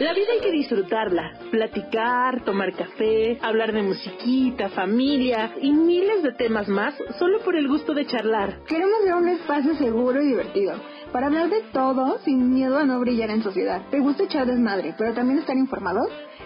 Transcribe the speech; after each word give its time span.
La 0.00 0.14
vida 0.14 0.28
hay 0.32 0.40
que 0.40 0.52
disfrutarla, 0.52 1.32
platicar, 1.50 2.44
tomar 2.44 2.72
café, 2.72 3.36
hablar 3.42 3.72
de 3.72 3.82
musiquita, 3.82 4.68
familia 4.68 5.52
y 5.60 5.72
miles 5.72 6.22
de 6.22 6.32
temas 6.32 6.68
más 6.68 6.94
solo 7.18 7.40
por 7.40 7.56
el 7.56 7.66
gusto 7.66 7.94
de 7.94 8.06
charlar. 8.06 8.64
Queremos 8.66 9.04
ver 9.04 9.14
un 9.14 9.28
espacio 9.28 9.74
seguro 9.74 10.22
y 10.22 10.28
divertido 10.28 10.74
para 11.12 11.26
hablar 11.26 11.50
de 11.50 11.62
todo 11.72 12.18
sin 12.24 12.54
miedo 12.54 12.78
a 12.78 12.84
no 12.84 13.00
brillar 13.00 13.30
en 13.30 13.42
sociedad. 13.42 13.82
¿Te 13.90 13.98
gusta 13.98 14.22
echar 14.24 14.46
desmadre, 14.46 14.94
pero 14.96 15.14
también 15.14 15.40
estar 15.40 15.56
informado? 15.56 16.00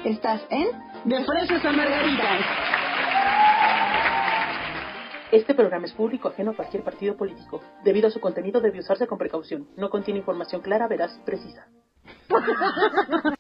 Estás 0.05 0.41
en 0.51 0.69
De 1.05 1.25
Fresas 1.25 1.65
a 1.65 1.73
Margaritas. 1.73 2.82
Este 5.33 5.55
programa 5.55 5.87
es 5.87 5.93
público 5.95 6.29
ajeno 6.29 6.51
a 6.51 6.55
cualquier 6.55 6.85
partido 6.85 7.17
político. 7.17 7.63
Debido 7.85 8.09
a 8.09 8.11
su 8.11 8.21
contenido 8.21 8.61
debe 8.61 8.81
usarse 8.81 9.07
con 9.07 9.17
precaución. 9.17 9.67
No 9.79 9.89
contiene 9.89 10.21
información 10.21 10.61
clara, 10.61 10.87
veraz, 10.89 11.19
precisa. 11.25 11.69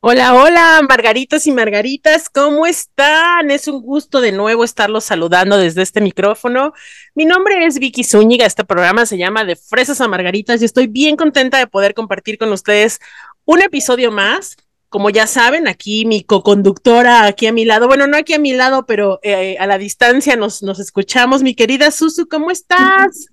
Hola, 0.00 0.32
hola, 0.32 0.80
Margaritos 0.88 1.48
y 1.48 1.52
Margaritas, 1.52 2.30
¿cómo 2.30 2.66
están? 2.66 3.50
Es 3.50 3.66
un 3.66 3.82
gusto 3.82 4.20
de 4.20 4.30
nuevo 4.30 4.62
estarlos 4.62 5.02
saludando 5.02 5.58
desde 5.58 5.82
este 5.82 6.00
micrófono. 6.00 6.72
Mi 7.16 7.24
nombre 7.24 7.66
es 7.66 7.80
Vicky 7.80 8.04
Zúñiga, 8.04 8.46
este 8.46 8.64
programa 8.64 9.06
se 9.06 9.18
llama 9.18 9.44
De 9.44 9.56
Fresas 9.56 10.00
a 10.00 10.06
Margaritas 10.06 10.62
y 10.62 10.66
estoy 10.66 10.86
bien 10.86 11.16
contenta 11.16 11.58
de 11.58 11.66
poder 11.66 11.94
compartir 11.94 12.38
con 12.38 12.52
ustedes 12.52 13.00
un 13.44 13.60
episodio 13.60 14.12
más. 14.12 14.56
Como 14.88 15.10
ya 15.10 15.26
saben, 15.26 15.68
aquí 15.68 16.06
mi 16.06 16.24
coconductora, 16.24 17.26
aquí 17.26 17.46
a 17.46 17.52
mi 17.52 17.66
lado, 17.66 17.88
bueno, 17.88 18.06
no 18.06 18.16
aquí 18.16 18.32
a 18.32 18.38
mi 18.38 18.54
lado, 18.54 18.86
pero 18.86 19.20
eh, 19.22 19.56
a 19.58 19.66
la 19.66 19.76
distancia 19.76 20.34
nos, 20.34 20.62
nos 20.62 20.78
escuchamos. 20.78 21.42
Mi 21.42 21.54
querida 21.54 21.90
Susu, 21.90 22.26
¿cómo 22.26 22.50
estás? 22.50 23.28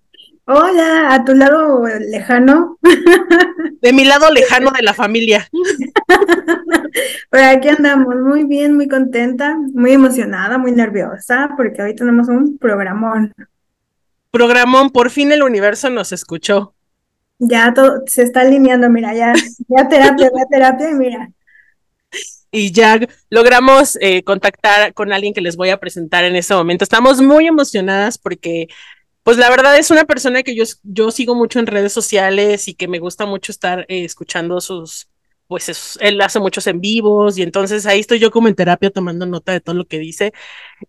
Hola, 0.48 1.14
a 1.14 1.24
tu 1.24 1.34
lado 1.34 1.84
lejano. 2.00 2.78
De 3.82 3.94
mi 3.94 4.04
lado 4.04 4.32
lejano 4.32 4.72
de 4.72 4.82
la 4.82 4.94
familia. 4.94 5.48
Por 7.30 7.40
aquí 7.40 7.70
andamos 7.70 8.16
muy 8.16 8.44
bien, 8.46 8.76
muy 8.76 8.88
contenta, 8.88 9.56
muy 9.74 9.92
emocionada, 9.92 10.58
muy 10.58 10.72
nerviosa, 10.72 11.50
porque 11.56 11.82
hoy 11.82 11.96
tenemos 11.96 12.28
un 12.28 12.58
programón. 12.58 13.32
Programón, 14.32 14.90
por 14.90 15.12
fin 15.12 15.32
el 15.32 15.44
universo 15.44 15.90
nos 15.90 16.12
escuchó. 16.12 16.74
Ya 17.38 17.74
todo 17.74 18.02
se 18.08 18.24
está 18.24 18.42
alineando, 18.42 18.90
mira, 18.90 19.14
ya, 19.14 19.34
ya 19.68 19.88
terapia, 19.88 20.32
ya 20.36 20.46
terapia, 20.50 20.92
mira. 20.92 21.30
Y 22.52 22.72
ya 22.72 23.00
logramos 23.30 23.98
eh, 24.00 24.24
contactar 24.24 24.94
con 24.94 25.12
alguien 25.12 25.34
que 25.34 25.42
les 25.42 25.58
voy 25.58 25.70
a 25.70 25.78
presentar 25.78 26.24
en 26.24 26.36
este 26.36 26.54
momento. 26.54 26.84
Estamos 26.84 27.22
muy 27.22 27.48
emocionadas 27.48 28.18
porque 28.18 28.68
pues 29.24 29.38
la 29.38 29.50
verdad 29.50 29.78
es 29.78 29.90
una 29.90 30.06
persona 30.06 30.44
que 30.44 30.56
yo, 30.56 30.64
yo 30.84 31.10
sigo 31.12 31.34
mucho 31.36 31.60
en 31.60 31.66
redes 31.66 31.92
sociales 31.92 32.68
y 32.68 32.76
que 32.76 32.88
me 32.88 33.00
gusta 33.00 33.26
mucho 33.26 33.52
estar 33.52 33.80
eh, 33.90 34.06
escuchando 34.06 34.62
sus, 34.62 35.10
pues 35.48 35.98
él 36.00 36.22
hace 36.22 36.40
muchos 36.40 36.68
en 36.68 36.80
vivos 36.80 37.38
y 37.38 37.42
entonces 37.42 37.86
ahí 37.88 38.00
estoy 38.00 38.20
yo 38.20 38.30
como 38.32 38.48
en 38.48 38.56
terapia 38.56 38.92
tomando 38.92 39.26
nota 39.26 39.52
de 39.52 39.62
todo 39.62 39.76
lo 39.76 39.86
que 39.86 40.00
dice. 40.00 40.32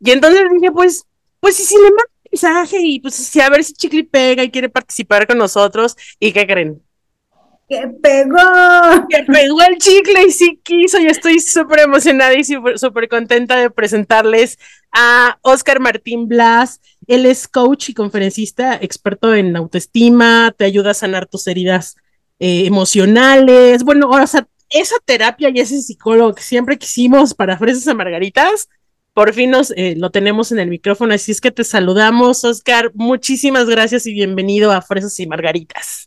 Y 0.01 0.11
entonces 0.11 0.43
dije, 0.53 0.71
pues, 0.71 1.05
pues 1.41 1.57
si, 1.57 1.65
si 1.65 1.77
le 1.77 1.85
mando 1.85 2.05
mensaje 2.31 2.79
y 2.81 3.01
pues 3.01 3.15
si 3.15 3.41
a 3.41 3.49
ver 3.49 3.65
si 3.65 3.73
Chicli 3.73 4.03
pega 4.03 4.45
y 4.45 4.51
quiere 4.51 4.69
participar 4.69 5.27
con 5.27 5.39
nosotros. 5.39 5.97
¿Y 6.21 6.33
qué 6.33 6.47
creen? 6.47 6.83
¡Que 7.69 7.89
pegó! 8.01 9.09
Que 9.09 9.25
pegó 9.25 9.61
el 9.63 9.79
chicle 9.79 10.23
y 10.29 10.31
sí 10.31 10.61
quiso. 10.63 10.99
Yo 11.01 11.09
estoy 11.09 11.41
súper 11.41 11.81
emocionada 11.81 12.33
y 12.35 12.45
súper 12.45 13.09
contenta 13.09 13.57
de 13.57 13.71
presentarles 13.71 14.59
a 14.93 15.39
Oscar 15.43 15.81
Martín 15.81 16.29
Blas. 16.29 16.81
Él 17.09 17.27
es 17.27 17.49
coach 17.49 17.89
y 17.89 17.95
conferencista, 17.95 18.77
experto 18.81 19.35
en 19.35 19.57
autoestima, 19.57 20.55
te 20.57 20.65
ayuda 20.65 20.93
a 20.93 20.95
sanar 20.95 21.27
tus 21.27 21.47
heridas 21.49 21.97
eh, 22.39 22.67
emocionales. 22.67 23.83
Bueno, 23.83 24.11
o 24.11 24.27
sea, 24.27 24.47
esa 24.71 24.97
terapia 25.05 25.51
y 25.53 25.59
ese 25.59 25.81
psicólogo 25.81 26.35
que 26.35 26.43
siempre 26.43 26.79
quisimos 26.79 27.35
para 27.35 27.59
Fresas 27.59 27.89
a 27.89 27.95
Margaritas, 27.95 28.69
por 29.13 29.33
fin 29.33 29.51
nos, 29.51 29.73
eh, 29.73 29.95
lo 29.97 30.11
tenemos 30.11 30.53
en 30.53 30.61
el 30.61 30.69
micrófono. 30.69 31.15
Así 31.15 31.33
es 31.33 31.41
que 31.41 31.51
te 31.51 31.65
saludamos, 31.65 32.45
Oscar. 32.45 32.93
Muchísimas 32.95 33.67
gracias 33.67 34.07
y 34.07 34.13
bienvenido 34.13 34.71
a 34.71 34.83
Fresas 34.83 35.19
y 35.19 35.27
Margaritas. 35.27 36.06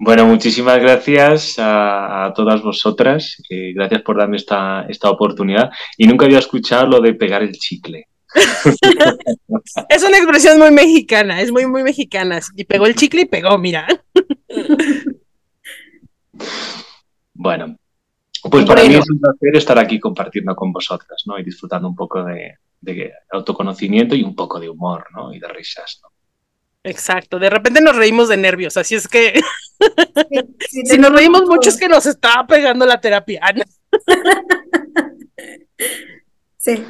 Bueno, 0.00 0.26
muchísimas 0.26 0.78
gracias 0.78 1.56
a, 1.58 2.32
todas 2.36 2.62
vosotras. 2.62 3.42
Eh, 3.50 3.72
gracias 3.74 4.02
por 4.02 4.16
darme 4.16 4.36
esta, 4.36 4.86
esta 4.88 5.10
oportunidad. 5.10 5.70
Y 5.96 6.06
nunca 6.06 6.26
había 6.26 6.38
escuchado 6.38 6.86
lo 6.86 7.00
de 7.00 7.14
pegar 7.14 7.42
el 7.42 7.52
chicle. 7.52 8.06
es 9.88 10.02
una 10.04 10.18
expresión 10.18 10.58
muy 10.58 10.70
mexicana, 10.70 11.40
es 11.40 11.50
muy, 11.50 11.66
muy 11.66 11.82
mexicana. 11.82 12.40
Y 12.54 12.64
pegó 12.64 12.86
el 12.86 12.94
chicle 12.94 13.22
y 13.22 13.24
pegó, 13.24 13.58
mira. 13.58 13.88
bueno, 17.34 17.76
pues 18.50 18.66
para 18.66 18.84
mí 18.84 18.94
es 18.94 19.10
un 19.10 19.18
placer 19.18 19.56
estar 19.56 19.78
aquí 19.80 19.98
compartiendo 19.98 20.54
con 20.54 20.72
vosotras, 20.72 21.24
¿no? 21.26 21.38
Y 21.38 21.42
disfrutando 21.42 21.88
un 21.88 21.96
poco 21.96 22.22
de, 22.22 22.58
de 22.80 23.12
autoconocimiento 23.32 24.14
y 24.14 24.22
un 24.22 24.36
poco 24.36 24.60
de 24.60 24.68
humor, 24.68 25.06
¿no? 25.12 25.32
Y 25.32 25.40
de 25.40 25.48
risas, 25.48 26.00
¿no? 26.02 26.07
Exacto, 26.88 27.38
de 27.38 27.50
repente 27.50 27.82
nos 27.82 27.94
reímos 27.94 28.28
de 28.28 28.38
nervios, 28.38 28.78
así 28.78 28.94
es 28.94 29.06
que 29.06 29.40
si 30.86 30.98
nos 30.98 31.12
reímos 31.12 31.42
mucho 31.46 31.68
es 31.68 31.76
que 31.76 31.88
nos 31.88 32.06
estaba 32.06 32.46
pegando 32.46 32.86
la 32.86 33.00
terapia. 33.00 33.40
sí. 36.56 36.84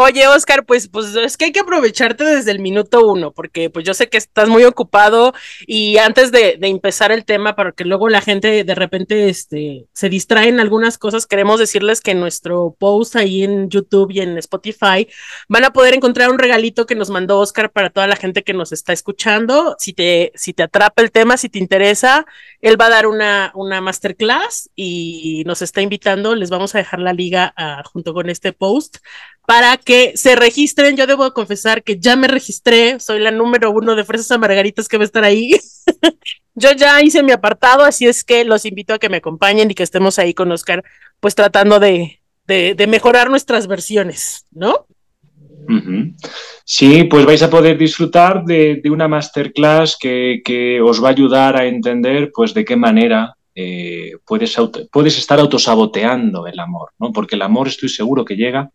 Oye, 0.00 0.28
Oscar, 0.28 0.64
pues, 0.64 0.86
pues 0.86 1.16
es 1.16 1.36
que 1.36 1.46
hay 1.46 1.52
que 1.52 1.58
aprovecharte 1.58 2.22
desde 2.22 2.52
el 2.52 2.60
minuto 2.60 3.04
uno, 3.04 3.32
porque 3.32 3.68
pues 3.68 3.84
yo 3.84 3.94
sé 3.94 4.08
que 4.08 4.16
estás 4.16 4.48
muy 4.48 4.62
ocupado 4.62 5.34
y 5.66 5.96
antes 5.98 6.30
de, 6.30 6.56
empezar 6.62 7.10
el 7.10 7.24
tema, 7.24 7.56
para 7.56 7.72
que 7.72 7.84
luego 7.84 8.08
la 8.08 8.20
gente 8.20 8.62
de 8.62 8.74
repente 8.76 9.28
este, 9.28 9.86
se 9.92 10.08
distrae 10.08 10.50
en 10.50 10.60
algunas 10.60 10.98
cosas, 10.98 11.26
queremos 11.26 11.58
decirles 11.58 12.00
que 12.00 12.14
nuestro 12.14 12.76
post 12.78 13.16
ahí 13.16 13.42
en 13.42 13.70
YouTube 13.70 14.12
y 14.12 14.20
en 14.20 14.38
Spotify 14.38 15.08
van 15.48 15.64
a 15.64 15.72
poder 15.72 15.94
encontrar 15.94 16.30
un 16.30 16.38
regalito 16.38 16.86
que 16.86 16.94
nos 16.94 17.10
mandó 17.10 17.40
Oscar 17.40 17.72
para 17.72 17.90
toda 17.90 18.06
la 18.06 18.14
gente 18.14 18.44
que 18.44 18.54
nos 18.54 18.70
está 18.70 18.92
escuchando. 18.92 19.74
Si 19.80 19.94
te, 19.94 20.30
si 20.36 20.52
te 20.52 20.62
atrapa 20.62 21.02
el 21.02 21.10
tema, 21.10 21.36
si 21.36 21.48
te 21.48 21.58
interesa, 21.58 22.24
él 22.60 22.80
va 22.80 22.86
a 22.86 22.90
dar 22.90 23.08
una, 23.08 23.50
una 23.56 23.80
masterclass 23.80 24.70
y 24.76 25.42
nos 25.44 25.60
está 25.60 25.82
invitando. 25.82 26.36
Les 26.36 26.50
vamos 26.50 26.76
a 26.76 26.78
dejar 26.78 27.00
la 27.00 27.12
liga 27.12 27.52
ah, 27.56 27.82
junto 27.84 28.14
con 28.14 28.30
este 28.30 28.52
post 28.52 28.98
para 29.48 29.78
que 29.78 30.12
se 30.14 30.36
registren. 30.36 30.94
Yo 30.94 31.06
debo 31.06 31.32
confesar 31.32 31.82
que 31.82 31.98
ya 31.98 32.16
me 32.16 32.28
registré, 32.28 33.00
soy 33.00 33.18
la 33.18 33.30
número 33.30 33.70
uno 33.70 33.94
de 33.94 34.04
Fresas 34.04 34.30
a 34.30 34.36
Margaritas 34.36 34.88
que 34.88 34.98
va 34.98 35.04
a 35.04 35.06
estar 35.06 35.24
ahí. 35.24 35.52
Yo 36.54 36.72
ya 36.72 37.00
hice 37.02 37.22
mi 37.22 37.32
apartado, 37.32 37.82
así 37.82 38.06
es 38.06 38.24
que 38.24 38.44
los 38.44 38.66
invito 38.66 38.92
a 38.92 38.98
que 38.98 39.08
me 39.08 39.16
acompañen 39.16 39.70
y 39.70 39.74
que 39.74 39.84
estemos 39.84 40.18
ahí 40.18 40.34
con 40.34 40.52
Oscar, 40.52 40.84
pues 41.18 41.34
tratando 41.34 41.80
de, 41.80 42.20
de, 42.46 42.86
mejorar 42.88 43.30
nuestras 43.30 43.68
versiones, 43.68 44.44
¿no? 44.50 44.86
Sí, 46.66 47.04
pues 47.04 47.24
vais 47.24 47.42
a 47.42 47.48
poder 47.48 47.78
disfrutar 47.78 48.44
de, 48.44 48.82
de 48.82 48.90
una 48.90 49.08
masterclass 49.08 49.96
que, 49.98 50.42
que, 50.44 50.82
os 50.82 51.02
va 51.02 51.08
a 51.08 51.12
ayudar 51.12 51.56
a 51.56 51.64
entender 51.64 52.32
pues 52.34 52.52
de 52.52 52.66
qué 52.66 52.76
manera 52.76 53.34
eh, 53.60 54.12
puedes, 54.24 54.56
puedes 54.92 55.18
estar 55.18 55.40
autosaboteando 55.40 56.46
el 56.46 56.60
amor, 56.60 56.90
¿no? 57.00 57.10
Porque 57.10 57.34
el 57.34 57.42
amor 57.42 57.66
estoy 57.66 57.88
seguro 57.88 58.24
que 58.24 58.36
llega 58.36 58.70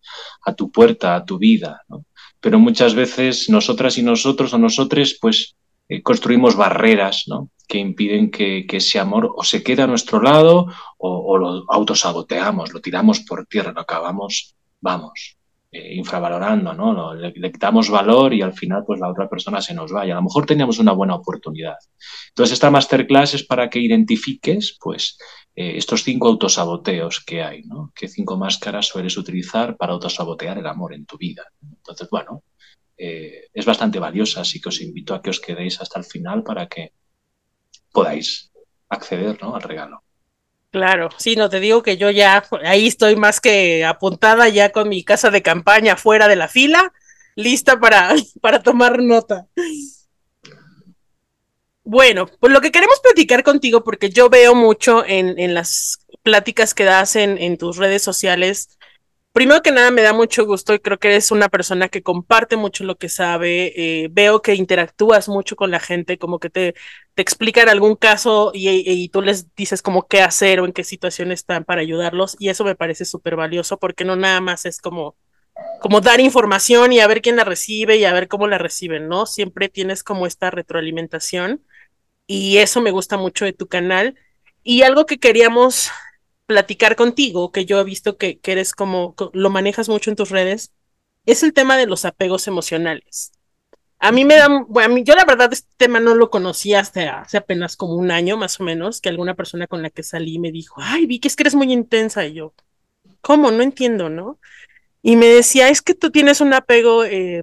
a 0.46 0.54
tu 0.56 0.72
puerta, 0.72 1.16
a 1.16 1.24
tu 1.24 1.38
vida, 1.38 1.84
¿no? 1.88 2.04
Pero 2.42 2.60
muchas 2.60 2.94
veces 2.94 3.50
nosotras 3.50 3.98
y 3.98 4.04
nosotros 4.04 4.54
o 4.54 4.58
nosotros 4.58 5.18
pues 5.22 5.56
eh, 5.88 6.02
construimos 6.02 6.58
barreras, 6.58 7.24
¿no? 7.28 7.50
Que 7.66 7.78
impiden 7.78 8.30
que, 8.30 8.66
ese 8.70 9.00
amor 9.00 9.32
o 9.34 9.42
se 9.46 9.64
quede 9.64 9.84
a 9.84 9.88
nuestro 9.88 10.22
lado 10.22 10.68
o, 10.98 11.10
o 11.32 11.38
lo 11.38 11.64
autosaboteamos, 11.70 12.74
lo 12.74 12.82
tiramos 12.82 13.22
por 13.22 13.46
tierra, 13.46 13.72
lo 13.72 13.80
acabamos, 13.80 14.54
vamos, 14.82 15.38
eh, 15.74 15.96
infravalorando, 15.96 16.72
¿no? 16.76 17.16
Le, 17.16 17.34
le, 17.36 17.52
damos 17.58 17.90
valor 17.90 18.32
y 18.32 18.44
al 18.44 18.54
final 18.54 18.84
pues 18.86 19.00
la 19.00 19.10
otra 19.10 19.28
persona 19.28 19.60
se 19.60 19.74
nos 19.74 19.92
vaya. 19.92 20.14
A 20.14 20.18
lo 20.18 20.24
mejor 20.24 20.46
teníamos 20.46 20.78
una 20.78 20.92
buena 20.92 21.16
oportunidad. 21.16 21.78
Entonces 22.30 22.54
esta 22.54 22.70
masterclass 22.70 23.34
es 23.34 23.44
para 23.44 23.72
que 23.72 23.80
identifiques 23.80 24.78
pues 24.80 25.18
eh, 25.56 25.74
estos 25.76 26.04
cinco 26.04 26.28
autosaboteos 26.28 27.24
que 27.26 27.42
hay, 27.42 27.64
¿no? 27.64 27.92
¿Qué 27.96 28.08
cinco 28.08 28.38
máscaras 28.38 28.88
sueles 28.88 29.18
utilizar 29.18 29.76
para 29.76 29.94
autosabotear 29.94 30.60
el 30.60 30.68
amor 30.68 30.94
en 30.94 31.08
tu 31.08 31.18
vida? 31.18 31.44
Entonces, 31.62 32.08
bueno, 32.12 32.44
eh, 32.96 33.48
es 33.52 33.66
bastante 33.66 33.98
valiosa, 33.98 34.42
así 34.42 34.62
que 34.62 34.70
os 34.70 34.80
invito 34.80 35.16
a 35.16 35.24
que 35.24 35.32
os 35.32 35.40
quedéis 35.40 35.82
hasta 35.82 35.98
el 35.98 36.06
final 36.06 36.44
para 36.44 36.68
que 36.68 36.94
podáis 37.92 38.52
acceder 38.90 39.42
¿no? 39.42 39.56
al 39.56 39.64
regalo. 39.64 40.03
Claro, 40.74 41.10
sí, 41.20 41.36
no 41.36 41.50
te 41.52 41.60
digo 41.60 41.84
que 41.84 41.98
yo 41.98 42.10
ya 42.10 42.44
ahí 42.66 42.88
estoy 42.88 43.16
más 43.16 43.40
que 43.40 43.86
apuntada 43.86 44.50
ya 44.50 44.72
con 44.72 44.90
mi 44.90 45.04
casa 45.04 45.30
de 45.30 45.44
campaña 45.44 45.98
fuera 45.98 46.28
de 46.28 46.36
la 46.36 46.48
fila, 46.48 46.92
lista 47.36 47.80
para, 47.80 48.16
para 48.42 48.64
tomar 48.64 49.00
nota. 49.04 49.46
Bueno, 51.86 52.28
pues 52.40 52.54
lo 52.54 52.62
que 52.62 52.72
queremos 52.72 53.00
platicar 53.02 53.44
contigo, 53.44 53.84
porque 53.84 54.10
yo 54.10 54.30
veo 54.30 54.56
mucho 54.56 55.04
en, 55.06 55.38
en 55.38 55.54
las 55.54 56.00
pláticas 56.24 56.74
que 56.74 56.86
das 56.86 57.16
en, 57.18 57.38
en 57.38 57.58
tus 57.58 57.78
redes 57.78 58.02
sociales, 58.02 58.78
primero 59.34 59.62
que 59.64 59.72
nada 59.72 59.92
me 59.92 60.04
da 60.04 60.14
mucho 60.14 60.46
gusto 60.46 60.74
y 60.74 60.80
creo 60.80 61.00
que 61.00 61.10
eres 61.10 61.32
una 61.32 61.50
persona 61.50 61.90
que 61.90 62.04
comparte 62.04 62.56
mucho 62.56 62.84
lo 62.86 62.98
que 62.98 63.10
sabe. 63.10 63.74
Eh, 63.76 64.10
veo 64.12 64.42
que 64.42 64.56
interactúas 64.56 65.28
mucho 65.28 65.56
con 65.56 65.72
la 65.72 65.80
gente, 65.80 66.18
como 66.20 66.40
que 66.40 66.50
te, 66.50 66.76
te 67.16 67.22
explican 67.22 67.68
algún 67.70 67.96
caso 67.96 68.52
y, 68.54 69.10
tú 69.10 69.22
les 69.22 69.54
dices 69.56 69.82
como 69.82 70.08
qué 70.08 70.22
hacer 70.22 70.60
o 70.60 70.66
en 70.66 70.74
qué 70.74 70.84
situación 70.84 71.32
están 71.32 71.66
para 71.66 71.82
ayudarlos. 71.82 72.38
Y 72.40 72.50
eso 72.50 72.64
me 72.64 72.76
parece 72.76 73.06
súper 73.06 73.36
valioso 73.36 73.78
porque 73.80 74.06
no 74.06 74.16
nada 74.16 74.40
más 74.42 74.66
es 74.66 74.80
como, 74.80 75.18
como 75.82 76.02
dar 76.02 76.20
información 76.20 76.94
y 76.94 77.00
a 77.00 77.08
ver 77.08 77.22
quién 77.22 77.36
la 77.38 77.44
recibe 77.44 77.98
y 77.98 78.06
a 78.06 78.14
ver 78.14 78.28
cómo 78.28 78.48
la 78.48 78.58
reciben, 78.60 79.08
¿no? 79.10 79.26
Siempre 79.26 79.70
tienes 79.70 80.04
como 80.04 80.28
esta 80.28 80.52
retroalimentación 80.52 81.64
y 82.28 82.58
eso 82.60 82.82
me 82.82 82.92
gusta 82.92 83.18
mucho 83.18 83.46
de 83.46 83.54
tu 83.54 83.68
canal. 83.68 84.16
Y 84.64 84.84
algo 84.84 85.06
que 85.06 85.20
queríamos 85.20 85.92
platicar 86.46 86.96
contigo, 86.96 87.52
que 87.52 87.66
yo 87.66 87.80
he 87.80 87.84
visto 87.84 88.18
que, 88.18 88.40
que 88.40 88.52
eres 88.52 88.74
como, 88.74 89.16
lo 89.34 89.50
manejas 89.50 89.90
mucho 89.90 90.10
en 90.10 90.16
tus 90.16 90.30
redes, 90.30 90.74
es 91.26 91.44
el 91.44 91.54
tema 91.54 91.78
de 91.78 91.88
los 91.88 92.06
apegos 92.06 92.48
emocionales. 92.48 93.32
A 94.00 94.12
mí 94.12 94.26
me 94.26 94.36
da, 94.36 94.50
bueno, 94.68 94.98
yo 94.98 95.16
la 95.16 95.24
verdad 95.24 95.54
este 95.54 95.70
tema 95.78 96.02
no 96.02 96.14
lo 96.14 96.30
conocía 96.30 96.82
hasta 96.82 97.22
hace 97.22 97.38
apenas 97.38 97.78
como 97.78 97.96
un 97.96 98.12
año 98.12 98.36
más 98.36 98.60
o 98.60 98.64
menos, 98.64 99.00
que 99.00 99.08
alguna 99.08 99.34
persona 99.34 99.66
con 99.68 99.82
la 99.82 99.90
que 99.90 100.04
salí 100.04 100.40
me 100.40 100.52
dijo, 100.52 100.76
ay, 100.84 101.06
vi 101.06 101.20
que 101.20 101.30
es 101.30 101.38
que 101.38 101.44
eres 101.44 101.56
muy 101.56 101.72
intensa 101.72 102.26
y 102.26 102.34
yo, 102.34 102.54
¿cómo? 103.22 103.52
No 103.52 103.64
entiendo, 103.64 104.10
¿no? 104.10 104.40
Y 105.02 105.16
me 105.16 105.28
decía, 105.28 105.70
es 105.70 105.82
que 105.82 105.94
tú 105.94 106.12
tienes 106.12 106.42
un 106.42 106.54
apego 106.54 107.06
eh, 107.06 107.42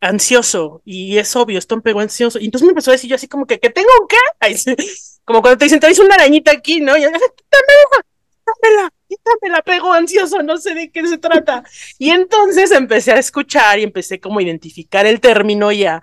ansioso 0.00 0.80
y 0.84 1.18
es 1.18 1.36
obvio, 1.36 1.58
es 1.58 1.66
un 1.70 1.80
apego 1.80 2.00
ansioso. 2.00 2.38
Y 2.38 2.46
entonces 2.46 2.64
me 2.64 2.70
empezó 2.70 2.90
a 2.90 2.94
decir 2.94 3.10
yo 3.10 3.16
así 3.16 3.28
como 3.28 3.46
que, 3.46 3.60
¿que 3.60 3.70
tengo 3.70 3.88
un 4.00 4.08
qué? 4.08 4.16
como 5.24 5.42
cuando 5.42 5.58
te 5.58 5.66
dicen, 5.66 5.80
te 5.80 6.02
una 6.02 6.14
arañita 6.14 6.50
aquí, 6.50 6.80
¿no? 6.80 6.96
Y 6.96 7.02
yo, 7.02 7.10
quítamela, 8.54 8.92
quítamela, 9.08 9.62
pego 9.62 9.92
ansioso, 9.92 10.42
no 10.42 10.56
sé 10.56 10.74
de 10.74 10.90
qué 10.90 11.06
se 11.06 11.18
trata. 11.18 11.64
Y 11.98 12.10
entonces 12.10 12.70
empecé 12.72 13.12
a 13.12 13.18
escuchar 13.18 13.78
y 13.78 13.82
empecé 13.82 14.20
como 14.20 14.38
a 14.38 14.42
identificar 14.42 15.06
el 15.06 15.20
término 15.20 15.72
y 15.72 15.84
a, 15.84 16.00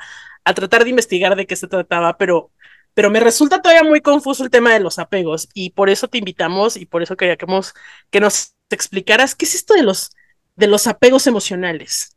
tratar 0.56 0.84
de 0.84 0.92
investigar 0.92 1.36
de 1.36 1.46
qué 1.46 1.58
se 1.58 1.68
trataba, 1.68 2.18
pero, 2.18 2.52
pero 2.94 3.10
me 3.12 3.20
resulta 3.20 3.62
todavía 3.62 3.84
muy 3.84 4.00
confuso 4.00 4.44
el 4.46 4.50
tema 4.50 4.72
de 4.74 4.80
los 4.80 4.98
apegos 4.98 5.50
y 5.54 5.72
por 5.72 5.90
eso 5.90 6.08
te 6.08 6.20
invitamos 6.20 6.78
y 6.78 6.86
por 6.86 7.04
eso 7.04 7.18
queríamos 7.18 7.74
que 8.10 8.22
nos 8.22 8.54
explicaras 8.70 9.36
qué 9.36 9.44
es 9.44 9.56
esto 9.56 9.74
de 9.74 9.84
los, 9.84 10.12
de 10.56 10.68
los 10.68 10.88
apegos 10.88 11.28
emocionales. 11.28 12.16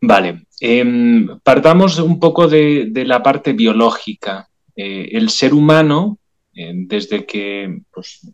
Vale, 0.00 0.46
em, 0.60 1.40
partamos 1.40 1.98
un 1.98 2.20
poco 2.20 2.46
de, 2.46 2.86
de, 2.90 3.04
la 3.04 3.22
parte 3.22 3.52
biológica. 3.52 4.48
Eh, 4.76 5.10
el 5.12 5.30
ser 5.30 5.52
humano 5.52 6.20
eh, 6.54 6.72
desde 6.74 7.26
que 7.26 7.82
pues, 7.92 8.32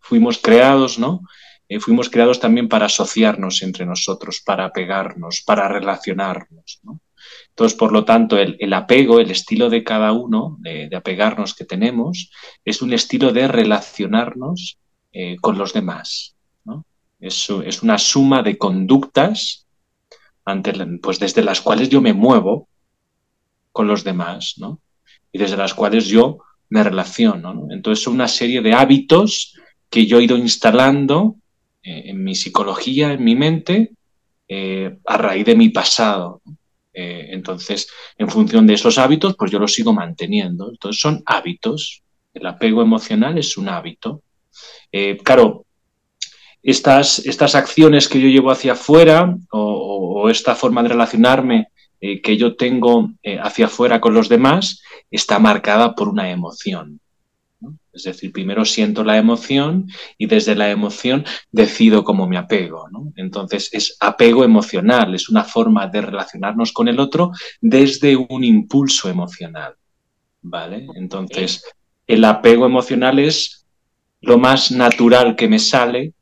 fuimos 0.00 0.38
creados, 0.38 0.98
¿no? 0.98 1.22
Eh, 1.68 1.80
fuimos 1.80 2.08
creados 2.08 2.40
también 2.40 2.68
para 2.68 2.86
asociarnos 2.86 3.62
entre 3.62 3.84
nosotros, 3.84 4.40
para 4.44 4.64
apegarnos, 4.64 5.42
para 5.42 5.68
relacionarnos, 5.68 6.80
¿no? 6.82 7.00
Entonces, 7.50 7.76
por 7.76 7.92
lo 7.92 8.04
tanto, 8.04 8.38
el, 8.38 8.72
apego, 8.72 9.18
el 9.18 9.32
estilo 9.32 9.68
de 9.68 9.82
cada 9.82 10.12
uno, 10.12 10.56
de, 10.60 10.88
apegarnos 10.94 11.54
que 11.54 11.64
tenemos, 11.64 12.30
es 12.64 12.82
un 12.82 12.92
estilo 12.92 13.32
de 13.32 13.48
relacionarnos 13.48 14.78
eh, 15.12 15.36
con 15.40 15.58
los 15.58 15.72
demás. 15.72 16.36
¿no? 16.64 16.86
Es, 17.18 17.50
una 17.82 17.98
suma 17.98 18.42
de 18.42 18.56
conductas 18.56 19.66
pues 21.02 21.18
desde 21.18 21.42
las 21.42 21.60
cuales 21.60 21.90
yo 21.90 22.00
me 22.00 22.14
muevo 22.14 22.68
con 23.70 23.86
los 23.86 24.02
demás, 24.02 24.54
¿no? 24.56 24.80
Y 25.30 25.38
desde 25.38 25.58
las 25.58 25.74
cuales 25.74 26.06
yo 26.06 26.38
me 26.70 26.82
relaciono. 26.82 27.54
¿no? 27.54 27.66
Entonces 27.70 28.04
son 28.04 28.14
una 28.14 28.28
serie 28.28 28.60
de 28.60 28.72
hábitos 28.72 29.54
que 29.90 30.06
yo 30.06 30.18
he 30.18 30.24
ido 30.24 30.36
instalando 30.36 31.36
eh, 31.82 32.04
en 32.06 32.22
mi 32.22 32.34
psicología, 32.34 33.12
en 33.12 33.24
mi 33.24 33.34
mente, 33.34 33.92
eh, 34.46 34.98
a 35.06 35.16
raíz 35.16 35.46
de 35.46 35.56
mi 35.56 35.70
pasado. 35.70 36.42
Eh, 36.92 37.28
entonces, 37.30 37.88
en 38.16 38.28
función 38.28 38.66
de 38.66 38.74
esos 38.74 38.98
hábitos, 38.98 39.36
pues 39.36 39.50
yo 39.50 39.58
los 39.58 39.72
sigo 39.72 39.92
manteniendo. 39.92 40.70
Entonces 40.70 41.00
son 41.00 41.22
hábitos. 41.26 42.02
El 42.34 42.46
apego 42.46 42.82
emocional 42.82 43.38
es 43.38 43.56
un 43.56 43.68
hábito. 43.68 44.22
Claro, 45.22 45.66
estas, 46.62 47.18
estas 47.20 47.54
acciones 47.54 48.08
que 48.08 48.20
yo 48.20 48.28
llevo 48.28 48.50
hacia 48.50 48.72
afuera 48.72 49.36
o 49.50 50.28
esta 50.30 50.54
forma 50.54 50.82
de 50.82 50.88
relacionarme 50.90 51.68
eh, 52.00 52.22
que 52.22 52.36
yo 52.36 52.56
tengo 52.56 53.10
eh, 53.22 53.38
hacia 53.38 53.66
afuera 53.66 54.00
con 54.00 54.14
los 54.14 54.28
demás 54.28 54.82
está 55.10 55.38
marcada 55.38 55.94
por 55.94 56.08
una 56.08 56.30
emoción. 56.30 57.00
¿no? 57.60 57.76
Es 57.92 58.04
decir, 58.04 58.32
primero 58.32 58.64
siento 58.64 59.02
la 59.02 59.16
emoción 59.16 59.88
y 60.16 60.26
desde 60.26 60.54
la 60.54 60.70
emoción 60.70 61.24
decido 61.50 62.04
cómo 62.04 62.28
me 62.28 62.36
apego. 62.36 62.88
¿no? 62.90 63.12
Entonces 63.16 63.68
es 63.72 63.96
apego 64.00 64.44
emocional, 64.44 65.14
es 65.14 65.28
una 65.28 65.44
forma 65.44 65.88
de 65.88 66.02
relacionarnos 66.02 66.72
con 66.72 66.88
el 66.88 67.00
otro 67.00 67.32
desde 67.60 68.16
un 68.16 68.44
impulso 68.44 69.08
emocional. 69.08 69.74
¿Vale? 70.40 70.86
Entonces, 70.94 71.64
el 72.06 72.24
apego 72.24 72.64
emocional 72.64 73.18
es 73.18 73.66
lo 74.20 74.38
más 74.38 74.70
natural 74.70 75.36
que 75.36 75.48
me 75.48 75.58
sale 75.58 76.14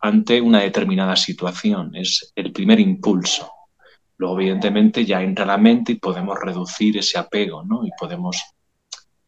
ante 0.00 0.40
una 0.40 0.60
determinada 0.60 1.16
situación, 1.16 1.94
es 1.94 2.32
el 2.34 2.52
primer 2.52 2.80
impulso. 2.80 3.50
Luego, 4.18 4.40
evidentemente, 4.40 5.04
ya 5.04 5.22
entra 5.22 5.46
la 5.46 5.58
mente 5.58 5.92
y 5.92 5.96
podemos 5.96 6.38
reducir 6.40 6.98
ese 6.98 7.18
apego, 7.18 7.64
¿no? 7.64 7.86
Y 7.86 7.90
podemos 7.98 8.36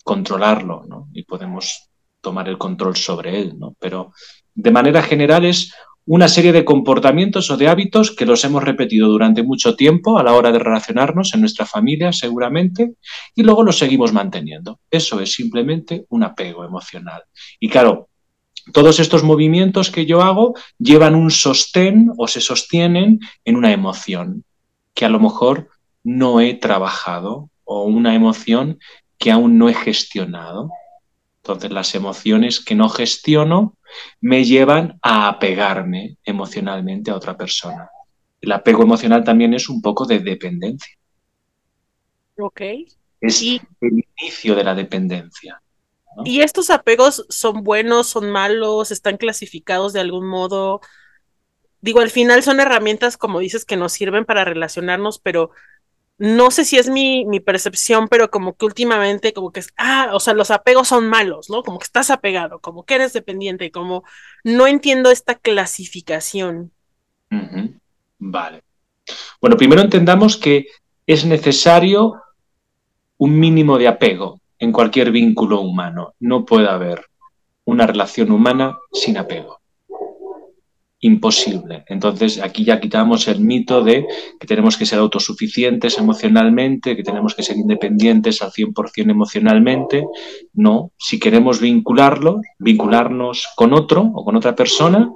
controlarlo, 0.02 0.84
¿no? 0.88 1.08
Y 1.12 1.22
podemos 1.22 1.88
tomar 2.20 2.48
el 2.48 2.58
control 2.58 2.96
sobre 2.96 3.40
él, 3.40 3.58
¿no? 3.58 3.74
Pero 3.78 4.12
de 4.54 4.70
manera 4.70 5.02
general 5.02 5.44
es 5.44 5.72
una 6.06 6.26
serie 6.26 6.52
de 6.52 6.64
comportamientos 6.64 7.50
o 7.50 7.56
de 7.56 7.68
hábitos 7.68 8.10
que 8.10 8.26
los 8.26 8.42
hemos 8.44 8.64
repetido 8.64 9.06
durante 9.08 9.44
mucho 9.44 9.76
tiempo 9.76 10.18
a 10.18 10.24
la 10.24 10.32
hora 10.32 10.50
de 10.50 10.58
relacionarnos 10.58 11.34
en 11.34 11.40
nuestra 11.40 11.66
familia, 11.66 12.12
seguramente, 12.12 12.94
y 13.36 13.44
luego 13.44 13.62
los 13.62 13.78
seguimos 13.78 14.12
manteniendo. 14.12 14.80
Eso 14.90 15.20
es 15.20 15.32
simplemente 15.32 16.06
un 16.08 16.24
apego 16.24 16.64
emocional. 16.64 17.22
Y 17.60 17.68
claro, 17.68 18.08
todos 18.72 18.98
estos 18.98 19.22
movimientos 19.22 19.90
que 19.90 20.04
yo 20.04 20.22
hago 20.22 20.54
llevan 20.78 21.14
un 21.14 21.30
sostén 21.30 22.10
o 22.16 22.26
se 22.26 22.40
sostienen 22.40 23.20
en 23.44 23.54
una 23.54 23.72
emoción 23.72 24.44
que 24.94 25.04
a 25.04 25.08
lo 25.08 25.20
mejor 25.20 25.68
no 26.02 26.40
he 26.40 26.54
trabajado 26.54 27.50
o 27.64 27.84
una 27.84 28.14
emoción 28.14 28.78
que 29.18 29.30
aún 29.30 29.58
no 29.58 29.68
he 29.68 29.74
gestionado. 29.74 30.70
Entonces 31.42 31.70
las 31.70 31.94
emociones 31.94 32.60
que 32.60 32.74
no 32.74 32.88
gestiono 32.88 33.76
me 34.20 34.44
llevan 34.44 34.98
a 35.02 35.28
apegarme 35.28 36.16
emocionalmente 36.24 37.10
a 37.10 37.16
otra 37.16 37.36
persona. 37.36 37.90
El 38.40 38.52
apego 38.52 38.82
emocional 38.82 39.22
también 39.22 39.54
es 39.54 39.68
un 39.68 39.82
poco 39.82 40.06
de 40.06 40.18
dependencia. 40.20 40.96
Ok. 42.38 42.60
Es 43.20 43.42
y... 43.42 43.60
el 43.80 44.04
inicio 44.18 44.54
de 44.54 44.64
la 44.64 44.74
dependencia. 44.74 45.62
¿no? 46.16 46.22
¿Y 46.24 46.40
estos 46.40 46.70
apegos 46.70 47.26
son 47.28 47.62
buenos, 47.62 48.06
son 48.06 48.30
malos, 48.30 48.90
están 48.90 49.18
clasificados 49.18 49.92
de 49.92 50.00
algún 50.00 50.26
modo? 50.26 50.80
Digo, 51.80 52.00
al 52.00 52.10
final 52.10 52.42
son 52.42 52.60
herramientas, 52.60 53.16
como 53.16 53.40
dices, 53.40 53.64
que 53.64 53.76
nos 53.76 53.92
sirven 53.92 54.24
para 54.24 54.44
relacionarnos, 54.44 55.18
pero 55.18 55.50
no 56.18 56.50
sé 56.50 56.64
si 56.64 56.76
es 56.76 56.90
mi, 56.90 57.24
mi, 57.24 57.40
percepción, 57.40 58.08
pero 58.08 58.30
como 58.30 58.54
que 58.54 58.66
últimamente, 58.66 59.32
como 59.32 59.52
que, 59.52 59.62
ah, 59.78 60.10
o 60.12 60.20
sea, 60.20 60.34
los 60.34 60.50
apegos 60.50 60.88
son 60.88 61.08
malos, 61.08 61.48
¿no? 61.48 61.62
Como 61.62 61.78
que 61.78 61.84
estás 61.84 62.10
apegado, 62.10 62.58
como 62.58 62.84
que 62.84 62.96
eres 62.96 63.14
dependiente, 63.14 63.70
como 63.70 64.04
no 64.44 64.66
entiendo 64.66 65.10
esta 65.10 65.34
clasificación. 65.36 66.72
Vale. 68.18 68.62
Bueno, 69.40 69.56
primero 69.56 69.80
entendamos 69.80 70.36
que 70.36 70.66
es 71.06 71.24
necesario 71.24 72.20
un 73.16 73.38
mínimo 73.38 73.78
de 73.78 73.88
apego 73.88 74.40
en 74.58 74.72
cualquier 74.72 75.10
vínculo 75.10 75.60
humano. 75.60 76.14
No 76.20 76.44
puede 76.44 76.68
haber 76.68 77.06
una 77.64 77.86
relación 77.86 78.30
humana 78.30 78.76
sin 78.92 79.16
apego 79.16 79.59
imposible. 81.00 81.84
Entonces, 81.88 82.40
aquí 82.40 82.64
ya 82.64 82.78
quitamos 82.78 83.26
el 83.28 83.40
mito 83.40 83.82
de 83.82 84.06
que 84.38 84.46
tenemos 84.46 84.76
que 84.76 84.84
ser 84.84 84.98
autosuficientes 84.98 85.98
emocionalmente, 85.98 86.94
que 86.94 87.02
tenemos 87.02 87.34
que 87.34 87.42
ser 87.42 87.56
independientes 87.56 88.42
al 88.42 88.52
100% 88.52 89.10
emocionalmente. 89.10 90.04
No, 90.52 90.92
si 90.98 91.18
queremos 91.18 91.60
vincularlo, 91.60 92.42
vincularnos 92.58 93.48
con 93.56 93.72
otro 93.72 94.10
o 94.14 94.24
con 94.24 94.36
otra 94.36 94.54
persona, 94.54 95.10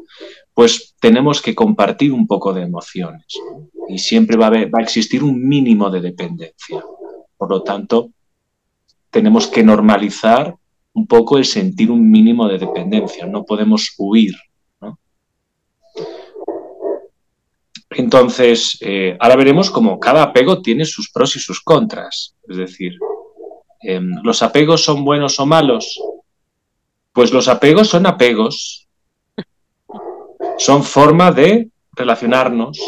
pues 0.55 0.95
tenemos 1.01 1.43
que 1.43 1.55
compartir 1.55 2.13
un 2.13 2.27
poco 2.27 2.55
de 2.55 2.63
emociones. 2.63 3.27
Y 3.89 3.99
siempre 3.99 4.39
va 4.39 4.47
a, 4.47 4.49
haber, 4.49 4.75
va 4.75 4.79
a 4.79 4.83
existir 4.83 5.23
un 5.23 5.47
mínimo 5.47 5.91
de 5.91 6.01
dependencia. 6.01 6.83
Por 7.37 7.51
lo 7.51 7.63
tanto, 7.63 8.11
tenemos 9.11 9.49
que 9.49 9.63
normalizar 9.63 10.57
un 10.95 11.07
poco 11.07 11.37
el 11.37 11.45
sentir 11.45 11.91
un 11.91 12.11
mínimo 12.11 12.49
de 12.49 12.59
dependencia. 12.59 13.27
No 13.27 13.45
podemos 13.45 13.93
huir 13.99 14.35
Entonces, 17.97 18.77
eh, 18.81 19.17
ahora 19.21 19.37
veremos 19.37 19.71
cómo 19.71 20.01
cada 20.01 20.23
apego 20.23 20.61
tiene 20.63 20.85
sus 20.85 21.11
pros 21.11 21.37
y 21.37 21.41
sus 21.41 21.61
contras. 21.61 22.35
Es 22.49 22.57
decir, 22.57 22.99
eh, 23.83 24.01
¿los 24.23 24.43
apegos 24.43 24.83
son 24.83 25.05
buenos 25.05 25.39
o 25.39 25.47
malos? 25.47 26.01
Pues 27.13 27.33
los 27.33 27.47
apegos 27.49 27.89
son 27.89 28.07
apegos. 28.07 28.89
son 30.59 30.83
forma 30.83 31.33
de 31.33 31.69
relacionarnos. 31.93 32.79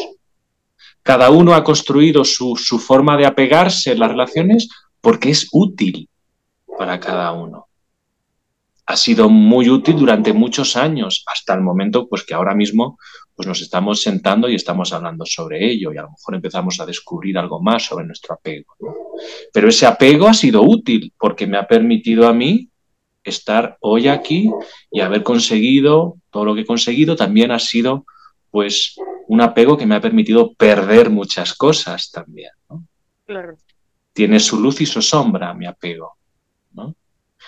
Cada 1.03 1.31
uno 1.31 1.55
ha 1.55 1.63
construido 1.63 2.25
su, 2.25 2.57
su 2.57 2.79
forma 2.79 3.17
de 3.17 3.27
apegarse 3.27 3.93
en 3.93 4.01
las 4.01 4.11
relaciones 4.11 4.69
porque 5.01 5.31
es 5.31 5.49
útil 5.53 6.09
para 6.79 6.99
cada 6.99 7.33
uno. 7.33 7.69
Ha 8.87 8.97
sido 8.97 9.29
muy 9.29 9.69
útil 9.69 9.97
durante 9.97 10.33
muchos 10.33 10.77
años, 10.77 11.25
hasta 11.27 11.55
el 11.55 11.61
momento 11.61 12.09
pues 12.09 12.25
que 12.25 12.35
ahora 12.35 12.55
mismo 12.55 12.99
pues 13.37 13.47
nos 13.47 13.61
estamos 13.61 14.01
sentando 14.01 14.49
y 14.49 14.55
estamos 14.55 14.95
hablando 14.95 15.27
sobre 15.27 15.71
ello 15.71 15.93
y 15.93 15.99
a 15.99 16.03
lo 16.03 16.11
mejor 16.13 16.35
empezamos 16.35 16.81
a 16.81 16.87
descubrir 16.87 17.37
algo 17.37 17.61
más 17.61 17.85
sobre 17.85 18.07
nuestro 18.07 18.35
apego. 18.35 18.75
Pero 19.53 19.69
ese 19.69 19.87
apego 19.87 20.27
ha 20.27 20.35
sido 20.35 20.63
útil 20.63 21.13
porque 21.19 21.47
me 21.47 21.59
ha 21.59 21.67
permitido 21.67 22.27
a 22.27 22.33
mí 22.33 22.71
estar 23.23 23.77
hoy 23.81 24.09
aquí 24.09 24.51
y 24.91 25.01
haber 25.01 25.23
conseguido 25.23 26.17
todo 26.31 26.47
lo 26.47 26.55
que 26.55 26.63
he 26.63 26.67
conseguido 26.67 27.15
también 27.15 27.51
ha 27.51 27.59
sido 27.59 28.07
pues 28.51 28.97
un 29.29 29.43
apego 29.43 29.77
que 29.77 29.85
me 29.85 29.97
ha 29.97 30.01
permitido 30.01 30.55
perder 30.55 31.11
muchas 31.11 31.53
cosas 31.53 32.11
también. 32.11 32.53
Claro. 33.27 33.57
Tiene 34.15 34.41
su 34.41 34.59
luz 34.59 34.81
y 34.81 34.87
su 34.87 35.03
sombra 35.03 35.53
mi 35.53 35.67
apego. 35.67 36.17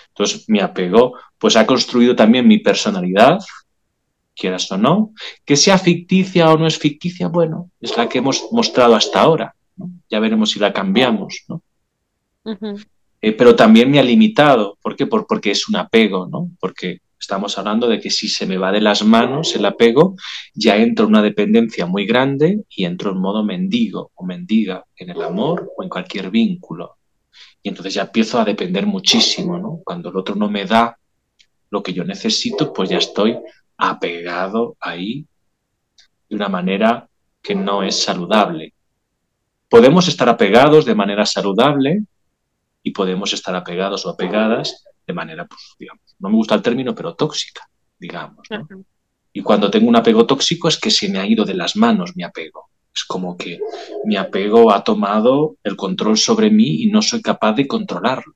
Entonces 0.09 0.49
mi 0.49 0.61
apego 0.61 1.14
pues 1.38 1.57
ha 1.57 1.64
construido 1.64 2.14
también 2.14 2.47
mi 2.47 2.59
personalidad, 2.59 3.38
quieras 4.38 4.71
o 4.71 4.78
no, 4.78 5.12
que 5.45 5.57
sea 5.57 5.78
ficticia 5.78 6.50
o 6.50 6.57
no 6.57 6.66
es 6.66 6.78
ficticia, 6.78 7.28
bueno, 7.28 7.71
es 7.80 7.97
la 7.97 8.09
que 8.09 8.18
hemos 8.18 8.49
mostrado 8.52 8.95
hasta 8.95 9.21
ahora. 9.21 9.54
Ya 10.09 10.21
veremos 10.21 10.50
si 10.50 10.59
la 10.59 10.73
cambiamos, 10.73 11.45
¿no? 11.49 11.62
eh, 13.21 13.33
pero 13.33 13.54
también 13.54 13.90
me 13.90 13.99
ha 13.99 14.02
limitado. 14.02 14.78
¿Por 14.80 14.97
qué? 14.97 15.07
Por, 15.07 15.26
porque 15.26 15.50
es 15.50 15.68
un 15.68 15.76
apego, 15.76 16.26
¿no? 16.26 16.50
Porque 16.61 17.00
estamos 17.18 17.59
hablando 17.59 17.88
de 17.88 18.00
que 18.00 18.11
si 18.11 18.28
se 18.28 18.47
me 18.47 18.57
va 18.57 18.73
de 18.73 18.80
las 18.80 19.04
manos 19.04 19.54
el 19.54 19.64
apego, 19.64 20.16
ya 20.54 20.76
entro 20.76 21.04
en 21.04 21.11
una 21.11 21.23
dependencia 21.23 21.87
muy 21.87 22.07
grande 22.07 22.64
y 22.71 22.85
entro 22.85 23.11
en 23.11 23.18
modo 23.18 23.45
mendigo 23.45 24.12
o 24.14 24.25
mendiga 24.25 24.85
en 24.97 25.11
el 25.11 25.23
amor 25.23 25.71
o 25.76 25.83
en 25.83 25.88
cualquier 25.88 26.30
vínculo. 26.30 26.97
Y 27.62 27.68
entonces 27.68 27.95
ya 27.95 28.02
empiezo 28.02 28.40
a 28.40 28.45
depender 28.45 28.87
muchísimo, 28.87 29.59
¿no? 29.59 29.80
Cuando 29.85 30.11
el 30.11 30.16
otro 30.16 30.37
no 30.37 30.49
me 30.49 30.64
da 30.64 30.97
lo 31.71 31.83
que 31.83 31.92
yo 31.92 32.04
necesito, 32.04 32.73
pues 32.73 32.88
ya 32.88 32.99
estoy 32.99 33.37
apegado 33.79 34.77
ahí 34.81 35.27
de 36.29 36.37
una 36.37 36.49
manera 36.49 37.09
que 37.41 37.55
no 37.55 37.83
es 37.83 38.03
saludable. 38.03 38.75
Podemos 39.69 40.09
estar 40.09 40.29
apegados 40.29 40.85
de 40.85 40.95
manera 40.95 41.25
saludable 41.25 42.05
y 42.83 42.91
podemos 42.91 43.33
estar 43.33 43.55
apegados 43.55 44.05
o 44.05 44.11
apegadas 44.11 44.85
de 45.07 45.15
manera, 45.15 45.47
pues, 45.47 45.75
digamos, 45.79 46.03
no 46.19 46.29
me 46.29 46.37
gusta 46.37 46.55
el 46.55 46.63
término, 46.63 46.95
pero 46.95 47.15
tóxica, 47.15 47.63
digamos. 47.99 48.47
Y 49.33 49.43
cuando 49.43 49.71
tengo 49.71 49.89
un 49.89 49.97
apego 49.97 50.27
tóxico 50.27 50.69
es 50.69 50.79
que 50.79 50.91
se 50.91 51.09
me 51.09 51.19
ha 51.19 51.27
ido 51.27 51.45
de 51.45 51.55
las 51.55 51.77
manos 51.77 52.17
mi 52.17 52.25
apego. 52.25 52.71
Es 52.95 53.05
como 53.05 53.37
que 53.37 53.59
mi 54.05 54.17
apego 54.17 54.73
ha 54.73 54.83
tomado 54.83 55.57
el 55.63 55.77
control 55.77 56.19
sobre 56.19 56.51
mí 56.51 56.83
y 56.83 56.91
no 56.91 57.01
soy 57.01 57.23
capaz 57.23 57.53
de 57.53 57.69
controlarlo. 57.69 58.35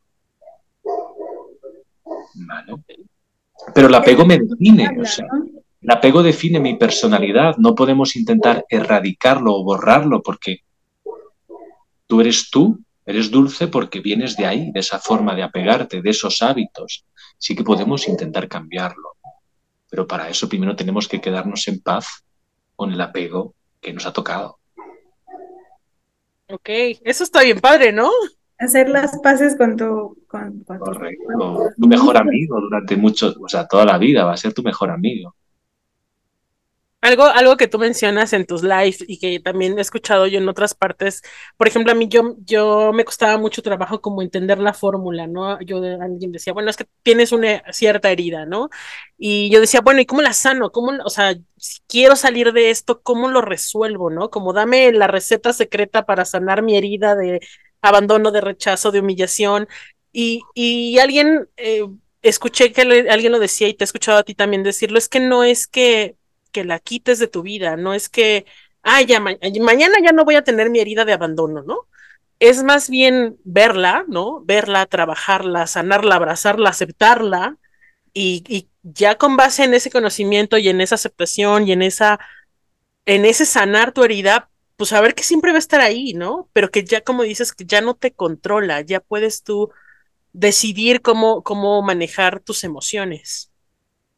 ¿Vale? 2.34 2.74
Pero 3.74 3.88
el 3.88 3.94
apego 3.94 4.24
me 4.24 4.38
define, 4.38 5.00
o 5.00 5.04
sea, 5.04 5.26
el 5.80 5.90
apego 5.90 6.22
define 6.22 6.60
mi 6.60 6.76
personalidad, 6.76 7.56
no 7.56 7.74
podemos 7.74 8.14
intentar 8.16 8.64
erradicarlo 8.68 9.54
o 9.54 9.64
borrarlo 9.64 10.22
porque 10.22 10.60
tú 12.06 12.20
eres 12.20 12.50
tú, 12.50 12.78
eres 13.04 13.30
dulce 13.30 13.68
porque 13.68 14.00
vienes 14.00 14.36
de 14.36 14.46
ahí, 14.46 14.70
de 14.72 14.80
esa 14.80 14.98
forma 14.98 15.34
de 15.34 15.42
apegarte, 15.42 16.02
de 16.02 16.10
esos 16.10 16.40
hábitos. 16.42 17.04
Sí 17.38 17.56
que 17.56 17.64
podemos 17.64 18.06
intentar 18.06 18.48
cambiarlo, 18.48 19.16
pero 19.90 20.06
para 20.06 20.28
eso 20.28 20.48
primero 20.48 20.76
tenemos 20.76 21.08
que 21.08 21.20
quedarnos 21.20 21.66
en 21.66 21.80
paz 21.80 22.24
con 22.76 22.92
el 22.92 23.00
apego 23.00 23.54
que 23.80 23.92
nos 23.92 24.06
ha 24.06 24.12
tocado. 24.12 24.58
Ok, 26.48 26.68
eso 27.02 27.24
está 27.24 27.42
bien 27.42 27.60
padre, 27.60 27.92
¿no? 27.92 28.10
Hacer 28.62 28.88
las 28.88 29.18
paces 29.20 29.56
con 29.56 29.76
tu... 29.76 30.16
Con, 30.26 30.64
Correcto. 30.64 31.70
Tu, 31.76 31.86
mejor 31.86 32.16
amigo 32.16 32.60
durante 32.60 32.96
mucho, 32.96 33.34
o 33.40 33.48
sea, 33.48 33.66
toda 33.66 33.84
la 33.84 33.98
vida 33.98 34.24
va 34.24 34.32
a 34.32 34.36
ser 34.36 34.54
tu 34.54 34.62
mejor 34.62 34.90
amigo. 34.90 35.34
Algo, 37.02 37.24
algo 37.24 37.56
que 37.56 37.66
tú 37.66 37.80
mencionas 37.80 38.32
en 38.32 38.46
tus 38.46 38.62
lives 38.62 39.04
y 39.08 39.18
que 39.18 39.40
también 39.40 39.76
he 39.76 39.80
escuchado 39.80 40.28
yo 40.28 40.38
en 40.38 40.48
otras 40.48 40.72
partes, 40.72 41.20
por 41.56 41.66
ejemplo, 41.66 41.90
a 41.90 41.96
mí 41.96 42.06
yo, 42.08 42.36
yo 42.44 42.92
me 42.92 43.04
costaba 43.04 43.38
mucho 43.38 43.60
trabajo 43.60 44.00
como 44.00 44.22
entender 44.22 44.58
la 44.58 44.72
fórmula, 44.72 45.26
¿no? 45.26 45.60
Yo 45.62 45.78
alguien 45.78 46.30
decía, 46.30 46.52
bueno, 46.52 46.70
es 46.70 46.76
que 46.76 46.86
tienes 47.02 47.32
una 47.32 47.60
cierta 47.72 48.12
herida, 48.12 48.46
¿no? 48.46 48.70
Y 49.18 49.50
yo 49.50 49.60
decía, 49.60 49.80
bueno, 49.80 50.00
¿y 50.00 50.06
cómo 50.06 50.22
la 50.22 50.32
sano? 50.32 50.70
¿Cómo, 50.70 50.92
o 51.04 51.10
sea, 51.10 51.34
si 51.56 51.80
quiero 51.88 52.14
salir 52.14 52.52
de 52.52 52.70
esto, 52.70 53.02
¿cómo 53.02 53.28
lo 53.28 53.40
resuelvo, 53.40 54.08
no? 54.08 54.30
Como 54.30 54.52
dame 54.52 54.92
la 54.92 55.08
receta 55.08 55.52
secreta 55.52 56.06
para 56.06 56.24
sanar 56.24 56.62
mi 56.62 56.76
herida 56.76 57.16
de 57.16 57.40
abandono, 57.82 58.30
de 58.30 58.40
rechazo, 58.40 58.90
de 58.90 59.00
humillación. 59.00 59.68
Y, 60.12 60.42
y 60.54 60.98
alguien, 60.98 61.48
eh, 61.56 61.86
escuché 62.22 62.72
que 62.72 62.82
alguien 63.10 63.32
lo 63.32 63.38
decía 63.38 63.68
y 63.68 63.74
te 63.74 63.84
he 63.84 63.86
escuchado 63.86 64.18
a 64.18 64.22
ti 64.22 64.34
también 64.34 64.62
decirlo, 64.62 64.98
es 64.98 65.08
que 65.08 65.20
no 65.20 65.44
es 65.44 65.66
que, 65.66 66.16
que 66.52 66.64
la 66.64 66.78
quites 66.78 67.18
de 67.18 67.28
tu 67.28 67.42
vida, 67.42 67.76
no 67.76 67.94
es 67.94 68.08
que, 68.08 68.46
ah, 68.82 69.02
ya 69.02 69.20
mañana 69.20 69.96
ya 70.02 70.12
no 70.12 70.24
voy 70.24 70.36
a 70.36 70.44
tener 70.44 70.70
mi 70.70 70.80
herida 70.80 71.04
de 71.04 71.12
abandono, 71.12 71.62
¿no? 71.62 71.88
Es 72.38 72.62
más 72.64 72.90
bien 72.90 73.38
verla, 73.44 74.04
¿no? 74.08 74.42
Verla, 74.44 74.86
trabajarla, 74.86 75.66
sanarla, 75.66 76.16
abrazarla, 76.16 76.70
aceptarla 76.70 77.56
y, 78.12 78.44
y 78.48 78.68
ya 78.82 79.16
con 79.16 79.36
base 79.36 79.64
en 79.64 79.74
ese 79.74 79.90
conocimiento 79.90 80.58
y 80.58 80.68
en 80.68 80.80
esa 80.80 80.96
aceptación 80.96 81.68
y 81.68 81.72
en 81.72 81.82
esa, 81.82 82.18
en 83.06 83.24
ese 83.24 83.46
sanar 83.46 83.92
tu 83.92 84.04
herida, 84.04 84.50
pues 84.82 84.88
saber 84.88 85.14
que 85.14 85.22
siempre 85.22 85.52
va 85.52 85.58
a 85.58 85.60
estar 85.60 85.80
ahí, 85.80 86.12
¿no? 86.12 86.48
Pero 86.52 86.72
que 86.72 86.82
ya 86.82 87.02
como 87.02 87.22
dices, 87.22 87.52
que 87.52 87.64
ya 87.64 87.80
no 87.80 87.94
te 87.94 88.10
controla, 88.10 88.80
ya 88.80 88.98
puedes 88.98 89.44
tú 89.44 89.70
decidir 90.32 91.02
cómo, 91.02 91.44
cómo 91.44 91.80
manejar 91.82 92.40
tus 92.40 92.64
emociones. 92.64 93.52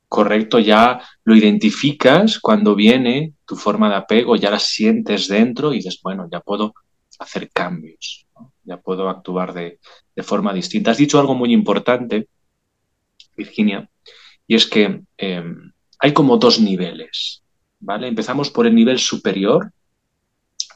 Correcto, 0.08 0.58
ya 0.58 1.02
lo 1.22 1.36
identificas 1.36 2.38
cuando 2.38 2.74
viene 2.74 3.34
tu 3.44 3.56
forma 3.56 3.90
de 3.90 3.96
apego, 3.96 4.36
ya 4.36 4.50
la 4.50 4.58
sientes 4.58 5.28
dentro 5.28 5.70
y 5.70 5.76
dices, 5.76 6.00
bueno, 6.02 6.30
ya 6.32 6.40
puedo 6.40 6.72
hacer 7.18 7.50
cambios, 7.50 8.26
ya 8.62 8.78
puedo 8.78 9.10
actuar 9.10 9.52
de, 9.52 9.78
de, 10.16 10.22
forma 10.22 10.54
distinta. 10.54 10.92
Has 10.92 10.96
dicho 10.96 11.20
algo 11.20 11.34
muy 11.34 11.52
importante, 11.52 12.26
Virginia, 13.36 13.86
y 14.46 14.54
es 14.54 14.66
que 14.66 15.02
eh, 15.18 15.44
hay 15.98 16.12
como 16.14 16.38
dos 16.38 16.58
niveles, 16.58 17.42
¿vale? 17.80 18.08
Empezamos 18.08 18.48
por 18.48 18.66
el 18.66 18.74
nivel 18.74 18.98
superior, 18.98 19.70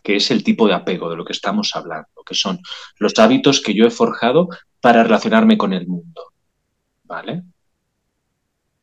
que 0.02 0.16
es 0.16 0.30
el 0.30 0.44
tipo 0.44 0.66
de 0.66 0.74
apego 0.74 1.10
de 1.10 1.16
lo 1.16 1.24
que 1.24 1.32
estamos 1.32 1.74
hablando, 1.74 2.08
que 2.26 2.34
son 2.34 2.60
los 2.98 3.18
hábitos 3.18 3.60
que 3.60 3.74
yo 3.74 3.86
he 3.86 3.90
forjado 3.90 4.48
para 4.80 5.02
relacionarme 5.02 5.58
con 5.58 5.72
el 5.72 5.86
mundo. 5.86 6.22
¿Vale? 7.04 7.42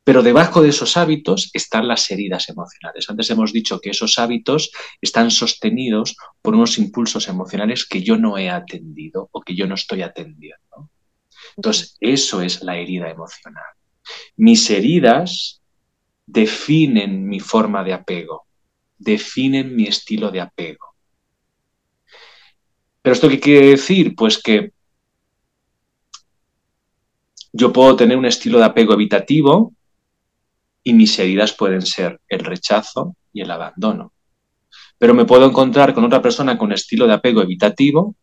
Pero 0.05 0.21
debajo 0.21 0.61
de 0.61 0.69
esos 0.69 0.97
hábitos 0.97 1.49
están 1.53 1.87
las 1.87 2.09
heridas 2.11 2.47
emocionales. 2.49 3.09
Antes 3.09 3.29
hemos 3.31 3.51
dicho 3.51 3.79
que 3.79 3.89
esos 3.89 4.19
hábitos 4.19 4.71
están 5.01 5.31
sostenidos 5.31 6.15
por 6.43 6.53
unos 6.53 6.77
impulsos 6.77 7.27
emocionales 7.27 7.87
que 7.87 8.03
yo 8.03 8.15
no 8.15 8.37
he 8.37 8.51
atendido 8.51 9.29
o 9.31 9.41
que 9.41 9.55
yo 9.55 9.65
no 9.65 9.73
estoy 9.73 10.03
atendiendo. 10.03 10.91
Entonces, 11.57 11.97
eso 11.99 12.41
es 12.41 12.61
la 12.61 12.77
herida 12.77 13.09
emocional. 13.09 13.63
Mis 14.37 14.69
heridas 14.69 15.63
definen 16.27 17.27
mi 17.27 17.39
forma 17.39 17.83
de 17.83 17.93
apego, 17.93 18.45
definen 18.97 19.75
mi 19.75 19.85
estilo 19.85 20.29
de 20.29 20.41
apego. 20.41 20.94
¿Pero 23.05 23.13
esto 23.13 23.29
qué 23.29 23.39
quiere 23.39 23.67
decir? 23.67 24.15
Pues 24.15 24.41
que 24.41 24.71
yo 27.53 27.71
puedo 27.71 27.95
tener 27.95 28.17
un 28.17 28.25
estilo 28.25 28.57
de 28.57 28.65
apego 28.65 28.95
evitativo 28.95 29.75
y 30.81 30.91
mis 30.95 31.19
heridas 31.19 31.53
pueden 31.53 31.83
ser 31.83 32.19
el 32.27 32.39
rechazo 32.39 33.15
y 33.31 33.41
el 33.41 33.51
abandono. 33.51 34.11
Pero 34.97 35.13
me 35.13 35.25
puedo 35.25 35.45
encontrar 35.45 35.93
con 35.93 36.03
otra 36.03 36.19
persona 36.19 36.57
con 36.57 36.71
estilo 36.71 37.05
de 37.05 37.13
apego 37.13 37.43
evitativo 37.43 38.15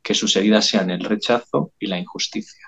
que 0.00 0.14
sus 0.14 0.36
heridas 0.36 0.66
sean 0.68 0.90
el 0.90 1.02
rechazo 1.02 1.72
y 1.76 1.88
la 1.88 1.98
injusticia. 1.98 2.67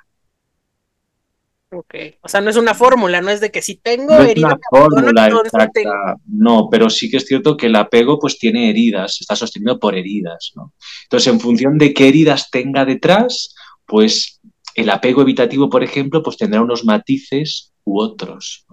Ok, 1.73 1.95
o 2.23 2.29
sea, 2.29 2.41
no 2.41 2.51
es 2.51 2.57
una 2.57 2.75
fórmula, 2.75 3.21
no 3.21 3.31
es 3.31 3.41
de 3.41 3.53
que 3.53 3.63
si 3.63 3.77
tengo 3.77 4.17
no 4.17 4.25
heridas... 4.25 4.55
fórmula 4.71 5.29
exacta, 5.29 6.17
no, 6.27 6.69
pero 6.69 6.91
sí 6.91 7.09
que 7.09 7.19
es 7.19 7.27
cierto 7.27 7.57
que 7.57 7.67
el 7.67 7.77
apego 7.77 8.19
pues 8.19 8.39
tiene 8.41 8.71
heridas, 8.71 9.21
está 9.21 9.37
sostenido 9.37 9.79
por 9.79 9.95
heridas, 9.95 10.51
¿no? 10.57 10.75
Entonces, 11.05 11.33
en 11.33 11.39
función 11.39 11.79
de 11.79 11.95
qué 11.95 12.09
heridas 12.09 12.51
tenga 12.51 12.85
detrás, 12.85 13.55
pues 13.87 14.41
el 14.75 14.91
apego 14.91 15.23
evitativo, 15.23 15.71
por 15.71 15.85
ejemplo, 15.85 16.25
pues 16.25 16.37
tendrá 16.37 16.61
unos 16.61 16.85
matices 16.85 17.73
u 17.85 18.01
otros, 18.01 18.67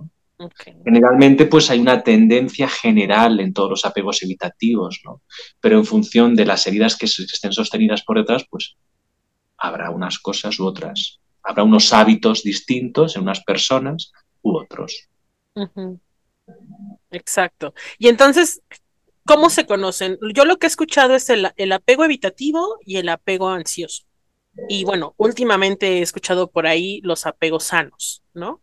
Generalmente, 0.86 1.48
pues 1.48 1.72
hay 1.72 1.80
una 1.80 2.04
tendencia 2.04 2.70
general 2.70 3.40
en 3.40 3.54
todos 3.54 3.72
los 3.72 3.86
apegos 3.86 4.22
evitativos, 4.22 5.02
¿no? 5.04 5.24
Pero 5.60 5.80
en 5.80 5.86
función 5.86 6.36
de 6.36 6.46
las 6.46 6.68
heridas 6.68 6.96
que 6.96 7.08
estén 7.08 7.52
sostenidas 7.52 8.04
por 8.04 8.18
detrás, 8.20 8.46
pues 8.48 8.76
habrá 9.58 9.90
unas 9.90 10.20
cosas 10.20 10.60
u 10.60 10.68
otras 10.68 11.20
habrá 11.48 11.64
unos 11.64 11.94
hábitos 11.94 12.44
distintos 12.44 13.16
en 13.16 13.24
unas 13.24 13.44
personas 13.44 14.12
u 14.42 14.58
otros. 14.58 15.08
Exacto. 17.10 17.74
Y 17.98 18.10
entonces, 18.10 18.62
¿cómo 19.26 19.50
se 19.50 19.66
conocen? 19.66 20.20
Yo 20.34 20.44
lo 20.46 20.58
que 20.58 20.68
he 20.68 20.70
escuchado 20.70 21.16
es 21.16 21.30
el, 21.30 21.50
el 21.56 21.72
apego 21.72 22.04
evitativo 22.04 22.78
y 22.86 22.98
el 22.98 23.10
apego 23.10 23.48
ansioso. 23.50 24.04
Y 24.68 24.84
bueno, 24.84 25.14
últimamente 25.18 26.00
he 26.00 26.02
escuchado 26.02 26.52
por 26.52 26.68
ahí 26.68 27.00
los 27.04 27.26
apegos 27.26 27.66
sanos, 27.66 28.24
¿no? 28.34 28.62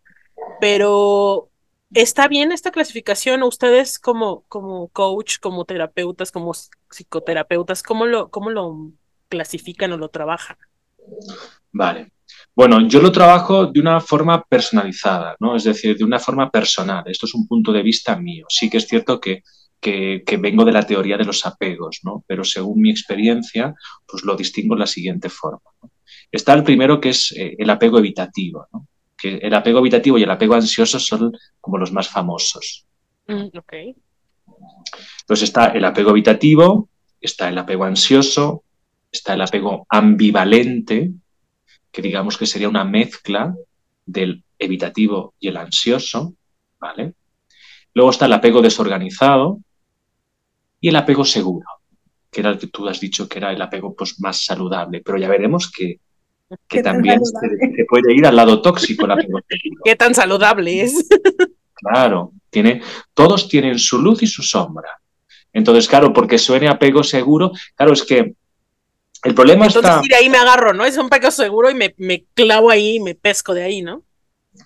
Pero 0.60 1.50
¿está 1.94 2.28
bien 2.28 2.52
esta 2.52 2.70
clasificación? 2.70 3.42
Ustedes 3.44 3.98
como, 3.98 4.42
como 4.48 4.88
coach, 4.88 5.38
como 5.40 5.64
terapeutas, 5.64 6.32
como 6.32 6.52
psicoterapeutas, 6.90 7.82
¿cómo 7.82 8.06
lo, 8.06 8.30
cómo 8.30 8.50
lo 8.50 8.90
clasifican 9.28 9.92
o 9.92 9.96
lo 9.96 10.10
trabajan? 10.10 10.58
Vale. 11.74 12.12
Bueno, 12.54 12.86
yo 12.86 13.00
lo 13.02 13.10
trabajo 13.10 13.66
de 13.66 13.80
una 13.80 14.00
forma 14.00 14.42
personalizada, 14.44 15.34
¿no? 15.40 15.56
Es 15.56 15.64
decir, 15.64 15.96
de 15.96 16.04
una 16.04 16.20
forma 16.20 16.48
personal. 16.50 17.02
Esto 17.06 17.26
es 17.26 17.34
un 17.34 17.48
punto 17.48 17.72
de 17.72 17.82
vista 17.82 18.16
mío. 18.16 18.46
Sí 18.48 18.70
que 18.70 18.76
es 18.76 18.86
cierto 18.86 19.20
que, 19.20 19.42
que, 19.80 20.36
vengo 20.38 20.64
de 20.64 20.72
la 20.72 20.86
teoría 20.86 21.16
de 21.16 21.24
los 21.24 21.44
apegos, 21.44 22.00
¿no? 22.04 22.24
Pero 22.28 22.44
según 22.44 22.80
mi 22.80 22.90
experiencia, 22.90 23.74
pues 24.06 24.22
lo 24.22 24.36
distingo 24.36 24.76
de 24.76 24.80
la 24.80 24.86
siguiente 24.86 25.28
forma. 25.28 25.68
Está 26.30 26.54
el 26.54 26.62
primero 26.62 27.00
que 27.00 27.10
es 27.10 27.32
eh, 27.36 27.56
el 27.58 27.68
apego 27.68 27.98
evitativo, 27.98 28.68
¿no? 28.72 28.86
Que 29.16 29.38
el 29.38 29.52
apego 29.52 29.80
evitativo 29.80 30.16
y 30.16 30.22
el 30.22 30.30
apego 30.30 30.54
ansioso 30.54 31.00
son 31.00 31.32
como 31.60 31.78
los 31.78 31.90
más 31.90 32.08
famosos. 32.08 32.86
Mm, 33.26 33.48
Entonces 35.22 35.42
está 35.42 35.66
el 35.66 35.84
apego 35.84 36.10
evitativo, 36.10 36.88
está 37.20 37.48
el 37.48 37.58
apego 37.58 37.84
ansioso, 37.84 38.62
está 39.10 39.34
el 39.34 39.42
apego 39.42 39.86
ambivalente, 39.88 41.12
que 41.94 42.02
digamos 42.02 42.36
que 42.36 42.44
sería 42.44 42.68
una 42.68 42.84
mezcla 42.84 43.54
del 44.04 44.42
evitativo 44.58 45.34
y 45.38 45.46
el 45.46 45.56
ansioso, 45.56 46.34
¿vale? 46.80 47.14
Luego 47.94 48.10
está 48.10 48.26
el 48.26 48.32
apego 48.32 48.60
desorganizado 48.60 49.60
y 50.80 50.88
el 50.88 50.96
apego 50.96 51.24
seguro, 51.24 51.68
que 52.32 52.40
era 52.40 52.50
el 52.50 52.58
que 52.58 52.66
tú 52.66 52.88
has 52.88 52.98
dicho 52.98 53.28
que 53.28 53.38
era 53.38 53.52
el 53.52 53.62
apego 53.62 53.94
pues, 53.94 54.18
más 54.18 54.44
saludable, 54.44 55.02
pero 55.04 55.18
ya 55.18 55.28
veremos 55.28 55.70
que, 55.70 56.00
que 56.66 56.82
también 56.82 57.24
se, 57.24 57.84
puede 57.88 58.12
ir 58.12 58.26
al 58.26 58.34
lado 58.34 58.60
tóxico 58.60 59.04
el 59.04 59.12
apego 59.12 59.38
seguro. 59.48 59.82
¿Qué 59.84 59.94
tan 59.94 60.16
saludable 60.16 60.82
es? 60.82 61.08
Claro, 61.74 62.32
tiene, 62.50 62.82
todos 63.14 63.48
tienen 63.48 63.78
su 63.78 64.02
luz 64.02 64.20
y 64.24 64.26
su 64.26 64.42
sombra. 64.42 64.88
Entonces, 65.52 65.86
claro, 65.86 66.12
porque 66.12 66.38
suene 66.38 66.66
apego 66.66 67.04
seguro, 67.04 67.52
claro, 67.76 67.92
es 67.92 68.02
que 68.02 68.34
el 69.24 69.34
problema 69.34 69.66
Entonces, 69.66 69.90
está... 69.90 70.02
de 70.06 70.14
ahí 70.14 70.28
me 70.28 70.38
agarro, 70.38 70.74
¿no? 70.74 70.84
Es 70.84 70.96
un 70.98 71.06
apego 71.06 71.30
seguro 71.30 71.70
y 71.70 71.74
me, 71.74 71.94
me 71.96 72.24
clavo 72.34 72.70
ahí 72.70 72.96
y 72.96 73.00
me 73.00 73.14
pesco 73.14 73.54
de 73.54 73.62
ahí, 73.62 73.82
¿no? 73.82 74.02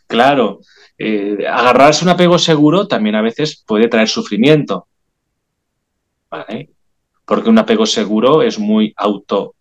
Claro, 0.07 0.61
eh, 0.99 1.47
agarrarse 1.49 2.05
un 2.05 2.11
apego 2.11 2.39
seguro 2.39 2.89
también 2.89 3.15
a 3.15 3.23
veces 3.23 3.63
puede 3.67 3.89
traer 3.89 4.09
sufrimiento. 4.09 4.89
¿Vale? 6.31 6.71
Porque 7.25 7.49
un 7.49 7.59
apego 7.59 7.87
seguro 7.87 8.43
es 8.43 8.59
muy 8.59 8.93
auto 8.97 9.55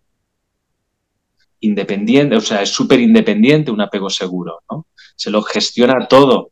independiente, 1.60 2.36
o 2.36 2.42
sea, 2.42 2.62
es 2.62 2.70
súper 2.70 3.00
independiente 3.00 3.72
un 3.72 3.82
apego 3.82 4.10
seguro, 4.10 4.62
¿no? 4.70 4.88
Se 5.16 5.30
lo 5.30 5.42
gestiona 5.42 6.08
todo. 6.08 6.51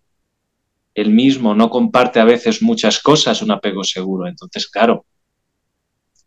Él 0.94 1.12
mismo 1.12 1.54
no 1.54 1.70
comparte 1.70 2.20
a 2.20 2.26
veces 2.26 2.62
muchas 2.62 3.00
cosas 3.00 3.42
un 3.42 3.52
apego 3.52 3.84
seguro. 3.84 4.28
Entonces, 4.28 4.68
claro, 4.68 5.06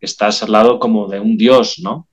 estás 0.00 0.42
al 0.42 0.52
lado 0.52 0.78
como 0.78 1.08
de 1.08 1.20
un 1.20 1.36
dios, 1.36 1.80
¿no? 1.82 2.08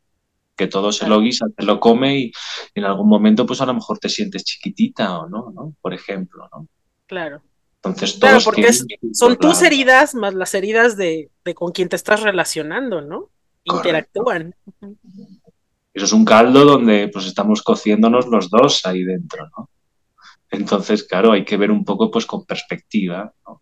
Que 0.55 0.67
todo 0.67 0.91
se 0.91 1.07
lo 1.07 1.19
guisa, 1.19 1.47
te 1.55 1.65
lo 1.65 1.79
come 1.79 2.17
y 2.19 2.31
en 2.73 2.85
algún 2.85 3.09
momento 3.09 3.45
pues 3.45 3.61
a 3.61 3.65
lo 3.65 3.73
mejor 3.73 3.99
te 3.99 4.09
sientes 4.09 4.43
chiquitita 4.43 5.19
o 5.19 5.29
no, 5.29 5.51
¿no? 5.53 5.75
Por 5.81 5.93
ejemplo, 5.93 6.49
¿no? 6.51 6.67
Claro. 7.05 7.41
Entonces 7.75 8.17
todos 8.17 8.43
claro, 8.43 8.43
porque 8.43 8.69
son 9.13 9.37
tus 9.37 9.61
heridas 9.61 10.15
más 10.15 10.33
las 10.33 10.55
heridas 10.55 10.97
de, 10.97 11.29
con 11.53 11.71
quien 11.71 11.89
te 11.89 11.95
estás 11.95 12.21
relacionando, 12.21 13.01
¿no? 13.01 13.29
Interactúan. 13.63 14.55
Eso 15.93 16.05
es 16.05 16.13
un 16.13 16.25
caldo 16.25 16.65
donde 16.65 17.09
pues 17.09 17.25
estamos 17.25 17.61
cociéndonos 17.61 18.27
los 18.27 18.49
dos 18.49 18.85
ahí 18.85 19.03
dentro, 19.03 19.47
¿no? 19.57 19.69
Entonces, 20.50 21.03
claro, 21.03 21.31
hay 21.31 21.43
que 21.43 21.57
ver 21.57 21.71
un 21.71 21.83
poco 21.83 22.09
pues 22.09 22.25
con 22.25 22.45
perspectiva, 22.45 23.33
¿no? 23.45 23.61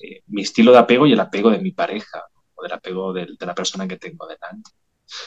Eh, 0.00 0.22
mi 0.28 0.42
estilo 0.42 0.72
de 0.72 0.78
apego 0.78 1.06
y 1.06 1.12
el 1.12 1.20
apego 1.20 1.50
de 1.50 1.58
mi 1.58 1.72
pareja 1.72 2.22
o 2.58 2.62
del 2.62 2.72
apego 2.72 3.12
de, 3.12 3.28
la 3.38 3.54
persona 3.54 3.86
que 3.86 3.96
tengo 3.96 4.26
delante. 4.26 4.70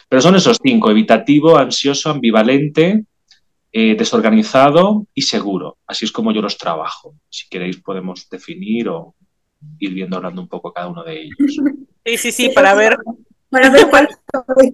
Pero 0.08 0.22
son 0.22 0.36
esos 0.36 0.60
cinco, 0.62 0.92
evitativo, 0.92 1.58
ansioso, 1.58 2.10
ambivalente, 2.10 3.06
eh, 3.72 3.96
desorganizado 3.96 5.08
y 5.14 5.22
seguro. 5.24 5.78
Así 5.88 6.06
es 6.06 6.12
como 6.12 6.32
yo 6.32 6.42
los 6.42 6.58
trabajo. 6.58 7.16
Si 7.30 7.48
queréis 7.50 7.78
podemos 7.78 8.30
definir 8.30 8.90
o 8.90 9.16
ir 9.80 9.94
viendo 9.94 10.18
hablando 10.18 10.42
un 10.42 10.48
poco 10.48 10.74
cada 10.74 10.88
uno 10.88 11.04
de 11.04 11.24
ellos. 11.24 11.38
Sí, 12.04 12.18
sí, 12.18 12.32
sí, 12.32 12.50
para 12.50 12.74
ver. 12.74 12.98
Para 13.52 13.70
ver 13.70 13.88
cuál 13.88 14.10
voy. 14.56 14.74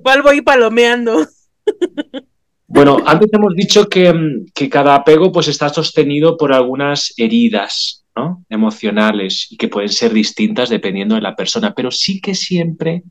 ¿Cuál 0.00 0.22
voy 0.22 0.40
palomeando? 0.42 1.26
Bueno, 2.72 2.98
antes 3.04 3.28
hemos 3.32 3.56
dicho 3.56 3.88
que, 3.88 4.44
que, 4.54 4.70
cada 4.70 4.94
apego 4.94 5.32
pues 5.32 5.48
está 5.48 5.70
sostenido 5.70 6.36
por 6.36 6.52
algunas 6.52 7.12
heridas 7.16 7.99
emocionales 8.48 9.46
y 9.50 9.56
que 9.56 9.68
pueden 9.68 9.88
ser 9.88 10.12
distintas 10.12 10.68
dependiendo 10.68 11.14
de 11.14 11.20
la 11.20 11.34
persona, 11.34 11.74
pero 11.74 11.90
sí 11.90 12.20
que 12.20 12.34
siempre 12.34 13.04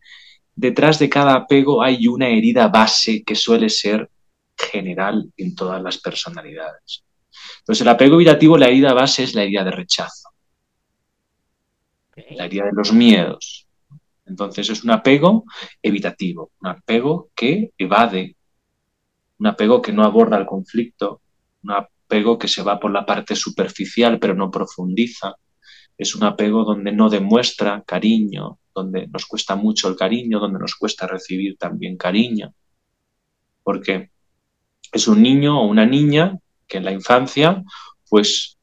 detrás 0.56 1.00
de 1.00 1.10
cada 1.10 1.36
apego 1.36 1.82
hay 1.82 2.08
una 2.08 2.28
herida 2.28 2.68
base 2.68 3.24
que 3.24 3.36
suele 3.36 3.70
ser 3.70 4.10
general 4.58 5.32
en 5.38 5.56
todas 5.56 5.82
las 5.82 6.00
personalidades. 6.00 7.04
Entonces, 7.60 7.82
el 7.82 7.88
apego 7.88 8.16
evitativo, 8.16 8.58
la 8.58 8.68
herida 8.68 8.94
base 8.94 9.24
es 9.24 9.34
la 9.34 9.44
herida 9.44 9.64
de 9.64 9.72
rechazo, 9.72 10.30
la 12.32 12.46
herida 12.46 12.66
de 12.66 12.74
los 12.74 12.92
miedos. 12.92 13.68
Entonces, 14.26 14.70
es 14.70 14.84
un 14.84 14.92
apego 14.92 15.46
evitativo, 15.82 16.52
un 16.62 16.68
apego 16.70 17.30
que 17.34 17.72
evade, 17.78 18.36
un 19.40 19.48
apego 19.48 19.82
que 19.82 19.94
no 19.94 20.04
aborda 20.04 20.38
el 20.38 20.46
conflicto, 20.46 21.22
un 21.64 21.72
apego 21.72 21.99
que 22.10 22.48
se 22.48 22.64
va 22.64 22.80
por 22.80 22.92
la 22.92 23.06
parte 23.06 23.36
superficial 23.36 24.20
pero 24.20 24.34
no 24.34 24.50
profundiza. 24.50 25.36
Es 25.98 26.16
un 26.16 26.24
apego 26.24 26.64
donde 26.64 26.92
no 26.92 27.10
demuestra 27.10 27.84
cariño, 27.86 28.60
donde 28.74 29.08
nos 29.08 29.26
cuesta 29.26 29.56
mucho 29.56 29.90
el 29.90 29.96
cariño, 29.96 30.40
donde 30.40 30.60
nos 30.60 30.76
cuesta 30.76 31.06
recibir 31.06 31.58
también 31.58 31.98
cariño. 31.98 32.54
Porque 33.64 34.10
es 34.92 35.08
un 35.08 35.22
niño 35.22 35.62
o 35.62 35.68
una 35.68 35.86
niña 35.86 36.38
que 36.68 36.78
en 36.78 36.86
la 36.86 36.92
infancia 36.92 37.64
pues 38.10 38.58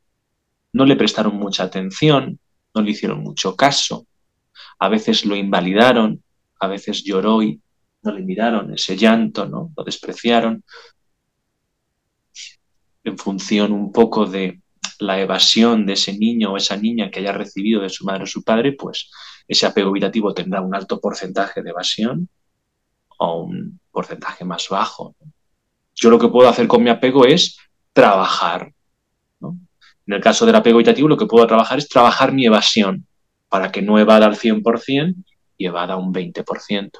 no 0.72 0.84
le 0.84 0.96
prestaron 0.96 1.36
mucha 1.36 1.64
atención, 1.64 2.40
no 2.74 2.82
le 2.82 2.90
hicieron 2.90 3.20
mucho 3.20 3.54
caso, 3.54 4.06
a 4.78 4.88
veces 4.88 5.24
lo 5.24 5.36
invalidaron, 5.36 6.22
a 6.58 6.66
veces 6.66 7.04
lloró 7.04 7.42
y 7.42 7.60
no 8.02 8.12
le 8.12 8.22
miraron 8.22 8.72
ese 8.74 8.96
llanto, 8.96 9.46
¿no? 9.46 9.72
Lo 9.76 9.84
despreciaron 9.84 10.64
en 13.06 13.16
función 13.16 13.72
un 13.72 13.92
poco 13.92 14.26
de 14.26 14.60
la 14.98 15.20
evasión 15.20 15.86
de 15.86 15.92
ese 15.92 16.18
niño 16.18 16.52
o 16.52 16.56
esa 16.56 16.76
niña 16.76 17.08
que 17.08 17.20
haya 17.20 17.32
recibido 17.32 17.82
de 17.82 17.88
su 17.88 18.04
madre 18.04 18.24
o 18.24 18.26
su 18.26 18.42
padre, 18.42 18.72
pues 18.72 19.10
ese 19.46 19.64
apego 19.64 19.90
evitativo 19.90 20.34
tendrá 20.34 20.60
un 20.60 20.74
alto 20.74 21.00
porcentaje 21.00 21.62
de 21.62 21.70
evasión 21.70 22.28
o 23.18 23.42
un 23.42 23.78
porcentaje 23.92 24.44
más 24.44 24.68
bajo. 24.68 25.14
Yo 25.94 26.10
lo 26.10 26.18
que 26.18 26.28
puedo 26.28 26.48
hacer 26.48 26.66
con 26.66 26.82
mi 26.82 26.90
apego 26.90 27.24
es 27.24 27.56
trabajar. 27.92 28.72
En 29.40 30.14
el 30.14 30.20
caso 30.20 30.44
del 30.44 30.56
apego 30.56 30.78
evitativo, 30.78 31.08
lo 31.08 31.16
que 31.16 31.26
puedo 31.26 31.46
trabajar 31.46 31.78
es 31.78 31.88
trabajar 31.88 32.32
mi 32.32 32.44
evasión 32.46 33.06
para 33.48 33.70
que 33.70 33.82
no 33.82 34.00
evada 34.00 34.26
al 34.26 34.36
100% 34.36 35.14
y 35.56 35.66
evada 35.66 35.96
un 35.96 36.12
20%. 36.12 36.90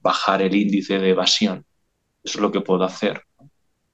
Bajar 0.00 0.42
el 0.42 0.54
índice 0.56 0.98
de 0.98 1.10
evasión. 1.10 1.64
Eso 2.24 2.38
es 2.38 2.42
lo 2.42 2.50
que 2.50 2.60
puedo 2.60 2.82
hacer 2.82 3.22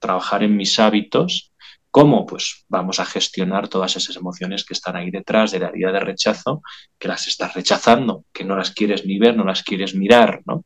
trabajar 0.01 0.43
en 0.43 0.57
mis 0.57 0.77
hábitos, 0.79 1.53
¿cómo? 1.91 2.25
Pues 2.25 2.65
vamos 2.67 2.99
a 2.99 3.05
gestionar 3.05 3.69
todas 3.69 3.95
esas 3.95 4.15
emociones 4.17 4.65
que 4.65 4.73
están 4.73 4.97
ahí 4.97 5.11
detrás 5.11 5.51
de 5.51 5.59
la 5.59 5.69
herida 5.69 5.91
de 5.91 5.99
rechazo, 5.99 6.61
que 6.97 7.07
las 7.07 7.27
estás 7.27 7.53
rechazando, 7.53 8.25
que 8.33 8.43
no 8.43 8.57
las 8.57 8.71
quieres 8.71 9.05
ni 9.05 9.19
ver, 9.19 9.37
no 9.37 9.45
las 9.45 9.63
quieres 9.63 9.95
mirar, 9.95 10.41
¿no? 10.45 10.65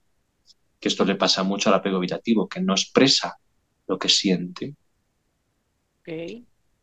Que 0.80 0.88
esto 0.88 1.06
le 1.06 1.16
pasa 1.16 1.44
mucho 1.44 1.70
al 1.70 1.76
apego 1.76 1.98
evitativo, 1.98 2.48
que 2.48 2.62
no 2.62 2.74
expresa 2.74 3.38
lo 3.88 4.00
que 4.00 4.10
siente. 4.10 4.74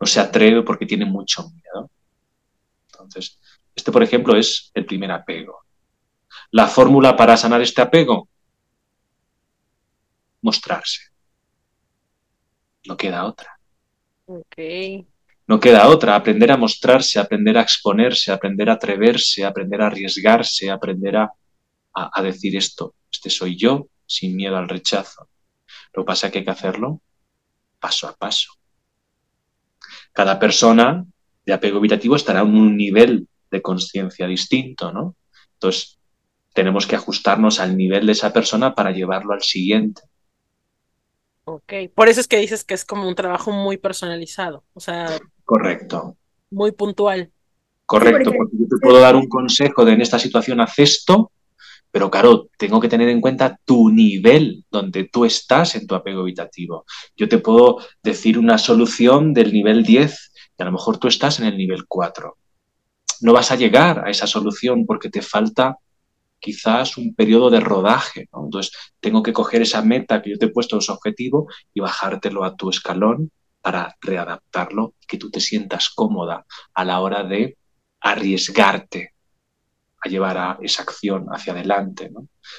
No 0.01 0.07
se 0.07 0.21
atreve 0.21 0.63
porque 0.63 0.87
tiene 0.87 1.07
mucho 1.07 1.49
miedo. 1.51 1.91
Entonces, 2.93 3.41
este, 3.75 3.91
por 3.91 4.03
ejemplo, 4.03 4.37
es 4.37 4.71
el 4.75 4.85
primer 4.85 5.11
apego. 5.11 5.65
La 6.51 6.67
fórmula 6.67 7.17
para 7.17 7.37
sanar 7.37 7.63
este 7.63 7.81
apego, 7.81 8.29
mostrarse. 10.43 11.12
No 12.87 12.97
queda 12.97 13.25
otra. 13.25 13.59
No 15.47 15.61
queda 15.61 15.89
otra. 15.89 16.17
Aprender 16.17 16.51
a 16.51 16.57
mostrarse, 16.57 17.19
aprender 17.19 17.59
a 17.59 17.63
exponerse, 17.63 18.33
aprender 18.33 18.71
a 18.71 18.75
atreverse, 18.75 19.45
aprender 19.45 19.83
a 19.83 19.87
arriesgarse, 19.87 20.71
aprender 20.71 21.17
a, 21.17 21.33
a, 21.95 22.23
decir 22.23 22.57
esto. 22.57 22.95
Este 23.11 23.31
soy 23.31 23.57
yo, 23.57 23.89
sin 24.07 24.35
miedo 24.37 24.57
al 24.57 24.69
rechazo. 24.69 25.29
Lo 25.93 26.03
que 26.03 26.07
pasa 26.07 26.27
es 26.27 26.33
que 26.33 26.39
hay 26.41 26.45
que 26.45 26.51
hacerlo 26.51 27.03
paso 27.79 28.09
a 28.09 28.17
paso. 28.17 28.53
Cada 30.13 30.39
persona 30.39 31.05
de 31.45 31.53
apego 31.53 31.79
evitativo 31.79 32.17
estará 32.17 32.41
en 32.41 32.55
un 32.55 32.77
nivel 32.77 33.29
de 33.51 33.61
conciencia 33.61 34.27
distinto, 34.27 34.93
¿no? 34.93 35.17
Entonces, 35.55 35.99
tenemos 36.55 36.87
que 36.87 36.97
ajustarnos 36.97 37.61
al 37.61 37.77
nivel 37.77 38.07
de 38.07 38.13
esa 38.13 38.33
persona 38.33 38.75
para 38.75 38.93
llevarlo 38.93 39.35
al 39.35 39.43
siguiente. 39.43 40.03
Ok, 41.45 41.73
por 41.95 42.09
eso 42.09 42.21
es 42.21 42.29
que 42.29 42.39
dices 42.39 42.65
que 42.65 42.75
es 42.75 42.85
como 42.85 43.09
un 43.09 43.15
trabajo 43.15 43.51
muy 43.51 43.77
personalizado, 43.77 44.65
o 44.75 44.81
sea. 44.81 45.19
Correcto. 45.45 46.17
Muy 46.51 46.73
puntual. 46.73 47.33
Correcto, 47.85 48.33
porque 48.37 48.57
yo 48.59 48.69
te 48.69 48.77
puedo 48.81 49.01
dar 49.01 49.17
un 49.17 49.29
consejo 49.29 49.85
de 49.85 49.93
en 49.93 50.01
esta 50.01 50.19
situación 50.19 50.61
haz 50.61 50.79
esto, 50.79 51.33
pero 51.91 52.11
claro, 52.11 52.49
tengo 52.57 52.81
que 52.81 52.89
tener 52.89 53.09
en 53.09 53.21
cuenta 53.21 53.59
tu 53.65 53.91
nivel 53.91 54.65
donde 54.71 55.05
tú 55.05 55.25
estás 55.25 55.75
en 55.75 55.87
tu 55.87 55.95
apego 55.95 56.23
evitativo. 56.23 56.87
Yo 57.17 57.29
te 57.29 57.39
puedo 57.39 57.79
decir 58.03 58.39
una 58.39 58.57
solución 58.57 59.35
del 59.35 59.53
nivel 59.53 59.83
10 59.83 60.33
y 60.59 60.63
a 60.63 60.67
lo 60.67 60.73
mejor 60.73 60.97
tú 60.99 61.09
estás 61.09 61.39
en 61.41 61.47
el 61.47 61.59
nivel 61.59 61.87
4. 61.87 62.39
No 63.21 63.33
vas 63.33 63.53
a 63.53 63.57
llegar 63.57 64.07
a 64.07 64.11
esa 64.11 64.27
solución 64.27 64.87
porque 64.87 65.11
te 65.11 65.21
falta 65.21 65.77
quizás 66.43 66.99
un 66.99 67.15
periodo 67.15 67.49
de 67.49 67.61
rodaje. 67.61 68.29
Entonces, 68.33 68.73
tengo 69.01 69.23
que 69.23 69.33
coger 69.33 69.63
esa 69.63 69.81
meta 69.81 70.21
que 70.21 70.31
yo 70.31 70.39
te 70.39 70.47
he 70.47 70.51
puesto, 70.51 70.77
ese 70.77 70.93
objetivo, 70.93 71.47
y 71.73 71.81
bajártelo 71.81 72.45
a 72.45 72.57
tu 72.57 72.69
escalón 72.69 73.31
para 73.63 73.97
readaptarlo 74.01 74.95
y 75.01 75.07
que 75.07 75.19
tú 75.19 75.31
te 75.31 75.41
sientas 75.41 75.89
cómoda 75.89 76.45
a 76.75 76.85
la 76.85 77.01
hora 77.01 77.23
de 77.23 77.57
arriesgarte 78.01 79.15
a 80.05 80.09
llevar 80.09 80.37
a 80.37 80.59
esa 80.61 80.83
acción 80.83 81.29
hacia 81.29 81.53
adelante. 81.53 82.11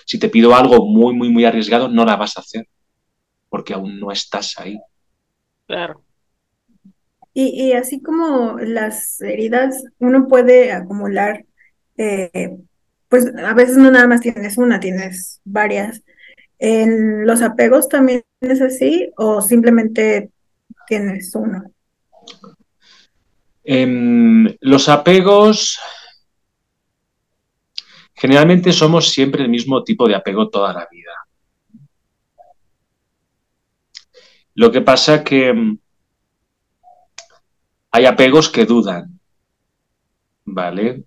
Si 0.06 0.18
te 0.18 0.30
pido 0.30 0.56
algo 0.56 0.86
muy, 0.86 1.14
muy, 1.14 1.30
muy 1.30 1.44
arriesgado, 1.44 1.90
no 1.90 2.06
la 2.06 2.16
vas 2.16 2.38
a 2.38 2.40
hacer, 2.40 2.70
porque 3.50 3.74
aún 3.74 4.00
no 4.00 4.12
estás 4.12 4.58
ahí. 4.58 4.80
Claro. 5.68 6.06
Y, 7.36 7.74
así 7.74 8.02
como 8.02 8.60
las 8.60 9.20
heridas, 9.20 9.84
uno 9.98 10.28
puede 10.28 10.72
acumular 10.72 11.44
eh, 11.98 12.56
pues 13.14 13.28
a 13.28 13.54
veces 13.54 13.78
no 13.78 13.92
nada 13.92 14.08
más 14.08 14.22
tienes 14.22 14.58
una, 14.58 14.80
tienes 14.80 15.40
varias. 15.46 16.02
¿En 16.58 17.28
los 17.28 17.44
apegos 17.44 17.88
también 17.88 18.24
es 18.42 18.60
así 18.60 19.12
o 19.18 19.40
simplemente 19.40 20.32
tienes 20.88 21.32
uno? 21.36 21.64
Em, 23.64 24.48
los 24.62 24.90
apegos, 24.90 25.80
generalmente 28.16 28.72
somos 28.72 29.10
siempre 29.10 29.44
el 29.44 29.50
mismo 29.50 29.84
tipo 29.84 30.08
de 30.08 30.16
apego 30.16 30.50
toda 30.50 30.74
la 30.74 30.88
vida. 30.90 31.14
Lo 34.56 34.72
que 34.72 34.82
pasa 34.82 35.24
que 35.24 35.50
em, 35.50 35.78
hay 37.92 38.08
apegos 38.08 38.50
que 38.50 38.66
dudan, 38.66 39.20
¿vale? 40.46 41.04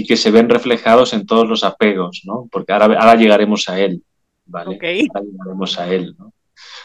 Y 0.00 0.06
que 0.06 0.16
se 0.16 0.30
ven 0.30 0.48
reflejados 0.48 1.12
en 1.12 1.26
todos 1.26 1.46
los 1.46 1.62
apegos, 1.62 2.22
¿no? 2.24 2.48
Porque 2.50 2.72
ahora, 2.72 2.86
ahora 2.98 3.16
llegaremos 3.16 3.68
a 3.68 3.78
él, 3.78 4.02
¿vale? 4.46 4.78
Ahora 5.14 5.26
llegaremos 5.26 5.78
a 5.78 5.92
él, 5.92 6.14
¿no? 6.18 6.32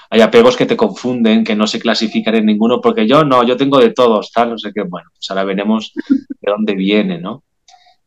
Hay 0.10 0.20
apegos 0.20 0.58
que 0.58 0.66
te 0.66 0.76
confunden, 0.76 1.46
que 1.46 1.56
no 1.56 1.66
se 1.66 1.80
clasifican 1.80 2.36
en 2.36 2.46
ninguno, 2.46 2.82
porque 2.82 3.08
yo 3.08 3.24
no, 3.24 3.44
yo 3.44 3.56
tengo 3.56 3.80
de 3.80 3.92
todos, 3.92 4.32
tal, 4.34 4.50
no 4.50 4.58
sé 4.58 4.72
qué. 4.74 4.84
Bueno, 4.84 5.10
pues 5.14 5.30
ahora 5.30 5.46
veremos 5.46 5.94
de 6.10 6.52
dónde 6.52 6.76
viene, 6.76 7.20
¿no? 7.20 7.44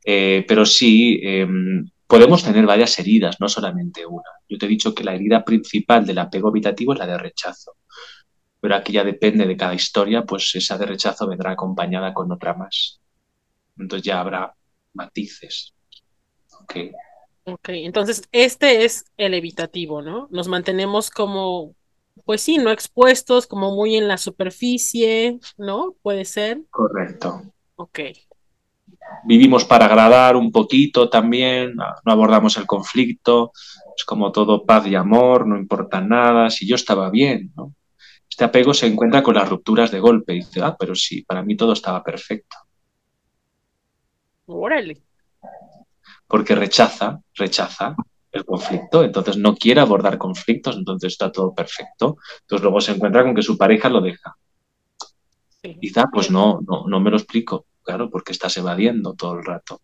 Eh, 0.05 0.44
pero 0.47 0.66
sí, 0.66 1.18
em, 1.23 1.88
podemos 2.07 2.44
tener 2.44 2.66
varias 2.66 2.99
heridas, 2.99 3.40
no 3.40 3.49
solamente 3.49 4.05
una. 4.05 4.31
Yo 4.47 4.59
te 4.59 4.66
he 4.66 4.68
dicho 4.68 4.94
que 4.94 5.05
la 5.05 5.14
herida 5.14 5.42
principal 5.42 6.05
del 6.07 6.18
apego 6.18 6.49
habitativo 6.49 6.92
es 6.92 6.99
la 6.99 7.07
de 7.07 7.18
rechazo. 7.18 7.73
Pero 8.61 8.75
aquí 8.75 8.92
ya 8.92 9.05
depende 9.05 9.47
de 9.47 9.57
cada 9.57 9.75
historia, 9.75 10.25
pues 10.25 10.55
esa 10.55 10.77
de 10.77 10.87
rechazo 10.87 11.27
vendrá 11.27 11.53
acompañada 11.53 12.12
con 12.12 12.31
otra 12.31 12.55
más. 12.55 13.01
Entonces 13.79 14.05
ya 14.05 14.21
habrá 14.21 14.55
matices. 14.94 15.74
Ok. 16.62 16.77
Ok, 17.44 17.68
entonces 17.70 18.29
este 18.31 18.85
es 18.85 19.07
el 19.16 19.33
evitativo, 19.33 20.03
¿no? 20.03 20.29
Nos 20.31 20.48
mantenemos 20.48 21.11
como, 21.11 21.74
pues 22.24 22.42
sí, 22.42 22.59
no 22.59 22.70
expuestos, 22.70 23.46
como 23.46 23.74
muy 23.74 23.96
en 23.96 24.07
la 24.07 24.18
superficie, 24.18 25.38
¿no? 25.57 25.94
Puede 26.03 26.27
ser. 26.27 26.61
Correcto. 26.70 27.42
Ok. 27.77 28.01
Vivimos 29.24 29.64
para 29.64 29.87
agradar 29.87 30.37
un 30.37 30.53
poquito 30.53 31.09
también, 31.09 31.74
no 31.74 32.12
abordamos 32.12 32.57
el 32.59 32.66
conflicto, 32.66 33.53
es 33.96 34.05
como 34.05 34.31
todo 34.31 34.66
paz 34.66 34.87
y 34.87 34.94
amor, 34.94 35.46
no 35.46 35.57
importa 35.57 36.01
nada, 36.01 36.51
si 36.51 36.68
yo 36.68 36.74
estaba 36.74 37.11
bien, 37.11 37.53
¿no? 37.57 37.74
Este 38.29 38.44
apego 38.44 38.74
se 38.74 38.87
encuentra 38.87 39.22
con 39.22 39.35
las 39.35 39.48
rupturas 39.48 39.90
de 39.90 40.01
golpe 40.01 40.35
y 40.35 40.40
dice, 40.40 40.61
ah, 40.62 40.77
pero 40.79 40.94
sí, 40.94 41.22
para 41.22 41.42
mí 41.42 41.57
todo 41.57 41.72
estaba 41.72 42.05
perfecto. 42.05 42.57
Órale. 44.48 45.02
Porque 46.26 46.54
rechaza, 46.54 47.20
rechaza 47.34 47.94
el 48.32 48.44
conflicto, 48.44 49.04
entonces 49.04 49.37
no 49.37 49.54
quiere 49.54 49.80
abordar 49.80 50.16
conflictos, 50.16 50.76
entonces 50.76 51.12
está 51.12 51.30
todo 51.30 51.54
perfecto. 51.54 52.16
Entonces 52.40 52.62
luego 52.62 52.80
se 52.80 52.92
encuentra 52.92 53.22
con 53.22 53.34
que 53.34 53.42
su 53.42 53.58
pareja 53.58 53.88
lo 53.88 54.00
deja. 54.00 54.37
Quizá, 55.80 56.06
pues 56.12 56.30
no, 56.30 56.61
no, 56.66 56.87
no 56.87 57.00
me 57.00 57.11
lo 57.11 57.16
explico, 57.18 57.66
claro, 57.82 58.08
porque 58.08 58.32
estás 58.32 58.56
evadiendo 58.56 59.14
todo 59.14 59.38
el 59.38 59.44
rato. 59.44 59.80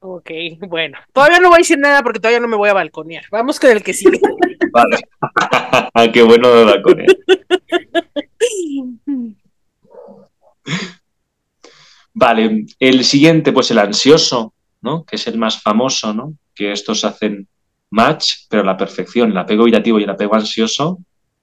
Ok, 0.00 0.30
bueno, 0.68 0.96
todavía 1.12 1.40
no 1.40 1.48
voy 1.48 1.56
a 1.56 1.58
decir 1.58 1.78
nada 1.78 2.02
porque 2.02 2.20
todavía 2.20 2.40
no 2.40 2.48
me 2.48 2.56
voy 2.56 2.70
a 2.70 2.74
balconear. 2.74 3.24
Vamos 3.30 3.60
con 3.60 3.70
el 3.70 3.82
que 3.82 3.92
sigue. 3.92 4.20
Vale. 4.72 4.98
Qué 6.12 6.22
bueno 6.22 6.48
de 6.48 6.64
balconear. 6.64 7.16
Vale, 12.20 12.66
el 12.80 13.04
siguiente, 13.04 13.52
pues 13.52 13.70
el 13.70 13.78
ansioso, 13.78 14.52
¿no? 14.80 15.04
Que 15.04 15.14
es 15.14 15.28
el 15.28 15.38
más 15.38 15.62
famoso, 15.62 16.12
¿no? 16.12 16.34
Que 16.52 16.72
estos 16.72 17.04
hacen 17.04 17.46
match, 17.90 18.48
pero 18.48 18.64
la 18.64 18.76
perfección, 18.76 19.30
el 19.30 19.38
apego 19.38 19.68
irativo 19.68 20.00
y 20.00 20.02
el 20.02 20.10
apego 20.10 20.34
ansioso 20.34 20.98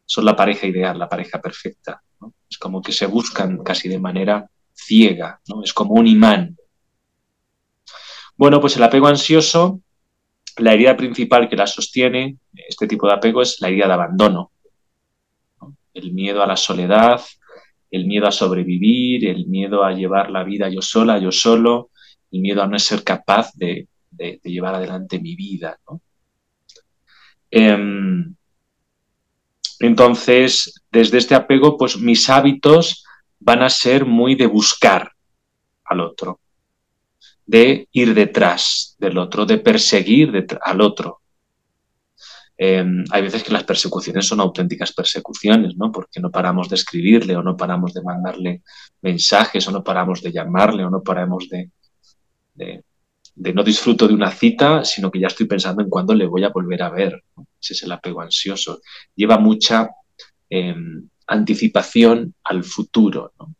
son 0.06 0.26
la 0.26 0.36
pareja 0.36 0.68
ideal, 0.68 1.00
la 1.00 1.08
pareja 1.08 1.40
perfecta. 1.42 2.02
Es 2.50 2.58
como 2.58 2.82
que 2.82 2.92
se 2.92 3.06
buscan 3.06 3.64
casi 3.64 3.88
de 3.88 4.00
manera 4.00 4.50
ciega, 4.74 5.40
¿no? 5.48 5.64
Es 5.64 5.72
como 5.72 5.94
un 5.94 6.08
imán. 6.08 6.58
Bueno, 8.36 8.60
pues 8.60 8.76
el 8.76 8.84
apego 8.84 9.08
ansioso, 9.08 9.80
la 10.58 10.74
herida 10.74 10.98
principal 10.98 11.48
que 11.48 11.56
la 11.56 11.68
sostiene, 11.68 12.36
este 12.54 12.86
tipo 12.86 13.08
de 13.08 13.14
apego, 13.14 13.42
es 13.42 13.62
la 13.62 13.70
herida 13.70 13.88
de 13.88 13.94
abandono. 13.94 14.52
El 15.94 16.12
miedo 16.12 16.44
a 16.44 16.48
la 16.48 16.58
soledad, 16.58 17.22
el 17.92 18.06
miedo 18.06 18.28
a 18.28 18.32
sobrevivir, 18.32 19.28
el 19.28 19.48
miedo 19.48 19.84
a 19.84 19.94
llevar 19.94 20.32
la 20.32 20.44
vida 20.44 20.70
yo 20.70 20.82
sola, 20.82 21.20
yo 21.20 21.32
solo, 21.32 21.92
el 22.32 22.42
miedo 22.42 22.62
a 22.62 22.68
no 22.68 22.78
ser 22.80 23.04
capaz 23.04 23.52
de, 23.54 23.88
llevar 24.44 24.76
adelante 24.76 25.20
mi 25.20 25.36
vida. 25.36 25.78
Em, 27.52 28.36
entonces, 29.80 30.82
desde 30.92 31.18
este 31.18 31.36
apego, 31.36 31.78
pues 31.78 31.98
mis 31.98 32.30
hábitos 32.30 33.04
van 33.40 33.62
a 33.62 33.70
ser 33.70 34.06
muy 34.06 34.36
de 34.36 34.46
buscar 34.46 35.12
al 35.84 36.00
otro, 36.00 36.40
de 37.46 37.88
ir 37.92 38.14
detrás 38.14 38.96
del 39.00 39.18
otro, 39.18 39.46
de 39.46 39.58
perseguir 39.58 40.48
al 40.62 40.82
otro, 40.82 41.22
Em, 42.58 43.04
hay 43.12 43.22
veces 43.22 43.44
que 43.44 43.52
las 43.52 43.66
persecuciones 43.66 44.26
son 44.28 44.40
auténticas 44.40 44.94
persecuciones, 44.94 45.76
¿no? 45.76 45.92
Porque 45.92 46.22
no 46.22 46.32
paramos 46.32 46.70
de 46.70 46.76
escribirle 46.76 47.36
o 47.36 47.44
no 47.44 47.58
paramos 47.58 47.94
de 47.94 48.02
mandarle 48.02 48.64
mensajes 49.02 49.68
o 49.68 49.72
no 49.72 49.84
paramos 49.84 50.22
de 50.22 50.32
llamarle 50.32 50.86
o 50.86 50.90
no 50.90 51.04
paramos 51.04 51.50
de, 51.50 51.72
no 53.36 53.64
disfruto 53.64 54.08
de 54.08 54.14
una 54.14 54.32
cita, 54.32 54.86
sino 54.86 55.12
que 55.12 55.20
ya 55.20 55.28
estoy 55.28 55.48
pensando 55.48 55.82
en 55.82 55.90
cuándo 55.90 56.14
le 56.14 56.26
voy 56.28 56.46
a 56.46 56.50
volver 56.50 56.82
a 56.84 56.90
ver. 56.90 57.24
Ese 57.62 57.74
es 57.74 57.84
el 57.84 57.92
apego 57.92 58.22
ansioso. 58.22 58.80
Lleva 59.16 59.38
mucha 59.38 59.90
em, 60.50 61.10
anticipación 61.28 62.36
al 62.44 62.64
futuro, 62.64 63.34
¿no? 63.38 63.54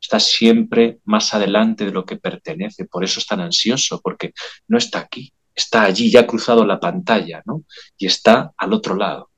Está 0.00 0.20
siempre 0.20 1.00
más 1.04 1.34
adelante 1.34 1.84
de 1.84 1.92
lo 1.92 2.04
que 2.04 2.16
pertenece, 2.16 2.86
por 2.86 3.04
eso 3.04 3.20
es 3.20 3.26
tan 3.26 3.40
ansioso, 3.40 4.00
porque 4.02 4.32
no 4.68 4.78
está 4.78 5.00
aquí, 5.00 5.32
está 5.58 5.82
allí, 5.84 6.10
ya 6.10 6.20
ha 6.20 6.26
cruzado 6.26 6.64
la 6.64 6.80
pantalla, 6.80 7.42
¿no? 7.44 7.64
Y 7.96 8.06
está 8.06 8.52
al 8.56 8.72
otro 8.72 8.94
lado. 8.94 9.30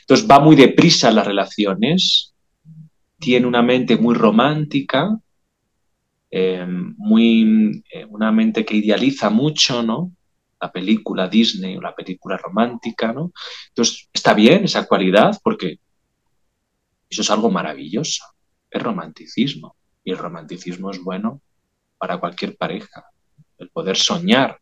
Entonces 0.00 0.26
va 0.28 0.40
muy 0.40 0.56
deprisa 0.56 1.10
las 1.10 1.26
relaciones, 1.26 2.34
tiene 3.18 3.46
una 3.46 3.62
mente 3.62 3.96
muy 3.96 4.14
romántica, 4.14 5.18
em, 6.30 6.94
muy, 6.98 7.82
eh, 7.92 8.04
una 8.06 8.32
mente 8.32 8.64
que 8.64 8.76
idealiza 8.76 9.30
mucho, 9.30 9.82
¿no? 9.82 10.12
La 10.60 10.72
película 10.72 11.28
Disney 11.28 11.76
o 11.76 11.80
la 11.80 11.94
película 11.94 12.36
romántica, 12.36 13.12
¿no? 13.12 13.32
Entonces 13.68 14.08
está 14.12 14.34
bien 14.34 14.64
esa 14.64 14.86
cualidad 14.86 15.38
porque 15.42 15.78
eso 17.08 17.22
es 17.22 17.30
algo 17.30 17.50
maravilloso, 17.50 18.24
es 18.70 18.82
romanticismo 18.82 19.76
y 20.04 20.10
el 20.10 20.18
romanticismo 20.18 20.90
es 20.90 21.00
bueno 21.02 21.40
para 21.98 22.18
cualquier 22.18 22.56
pareja 22.56 23.04
el 23.58 23.70
poder 23.70 23.96
soñar 23.96 24.60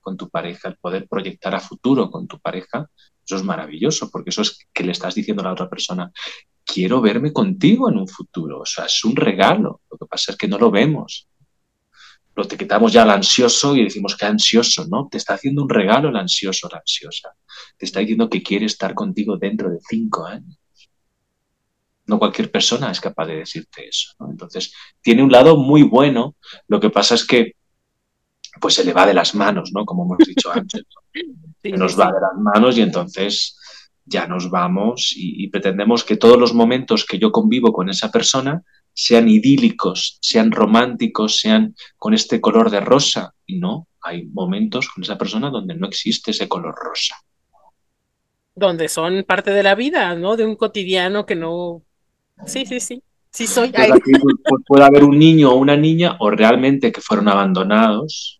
con 0.00 0.16
tu 0.16 0.28
pareja, 0.28 0.68
el 0.68 0.76
poder 0.76 1.06
proyectar 1.08 1.54
a 1.54 1.60
futuro 1.60 2.10
con 2.10 2.26
tu 2.26 2.38
pareja, 2.38 2.88
eso 3.24 3.36
es 3.36 3.44
maravilloso, 3.44 4.10
porque 4.10 4.30
eso 4.30 4.42
es 4.42 4.66
que 4.72 4.82
le 4.82 4.92
estás 4.92 5.14
diciendo 5.14 5.42
a 5.42 5.46
la 5.46 5.52
otra 5.52 5.68
persona, 5.68 6.10
quiero 6.64 7.00
verme 7.00 7.32
contigo 7.32 7.88
en 7.88 7.98
un 7.98 8.08
futuro. 8.08 8.60
O 8.60 8.66
sea, 8.66 8.86
es 8.86 9.04
un 9.04 9.16
regalo. 9.16 9.82
Lo 9.90 9.98
que 9.98 10.06
pasa 10.06 10.32
es 10.32 10.38
que 10.38 10.48
no 10.48 10.58
lo 10.58 10.70
vemos. 10.70 11.28
Lo 12.34 12.44
te 12.44 12.56
quitamos 12.56 12.92
ya 12.92 13.02
al 13.02 13.10
ansioso 13.10 13.76
y 13.76 13.84
decimos 13.84 14.16
que 14.16 14.24
ansioso, 14.24 14.86
¿no? 14.88 15.08
Te 15.10 15.18
está 15.18 15.34
haciendo 15.34 15.62
un 15.62 15.68
regalo 15.68 16.08
el 16.08 16.16
ansioso 16.16 16.68
la 16.70 16.78
ansiosa. 16.78 17.34
Te 17.76 17.84
está 17.84 18.00
diciendo 18.00 18.30
que 18.30 18.42
quiere 18.42 18.66
estar 18.66 18.94
contigo 18.94 19.36
dentro 19.36 19.70
de 19.70 19.78
cinco 19.88 20.24
años. 20.24 20.58
No 22.06 22.18
cualquier 22.18 22.50
persona 22.50 22.90
es 22.90 23.00
capaz 23.00 23.26
de 23.26 23.36
decirte 23.36 23.86
eso. 23.86 24.14
Entonces, 24.28 24.72
tiene 25.00 25.22
un 25.22 25.30
lado 25.30 25.56
muy 25.56 25.82
bueno. 25.82 26.36
Lo 26.66 26.80
que 26.80 26.90
pasa 26.90 27.14
es 27.14 27.24
que 27.24 27.54
pues 28.60 28.74
se 28.74 28.84
le 28.84 28.92
va 28.92 29.06
de 29.06 29.14
las 29.14 29.34
manos, 29.34 29.70
¿no? 29.72 29.84
Como 29.84 30.04
hemos 30.04 30.18
dicho 30.26 30.50
antes. 30.50 30.82
Se 31.62 31.70
nos 31.70 31.98
va 31.98 32.06
de 32.06 32.20
las 32.20 32.38
manos 32.38 32.78
y 32.78 32.80
entonces 32.80 33.58
ya 34.06 34.26
nos 34.26 34.48
vamos 34.48 35.12
y, 35.14 35.46
pretendemos 35.48 36.04
que 36.04 36.16
todos 36.16 36.38
los 36.38 36.54
momentos 36.54 37.04
que 37.04 37.18
yo 37.18 37.30
convivo 37.30 37.72
con 37.72 37.90
esa 37.90 38.10
persona 38.10 38.62
sean 38.92 39.28
idílicos, 39.28 40.18
sean 40.22 40.50
románticos, 40.50 41.38
sean 41.38 41.74
con 41.98 42.14
este 42.14 42.40
color 42.40 42.70
de 42.70 42.80
rosa. 42.80 43.34
Y 43.46 43.58
no, 43.58 43.88
hay 44.00 44.26
momentos 44.26 44.88
con 44.88 45.04
esa 45.04 45.18
persona 45.18 45.50
donde 45.50 45.74
no 45.74 45.86
existe 45.86 46.32
ese 46.32 46.48
color 46.48 46.74
rosa. 46.74 47.16
Donde 48.54 48.88
son 48.88 49.24
parte 49.24 49.52
de 49.52 49.62
la 49.62 49.74
vida, 49.74 50.14
¿no? 50.14 50.36
De 50.36 50.44
un 50.44 50.56
cotidiano 50.56 51.26
que 51.26 51.36
no... 51.36 51.82
Sí, 52.46 52.64
sí, 52.66 52.80
sí. 52.80 53.02
Sí 53.32 53.46
soy. 53.46 53.70
Pues 53.70 53.88
pues 53.88 54.64
puede 54.66 54.84
haber 54.84 55.04
un 55.04 55.18
niño 55.18 55.52
o 55.52 55.56
una 55.56 55.76
niña 55.76 56.16
o 56.18 56.30
realmente 56.30 56.90
que 56.90 57.00
fueron 57.00 57.28
abandonados, 57.28 58.39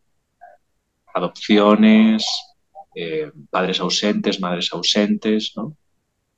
adopciones, 1.14 2.24
eh, 2.94 3.30
padres 3.48 3.80
ausentes, 3.80 4.40
madres 4.40 4.72
ausentes, 4.72 5.52
¿no? 5.56 5.76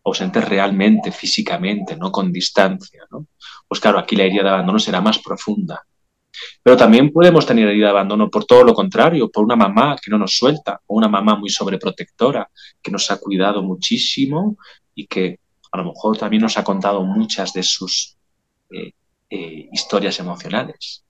ausentes 0.05 0.49
realmente, 0.49 1.13
físicamente, 1.13 1.97
no 1.97 2.11
con 2.11 2.33
distancia. 2.33 3.05
¿no? 3.11 3.27
Pues 3.67 3.81
claro, 3.81 3.99
aquí 3.99 4.17
la 4.17 4.25
herida 4.25 4.43
de 4.43 4.49
abandono 4.51 4.79
será 4.79 5.01
más 5.01 5.19
profunda. 5.19 5.81
Pero 6.63 6.77
también 6.77 7.13
podemos 7.13 7.47
tener 7.47 7.69
herida 7.69 7.87
de 7.87 7.91
abandono 7.91 8.31
por 8.31 8.45
todo 8.45 8.65
lo 8.65 8.75
contrario, 8.75 9.31
por 9.31 9.45
una 9.45 9.57
mamá 9.57 9.97
que 10.03 10.11
no 10.11 10.19
nos 10.19 10.37
suelta, 10.37 10.81
o 10.87 10.97
una 10.97 11.09
mamá 11.09 11.37
muy 11.37 11.51
sobreprotectora, 11.51 12.51
que 12.81 12.91
nos 12.91 13.11
ha 13.11 13.19
cuidado 13.19 13.63
muchísimo 13.63 14.57
y 14.95 15.07
que 15.07 15.39
a 15.71 15.79
lo 15.79 15.85
mejor 15.85 16.17
también 16.19 16.43
nos 16.43 16.57
ha 16.59 16.65
contado 16.65 17.03
muchas 17.05 17.53
de 17.53 17.63
sus 17.63 18.17
eh, 18.71 18.93
eh, 19.31 19.69
historias 19.73 20.19
emocionales. 20.21 21.05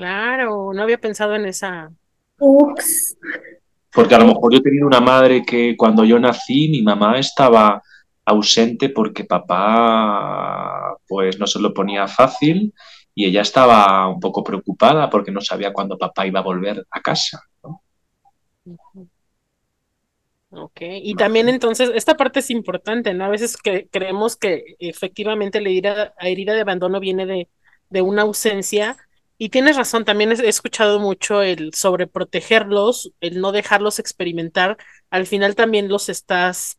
Claro, 0.00 0.72
no 0.72 0.82
había 0.82 0.98
pensado 0.98 1.34
en 1.34 1.44
esa, 1.44 1.90
porque 3.92 4.14
a 4.14 4.18
lo 4.18 4.26
mejor 4.26 4.50
yo 4.50 4.58
he 4.58 4.62
tenido 4.62 4.86
una 4.86 5.00
madre 5.00 5.42
que 5.44 5.76
cuando 5.76 6.04
yo 6.04 6.18
nací 6.18 6.68
mi 6.70 6.82
mamá 6.82 7.18
estaba 7.18 7.82
ausente 8.24 8.88
porque 8.88 9.24
papá 9.24 10.96
pues 11.06 11.38
no 11.38 11.46
se 11.46 11.60
lo 11.60 11.74
ponía 11.74 12.06
fácil 12.08 12.72
y 13.14 13.26
ella 13.26 13.42
estaba 13.42 14.08
un 14.08 14.20
poco 14.20 14.42
preocupada 14.42 15.10
porque 15.10 15.32
no 15.32 15.42
sabía 15.42 15.72
cuándo 15.72 15.98
papá 15.98 16.26
iba 16.26 16.40
a 16.40 16.44
volver 16.44 16.86
a 16.90 17.00
casa. 17.00 17.42
Ok, 20.52 20.80
y 20.80 21.14
también 21.14 21.48
entonces, 21.48 21.90
esta 21.94 22.16
parte 22.16 22.40
es 22.40 22.50
importante, 22.50 23.14
¿no? 23.14 23.24
A 23.24 23.28
veces 23.28 23.56
que 23.56 23.86
creemos 23.88 24.36
que 24.36 24.76
efectivamente 24.80 25.60
la 25.60 25.68
herida, 25.68 26.14
herida 26.18 26.54
de 26.54 26.62
abandono 26.62 26.98
viene 26.98 27.26
de, 27.26 27.48
de 27.88 28.02
una 28.02 28.22
ausencia, 28.22 28.96
y 29.42 29.48
tienes 29.48 29.78
razón, 29.78 30.04
también 30.04 30.32
he 30.32 30.48
escuchado 30.50 31.00
mucho 31.00 31.40
el 31.40 31.72
sobreprotegerlos, 31.72 33.10
el 33.22 33.40
no 33.40 33.52
dejarlos 33.52 33.98
experimentar. 33.98 34.76
Al 35.08 35.26
final 35.26 35.54
también 35.54 35.88
los 35.88 36.10
estás, 36.10 36.78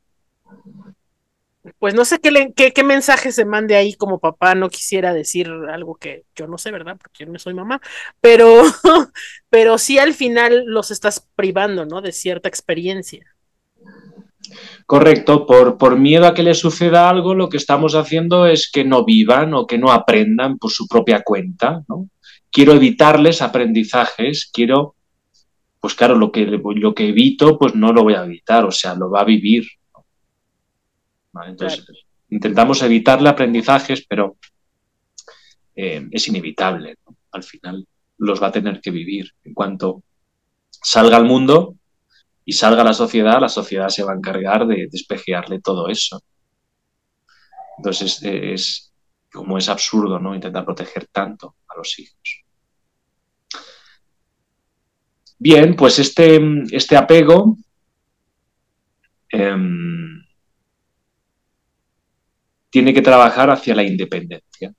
pues 1.80 1.96
no 1.96 2.06
sé 2.06 2.20
qué, 2.20 2.54
qué 2.72 2.84
mensaje 2.84 3.32
se 3.32 3.46
mande 3.46 3.76
ahí 3.76 3.96
como 3.96 4.20
papá. 4.20 4.54
No 4.54 4.70
quisiera 4.70 5.12
decir 5.12 5.50
algo 5.72 5.96
que 5.96 6.26
yo 6.36 6.46
no 6.46 6.60
sé, 6.60 6.70
¿verdad? 6.70 6.98
Porque 7.02 7.26
yo 7.26 7.32
no 7.32 7.40
soy 7.40 7.56
mamá, 7.56 7.82
pero, 8.20 8.62
pero 9.50 9.80
sí 9.80 9.98
al 9.98 10.14
final 10.14 10.66
los 10.68 10.92
estás 10.92 11.28
privando, 11.36 11.88
¿no? 11.88 12.00
De 12.00 12.12
cierta 12.12 12.48
experiencia. 12.48 13.26
Correcto, 14.86 15.48
por, 15.48 15.80
por, 15.80 15.98
miedo 15.98 16.28
a 16.28 16.36
que 16.36 16.44
les 16.44 16.60
suceda 16.60 17.10
algo, 17.10 17.34
lo 17.34 17.50
que 17.50 17.58
estamos 17.58 17.96
haciendo 17.96 18.46
es 18.46 18.70
que 18.72 18.84
no 18.84 19.04
vivan 19.04 19.56
o 19.56 19.66
que 19.66 19.80
no 19.80 19.92
aprendan 19.92 20.60
por 20.60 20.70
su 20.70 20.88
propia 20.88 21.24
cuenta, 21.24 21.84
¿no? 21.88 22.08
Quiero 22.52 22.74
evitarles 22.74 23.42
aprendizajes, 23.42 24.50
quiero, 24.52 24.96
pues 25.80 25.96
claro, 25.96 26.16
lo 26.16 26.32
que, 26.32 26.46
lo 26.46 26.94
que 26.94 27.10
evito, 27.10 27.58
pues 27.58 27.76
no 27.76 27.94
lo 27.94 28.04
voy 28.04 28.14
a 28.14 28.26
evitar, 28.26 28.66
o 28.66 28.72
sea, 28.72 28.94
lo 28.96 29.10
va 29.10 29.22
a 29.22 29.26
vivir. 29.26 29.66
Entonces, 31.48 31.86
intentamos 32.30 32.82
evitarle 32.82 33.30
aprendizajes, 33.30 34.06
pero 34.08 34.38
eh, 35.76 36.08
es 36.12 36.28
inevitable. 36.28 36.98
Al 37.32 37.44
final 37.44 37.88
los 38.18 38.42
va 38.42 38.48
a 38.48 38.52
tener 38.52 38.82
que 38.82 38.92
vivir. 38.92 39.32
En 39.44 39.54
cuanto 39.54 40.04
salga 40.70 41.18
al 41.18 41.26
mundo 41.26 41.76
y 42.44 42.54
salga 42.54 42.82
a 42.82 42.86
la 42.86 42.94
sociedad, 42.94 43.40
la 43.40 43.50
sociedad 43.50 43.90
se 43.90 44.04
va 44.04 44.12
a 44.12 44.16
encargar 44.16 44.68
de 44.68 44.88
despejearle 44.92 45.62
todo 45.62 45.88
eso. 45.88 46.22
Entonces, 47.78 48.22
es, 48.24 48.94
como 49.32 49.58
es 49.58 49.70
absurdo, 49.70 50.20
¿no? 50.20 50.36
Intentar 50.36 50.66
proteger 50.66 51.08
tanto 51.08 51.56
a 51.68 51.78
los 51.78 51.98
hijos. 52.00 52.41
Bien, 55.44 55.76
pues 55.76 55.98
este, 55.98 56.40
este 56.72 56.96
apego 56.96 57.58
em, 59.30 60.24
tiene 62.70 62.94
que 62.94 63.02
trabajar 63.02 63.50
hacia 63.50 63.74
la 63.74 63.82
independencia. 63.82 64.72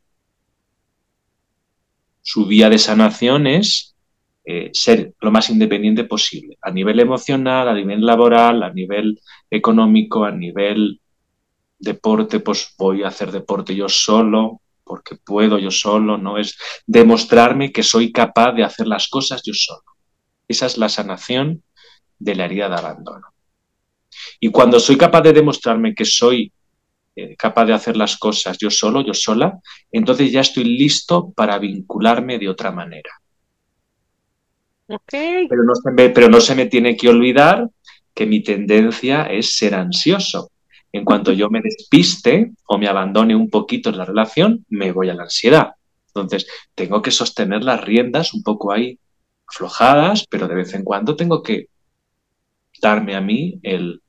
Su 2.21 2.47
vía 2.47 2.71
de 2.71 2.79
sanación 2.79 3.49
es 3.49 3.97
eh, 4.45 4.71
ser 4.73 5.15
lo 5.21 5.33
más 5.33 5.51
independiente 5.51 6.05
posible, 6.05 6.57
a 6.63 6.71
nivel 6.71 7.01
emocional, 7.01 7.69
a 7.69 7.75
nivel 7.75 8.07
laboral, 8.07 8.63
a 8.63 8.73
nivel 8.73 9.19
económico, 9.51 10.25
a 10.25 10.31
nivel 10.31 11.01
deporte, 11.77 12.39
pues 12.39 12.73
voy 12.79 13.03
a 13.03 13.09
hacer 13.09 13.33
deporte 13.33 13.75
yo 13.75 13.89
solo, 13.89 14.61
porque 14.85 15.17
puedo 15.17 15.59
yo 15.59 15.73
solo, 15.73 16.19
¿no? 16.19 16.39
Es 16.39 16.57
demostrarme 16.87 17.73
que 17.73 17.83
soy 17.83 18.13
capaz 18.13 18.53
de 18.53 18.63
hacer 18.63 18.87
las 18.87 19.09
cosas 19.09 19.43
yo 19.45 19.55
solo. 19.55 19.83
Esa 20.53 20.67
es 20.67 20.77
la 20.77 20.91
sanación 20.91 21.63
de 22.19 22.35
la 22.35 22.45
herida 22.45 22.69
de 22.69 22.75
abandono. 22.75 23.29
Y 24.39 24.51
cuando 24.51 24.79
soy 24.79 24.99
capaz 24.99 25.23
de 25.23 25.33
demostrarme 25.33 25.95
que 25.95 26.05
soy 26.05 26.53
eh, 27.17 27.35
capaz 27.37 27.65
de 27.65 27.73
hacer 27.73 27.97
las 27.97 28.19
cosas 28.19 28.59
yo 28.59 28.71
solo, 28.71 29.01
yo 29.01 29.15
sola, 29.15 29.59
entonces 29.91 30.31
ya 30.31 30.43
estoy 30.43 30.65
listo 30.65 31.33
para 31.35 31.59
vincularme 31.59 32.39
de 32.39 32.51
otra 32.51 32.71
manera. 32.71 33.11
Pero, 35.11 35.65
no 35.65 35.75
se 35.75 35.91
me, 35.91 36.11
pero 36.11 36.29
no 36.29 36.39
se 36.39 36.55
me 36.55 36.67
tiene 36.67 36.99
que 36.99 37.09
olvidar 37.09 37.71
que 38.13 38.27
mi 38.27 38.43
tendencia 38.43 39.25
es 39.25 39.57
ser 39.57 39.75
ansioso. 39.75 40.51
En 40.93 41.07
cuanto 41.07 41.33
yo 41.33 41.49
me 41.49 41.63
despiste 41.63 42.53
o 42.67 42.77
me 42.77 42.89
abandone 42.89 43.35
un 43.35 43.49
poquito 43.49 43.89
en 43.89 43.97
la 43.97 44.05
relación, 44.05 44.67
me 44.69 44.93
voy 44.93 45.09
a 45.09 45.15
la 45.15 45.23
ansiedad. 45.23 45.73
Entonces, 46.09 46.47
tengo 46.75 47.01
que 47.01 47.11
sostener 47.11 47.65
las 47.65 47.83
riendas 47.83 48.35
un 48.35 48.43
poco 48.43 48.71
ahí 48.71 48.99
aflojadas, 49.53 50.27
pero 50.29 50.49
de 50.49 50.55
vez 50.55 50.75
en 50.75 50.83
cuando 50.83 51.15
tengo 51.15 51.43
que 51.43 51.69
darme 52.81 53.15
a 53.15 53.21
mí 53.21 53.61
el, 53.63 54.01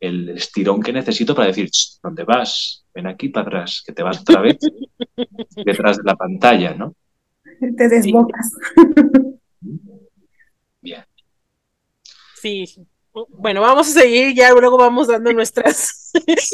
estirón 0.00 0.82
que 0.82 0.92
necesito 0.92 1.34
para 1.34 1.48
decir, 1.48 1.70
¿dónde 2.02 2.24
vas? 2.24 2.84
Ven 2.94 3.06
aquí 3.06 3.28
para 3.28 3.46
atrás, 3.46 3.82
que 3.86 3.92
te 3.92 4.02
vas 4.02 4.20
otra 4.20 4.40
vez 4.40 4.58
detrás 5.64 5.98
de 5.98 6.02
la 6.04 6.16
pantalla, 6.16 6.74
¿no? 6.74 6.94
Te 7.76 7.88
desbocas. 7.88 8.52
Bien. 10.80 11.04
Sí, 12.34 12.64
bueno, 13.28 13.60
vamos 13.60 13.88
a 13.88 14.00
seguir, 14.00 14.34
ya 14.34 14.50
luego 14.52 14.76
vamos 14.76 15.06
dando 15.06 15.32
nuestras 15.34 16.01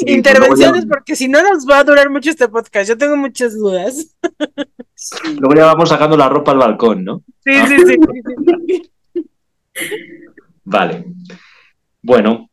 intervenciones, 0.05 0.85
porque 0.85 1.15
si 1.15 1.27
no 1.27 1.41
nos 1.41 1.65
va 1.67 1.79
a 1.79 1.83
durar 1.83 2.09
mucho 2.09 2.29
este 2.29 2.47
podcast. 2.47 2.89
Yo 2.89 2.97
tengo 2.97 3.17
muchas 3.17 3.57
dudas. 3.57 4.15
Luego 5.39 5.55
ya 5.55 5.65
vamos 5.65 5.89
sacando 5.89 6.17
la 6.17 6.29
ropa 6.29 6.51
al 6.51 6.57
balcón, 6.57 7.03
¿no? 7.03 7.23
Sí, 7.43 7.53
sí, 7.67 7.77
sí, 7.85 8.91
Vale. 10.63 11.05
Bueno, 12.01 12.49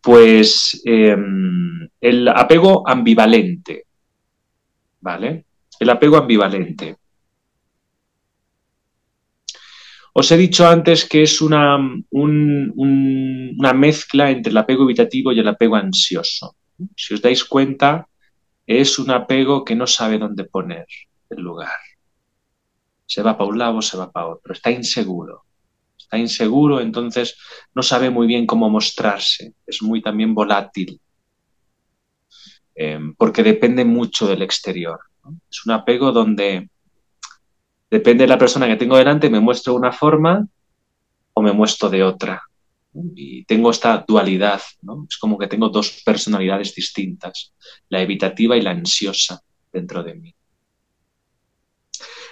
pues 0.00 0.80
em, 0.84 1.88
el 2.00 2.28
apego 2.28 2.86
ambivalente. 2.88 3.86
¿Vale? 5.00 5.44
El 5.78 5.90
apego 5.90 6.16
ambivalente. 6.16 6.96
Os 10.16 10.30
he 10.30 10.36
dicho 10.36 10.64
antes 10.66 11.08
que 11.08 11.22
es 11.22 11.40
una, 11.40 11.76
una 12.12 13.72
mezcla 13.72 14.30
entre 14.30 14.52
el 14.52 14.56
apego 14.56 14.84
evitativo 14.84 15.32
y 15.32 15.40
el 15.40 15.48
apego 15.48 15.74
ansioso. 15.74 16.54
Si 16.96 17.14
os 17.14 17.20
dais 17.20 17.44
cuenta, 17.44 18.06
es 18.64 19.00
un 19.00 19.10
apego 19.10 19.64
que 19.64 19.74
no 19.74 19.88
sabe 19.88 20.18
dónde 20.18 20.44
poner 20.44 20.86
el 21.30 21.42
lugar. 21.42 21.80
Se 23.06 23.22
va 23.22 23.36
para 23.36 23.50
un 23.50 23.58
lado 23.58 23.82
se 23.82 23.96
va 23.96 24.12
para 24.12 24.28
otro. 24.28 24.52
Está 24.52 24.70
inseguro. 24.70 25.42
Está 25.98 26.16
inseguro, 26.16 26.80
entonces 26.80 27.36
no 27.74 27.82
sabe 27.82 28.08
muy 28.08 28.28
bien 28.28 28.46
cómo 28.46 28.70
mostrarse. 28.70 29.54
Es 29.66 29.82
muy 29.82 30.00
también 30.00 30.32
volátil. 30.32 31.00
em, 32.76 33.14
porque 33.14 33.42
depende 33.42 33.84
mucho 33.84 34.26
del 34.26 34.42
exterior. 34.42 34.98
Es 35.50 35.64
un 35.66 35.72
apego 35.72 36.12
donde 36.12 36.68
depende 37.94 38.24
de 38.24 38.28
la 38.28 38.38
persona 38.38 38.66
que 38.66 38.74
tengo 38.74 38.96
delante, 38.96 39.30
me 39.30 39.38
muestro 39.38 39.74
de 39.74 39.78
una 39.78 39.92
forma 39.92 40.44
o 41.32 41.40
me 41.40 41.52
muestro 41.52 41.88
de 41.88 42.02
otra. 42.02 42.42
Y 43.14 43.44
tengo 43.44 43.70
esta 43.70 44.04
dualidad, 44.06 44.60
¿no? 44.82 45.06
Es 45.08 45.16
como 45.16 45.38
que 45.38 45.46
tengo 45.46 45.68
dos 45.68 46.02
personalidades 46.04 46.74
distintas, 46.74 47.54
la 47.88 48.02
evitativa 48.02 48.56
y 48.56 48.62
la 48.62 48.72
ansiosa 48.72 49.40
dentro 49.72 50.02
de 50.02 50.14
mí. 50.14 50.34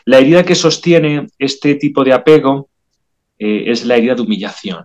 La 0.04 0.18
herida 0.18 0.44
que 0.44 0.56
sostiene 0.56 1.28
este 1.38 1.76
tipo 1.76 2.02
de 2.02 2.12
apego 2.12 2.68
eh, 3.38 3.64
es 3.68 3.84
la 3.84 3.96
herida 3.96 4.16
de 4.16 4.22
humillación, 4.22 4.84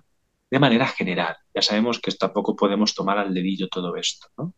de 0.51 0.59
manera 0.59 0.85
general. 0.85 1.37
Ya 1.55 1.63
sabemos 1.63 1.99
que 1.99 2.11
tampoco 2.11 2.55
podemos 2.55 2.93
tomar 2.93 3.17
al 3.17 3.33
dedillo 3.33 3.67
todo 3.67 3.95
esto, 3.95 4.27
¿no? 4.37 4.53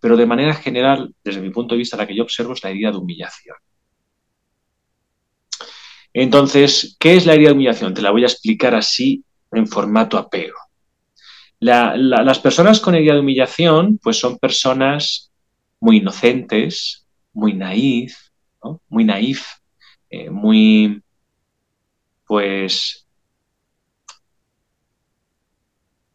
Pero 0.00 0.16
de 0.16 0.26
manera 0.26 0.54
general, 0.54 1.14
desde 1.22 1.40
mi 1.40 1.50
punto 1.50 1.74
de 1.74 1.78
vista, 1.78 1.96
la 1.96 2.08
que 2.08 2.16
yo 2.16 2.24
observo 2.24 2.54
es 2.54 2.64
la 2.64 2.70
herida 2.70 2.90
de 2.90 2.96
humillación. 2.96 3.56
Entonces, 6.12 6.96
¿qué 6.98 7.16
es 7.16 7.26
la 7.26 7.34
herida 7.34 7.48
de 7.48 7.54
humillación? 7.54 7.94
Te 7.94 8.02
la 8.02 8.10
voy 8.10 8.24
a 8.24 8.26
explicar 8.26 8.74
así 8.74 9.24
en 9.52 9.66
formato 9.66 10.18
apego. 10.18 10.58
las 11.60 12.38
personas 12.38 12.80
con 12.80 12.94
herida 12.94 13.14
de 13.14 13.20
humillación, 13.20 13.98
pues 14.02 14.18
son 14.18 14.38
personas 14.38 15.30
muy 15.78 15.98
inocentes, 15.98 17.06
muy 17.32 17.54
naif, 17.54 18.16
muy 18.88 19.04
naif, 19.04 19.46
eh, 20.10 20.30
muy, 20.30 21.02
pues, 22.26 23.06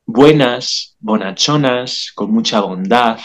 buenas, 0.05 0.95
bonachonas, 0.99 2.11
con 2.15 2.31
mucha 2.31 2.61
bondad, 2.61 3.19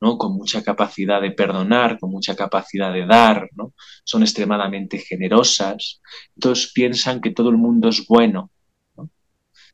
¿no? 0.00 0.16
con 0.16 0.34
mucha 0.34 0.62
capacidad 0.62 1.20
de 1.20 1.32
perdonar, 1.32 1.98
con 1.98 2.10
mucha 2.10 2.36
capacidad 2.36 2.92
de 2.92 3.06
dar, 3.06 3.48
¿no? 3.56 3.72
son 4.04 4.22
extremadamente 4.22 4.98
generosas, 4.98 6.00
entonces 6.34 6.72
piensan 6.72 7.20
que 7.20 7.30
todo 7.30 7.50
el 7.50 7.56
mundo 7.56 7.88
es 7.88 8.06
bueno. 8.06 8.50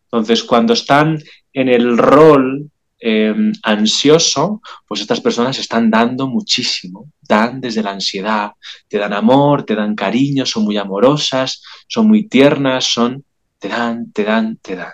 Entonces, 0.05 0.45
cuando 0.45 0.75
están 0.75 1.21
en 1.53 1.69
el 1.69 1.99
rol 1.99 2.71
em, 3.01 3.53
ansioso, 3.65 4.63
pues 4.87 5.01
estas 5.01 5.21
personas 5.21 5.59
están 5.59 5.91
dando 5.91 6.29
muchísimo, 6.29 7.11
dan 7.21 7.61
desde 7.61 7.83
la 7.83 7.91
ansiedad, 7.91 8.53
te 8.87 8.99
dan 8.99 9.13
amor, 9.13 9.65
te 9.65 9.75
dan 9.75 9.97
cariño, 9.97 10.47
son 10.47 10.65
muy 10.65 10.77
amorosas, 10.77 11.63
son 11.89 12.07
muy 12.07 12.29
tiernas, 12.29 12.85
son, 12.85 13.25
te 13.59 13.69
dan, 13.69 14.13
te 14.13 14.23
dan, 14.23 14.57
te 14.59 14.77
dan. 14.77 14.93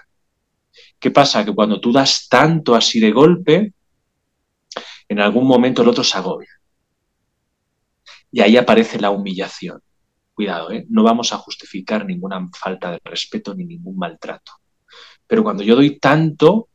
¿Qué 0.99 1.11
pasa? 1.11 1.45
Que 1.45 1.55
cuando 1.55 1.81
tú 1.81 1.93
das 1.93 2.27
tanto 2.29 2.75
así 2.75 2.99
de 2.99 3.11
golpe, 3.11 3.75
en 5.11 5.19
algún 5.19 5.45
momento 5.45 5.83
el 5.83 5.89
otro 5.89 6.05
se 6.05 6.17
agobia. 6.17 6.49
Y 8.31 8.41
ahí 8.41 8.57
aparece 8.57 9.01
la 9.01 9.11
humillación. 9.11 9.83
Cuidado, 10.33 10.71
¿eh? 10.71 10.87
no 10.89 11.03
vamos 11.03 11.33
a 11.33 11.39
justificar 11.39 12.07
ninguna 12.07 12.49
falta 12.57 12.93
de 12.93 13.01
respeto 13.05 13.53
ni 13.53 13.65
ningún 13.65 13.99
maltrato. 13.99 14.53
Pero 15.27 15.43
cuando 15.43 15.65
yo 15.65 15.75
doy 15.75 15.99
tanto, 15.99 16.69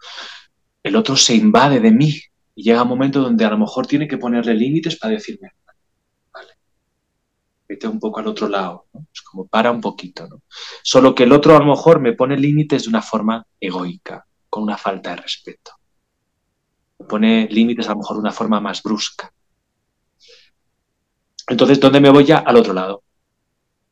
el 0.84 0.98
otro 0.98 1.16
se 1.16 1.34
invade 1.34 1.80
de 1.80 1.92
mí 1.92 2.14
y 2.56 2.64
llega 2.64 2.84
un 2.84 2.90
momento 2.90 3.22
donde 3.22 3.46
a 3.46 3.50
lo 3.50 3.58
mejor 3.58 3.88
tiene 3.88 4.06
que 4.06 4.18
ponerle 4.18 4.54
límites 4.54 4.98
para 4.98 5.14
decirme, 5.14 5.52
vale, 6.34 6.56
vete 7.70 7.88
un 7.88 8.02
poco 8.02 8.20
al 8.20 8.28
otro 8.28 8.50
lado, 8.50 8.88
es 9.14 9.22
como 9.22 9.48
para 9.48 9.72
un 9.72 9.80
poquito, 9.80 10.28
¿no? 10.28 10.42
Solo 10.84 11.16
que 11.16 11.24
el 11.24 11.32
otro 11.32 11.56
a 11.56 11.60
lo 11.60 11.68
mejor 11.68 12.02
me 12.02 12.12
pone 12.12 12.38
límites 12.38 12.84
de 12.84 12.90
una 12.90 13.02
forma 13.02 13.46
egoica, 13.62 14.26
con 14.50 14.64
una 14.64 14.78
falta 14.78 15.12
de 15.12 15.22
respeto 15.22 15.72
pone 17.08 17.48
límites 17.50 17.88
a 17.88 17.92
lo 17.92 17.98
mejor 17.98 18.18
de 18.18 18.22
una 18.22 18.32
forma 18.32 18.60
más 18.60 18.82
brusca. 18.84 19.32
Entonces, 21.48 21.80
¿dónde 21.80 22.00
me 22.00 22.10
voy 22.10 22.26
ya? 22.26 22.40
Al 22.40 22.58
otro 22.58 22.74
lado. 22.74 23.04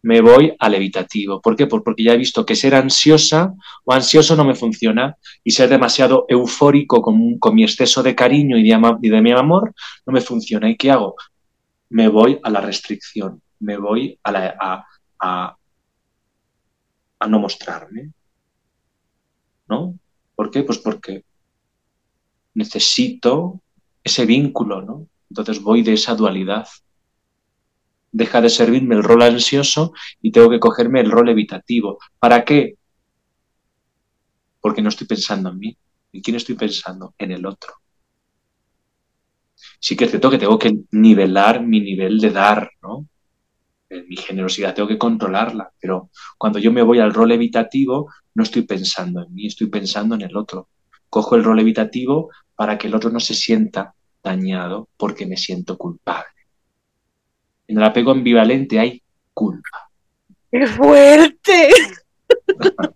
Me 0.02 0.20
voy 0.22 0.54
al 0.60 0.76
evitativo. 0.76 1.40
¿Por 1.42 1.56
qué? 1.56 1.68
Porque 1.68 2.04
ya 2.04 2.14
he 2.14 2.18
visto 2.18 2.46
que 2.46 2.56
ser 2.56 2.76
ansiosa 2.76 3.54
o 3.86 3.94
ansioso 3.94 4.36
no 4.36 4.44
me 4.44 4.56
funciona 4.56 5.16
y 5.44 5.52
ser 5.52 5.70
demasiado 5.70 6.26
eufórico 6.28 7.02
con, 7.02 7.56
mi 7.56 7.64
exceso 7.64 8.04
de 8.04 8.16
cariño 8.16 8.58
y 8.58 8.64
de, 8.64 9.22
mi 9.22 9.32
amor 9.32 9.74
no 10.06 10.14
me 10.14 10.22
funciona. 10.22 10.70
¿Y 10.70 10.76
qué 10.76 10.92
hago? 10.92 11.16
Me 11.90 12.10
voy 12.10 12.40
a 12.44 12.50
la 12.50 12.60
restricción, 12.60 13.42
me 13.60 13.78
voy 13.78 14.20
a, 14.24 14.32
la, 14.32 14.86
a, 15.20 15.56
a 17.20 17.28
no 17.28 17.40
mostrarme. 17.40 18.12
¿No? 19.70 19.98
¿Por 20.36 20.52
qué? 20.52 20.64
Pues 20.64 20.80
porque 20.80 21.24
necesito 22.54 23.62
ese 24.04 24.26
vínculo, 24.26 24.82
¿no? 24.82 25.08
Entonces 25.30 25.62
voy 25.62 25.82
de 25.82 25.94
esa 25.94 26.16
dualidad. 26.16 26.68
Deja 28.12 28.42
de 28.42 28.50
servirme 28.50 28.96
el 28.96 29.04
rol 29.04 29.24
ansioso 29.24 29.94
y 30.22 30.32
tengo 30.32 30.50
que 30.50 30.60
cogerme 30.60 31.02
el 31.02 31.10
rol 31.10 31.30
evitativo. 31.30 31.98
¿Para 32.20 32.46
qué? 32.46 32.76
Porque 34.62 34.82
no 34.82 34.90
estoy 34.90 35.08
pensando 35.08 35.50
en 35.50 35.58
mí. 35.58 35.78
¿En 36.12 36.22
quién 36.22 36.38
estoy 36.38 36.56
pensando? 36.56 37.16
En 37.18 37.32
el 37.32 37.46
otro. 37.46 37.74
Sí 39.80 39.96
que 39.96 40.06
es 40.06 40.12
cierto 40.12 40.30
que 40.30 40.38
tengo 40.38 40.60
que 40.60 40.78
nivelar 40.92 41.62
mi 41.64 41.80
nivel 41.80 42.20
de 42.20 42.30
dar, 42.30 42.70
¿no? 42.82 43.08
Mi 43.90 44.16
generosidad 44.16 44.74
tengo 44.74 44.88
que 44.88 44.98
controlarla, 44.98 45.72
pero 45.80 46.10
cuando 46.38 46.60
yo 46.60 46.72
me 46.72 46.82
voy 46.82 47.00
al 47.00 47.14
rol 47.14 47.32
evitativo, 47.32 48.12
no 48.34 48.44
estoy 48.44 48.64
pensando 48.64 49.24
en 49.24 49.34
mí, 49.34 49.48
estoy 49.48 49.68
pensando 49.68 50.16
en 50.16 50.22
el 50.22 50.36
otro. 50.36 50.70
Cojo 51.10 51.36
el 51.36 51.44
rol 51.44 51.60
evitativo 51.60 52.32
para 52.56 52.78
que 52.78 52.88
el 52.88 52.96
otro 52.96 53.10
no 53.10 53.20
se 53.20 53.34
sienta 53.34 53.94
dañado 54.24 54.90
porque 54.98 55.26
me 55.26 55.38
siento 55.38 55.78
culpable. 55.78 56.28
En 57.68 57.78
el 57.78 57.84
apego 57.84 58.12
ambivalente 58.12 58.80
hay 58.80 59.02
culpa. 59.34 59.90
¡Qué 60.52 60.68
fuerte! 60.68 61.70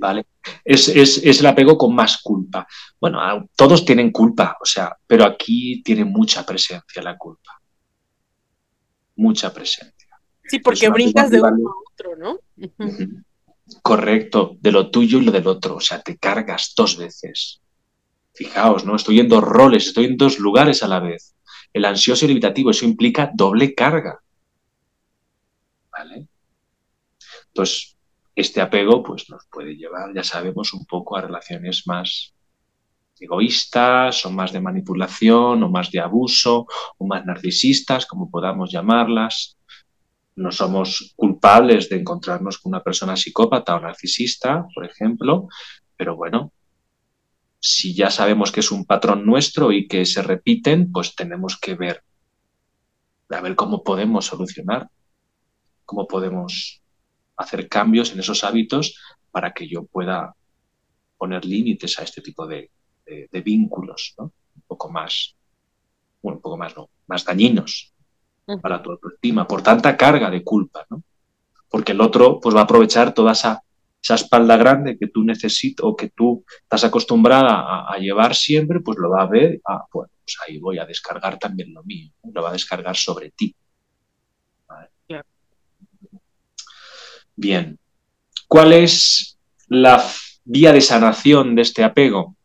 ¿Vale? 0.00 0.26
Es, 0.64 0.88
el 0.88 1.46
apego 1.46 1.76
con 1.76 1.94
más 1.94 2.22
culpa. 2.22 2.66
Bueno, 3.00 3.48
todos 3.54 3.84
tienen 3.84 4.10
culpa, 4.10 4.56
o 4.60 4.64
sea, 4.64 4.96
pero 5.06 5.24
aquí 5.24 5.82
tiene 5.82 6.04
mucha 6.04 6.44
presencia 6.44 7.02
la 7.02 7.16
culpa. 7.16 7.60
Mucha 9.16 9.52
presencia. 9.52 10.08
Sí, 10.44 10.60
porque 10.60 10.88
brincas 10.88 11.30
de 11.30 11.40
uno 11.40 11.70
a 11.70 11.92
otro, 11.92 12.16
¿no? 12.16 12.38
Correcto, 13.82 14.56
de 14.60 14.72
lo 14.72 14.90
tuyo 14.90 15.18
y 15.18 15.24
lo 15.24 15.32
del 15.32 15.46
otro, 15.46 15.76
o 15.76 15.80
sea, 15.80 16.00
te 16.00 16.16
cargas 16.16 16.72
dos 16.76 16.96
veces. 16.96 17.60
Fijaos, 18.38 18.84
¿no? 18.84 18.94
Estoy 18.94 19.18
en 19.18 19.28
dos 19.28 19.42
roles, 19.42 19.88
estoy 19.88 20.04
en 20.04 20.16
dos 20.16 20.38
lugares 20.38 20.84
a 20.84 20.88
la 20.88 21.00
vez. 21.00 21.34
El 21.72 21.84
ansioso 21.84 22.24
y 22.24 22.26
el 22.26 22.30
evitativo, 22.30 22.70
eso 22.70 22.84
implica 22.84 23.32
doble 23.34 23.74
carga. 23.74 24.20
¿Vale? 25.90 26.28
Entonces, 27.48 27.96
este 28.36 28.60
apego 28.60 29.02
pues, 29.02 29.28
nos 29.28 29.44
puede 29.50 29.74
llevar, 29.74 30.14
ya 30.14 30.22
sabemos, 30.22 30.72
un 30.72 30.86
poco 30.86 31.16
a 31.16 31.22
relaciones 31.22 31.82
más 31.88 32.32
egoístas, 33.18 34.24
o 34.24 34.30
más 34.30 34.52
de 34.52 34.60
manipulación, 34.60 35.60
o 35.64 35.68
más 35.68 35.90
de 35.90 35.98
abuso, 35.98 36.68
o 36.96 37.06
más 37.08 37.26
narcisistas, 37.26 38.06
como 38.06 38.30
podamos 38.30 38.70
llamarlas. 38.70 39.58
No 40.36 40.52
somos 40.52 41.12
culpables 41.16 41.88
de 41.88 41.96
encontrarnos 41.96 42.58
con 42.58 42.70
una 42.70 42.84
persona 42.84 43.16
psicópata 43.16 43.74
o 43.74 43.80
narcisista, 43.80 44.64
por 44.72 44.84
ejemplo, 44.84 45.48
pero 45.96 46.14
bueno, 46.14 46.52
si 47.60 47.94
ya 47.94 48.10
sabemos 48.10 48.52
que 48.52 48.60
es 48.60 48.70
un 48.70 48.84
patrón 48.84 49.26
nuestro 49.26 49.72
y 49.72 49.88
que 49.88 50.04
se 50.06 50.22
repiten, 50.22 50.92
pues 50.92 51.14
tenemos 51.14 51.58
que 51.58 51.74
ver, 51.74 52.04
a 53.30 53.40
ver 53.40 53.56
cómo 53.56 53.82
podemos 53.82 54.26
solucionar, 54.26 54.88
cómo 55.84 56.06
podemos 56.06 56.82
hacer 57.36 57.68
cambios 57.68 58.12
en 58.12 58.20
esos 58.20 58.44
hábitos 58.44 58.98
para 59.30 59.52
que 59.52 59.68
yo 59.68 59.84
pueda 59.84 60.34
poner 61.16 61.44
límites 61.44 61.98
a 61.98 62.02
este 62.02 62.22
tipo 62.22 62.46
de, 62.46 62.70
vínculos, 63.44 64.14
¿no? 64.18 64.24
Un 64.24 64.62
poco 64.66 64.90
más, 64.90 65.34
bueno, 66.22 66.36
un 66.36 66.42
poco 66.42 66.58
más, 66.58 66.76
no, 66.76 66.90
más 67.06 67.24
dañinos 67.24 67.92
para 68.60 68.82
tu 68.82 68.90
autoestima, 68.90 69.46
por 69.46 69.62
tanta 69.62 69.96
carga 69.96 70.30
de 70.30 70.42
culpa, 70.42 70.86
¿no? 70.90 71.02
Porque 71.70 71.92
el 71.92 72.00
otro 72.00 72.40
pues 72.40 72.54
va 72.54 72.60
a 72.60 72.64
aprovechar 72.64 73.12
toda 73.14 73.32
esa 73.32 73.62
esa 74.02 74.14
espalda 74.14 74.56
grande 74.56 74.96
que 74.98 75.08
tú 75.08 75.24
necesitas 75.24 75.84
o 75.84 75.96
que 75.96 76.10
tú 76.10 76.44
estás 76.62 76.84
acostumbrada 76.84 77.86
a, 77.88 77.98
llevar 77.98 78.34
siempre, 78.34 78.80
pues 78.80 78.98
lo 78.98 79.10
va 79.10 79.22
a 79.22 79.26
ver, 79.26 79.60
ah, 79.66 79.84
bueno, 79.92 80.12
pues 80.24 80.36
ahí 80.46 80.58
voy 80.58 80.78
a 80.78 80.86
descargar 80.86 81.38
también 81.38 81.74
lo 81.74 81.82
mío, 81.82 82.10
lo 82.32 82.42
va 82.42 82.50
a 82.50 82.52
descargar 82.52 82.96
sobre 82.96 83.30
ti. 83.30 83.54
Bien, 87.36 87.78
¿cuál 88.48 88.72
es 88.72 89.38
la 89.68 90.04
vía 90.44 90.72
de 90.72 90.80
sanación 90.80 91.54
de 91.54 91.62
este 91.62 91.84
apego? 91.84 92.36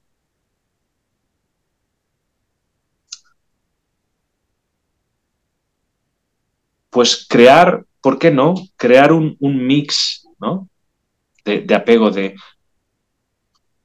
Pues 6.91 7.25
crear, 7.27 7.85
¿por 8.01 8.19
qué 8.19 8.29
no? 8.29 8.53
Crear 8.75 9.11
un, 9.13 9.35
un 9.39 9.65
mix, 9.65 10.27
¿no? 10.39 10.69
De, 11.43 11.75
apego, 11.75 12.09
de... 12.11 12.35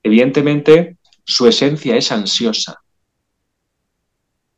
Evidentemente, 0.03 0.97
su 1.25 1.47
esencia 1.47 1.97
es 1.97 2.11
ansiosa. 2.13 2.81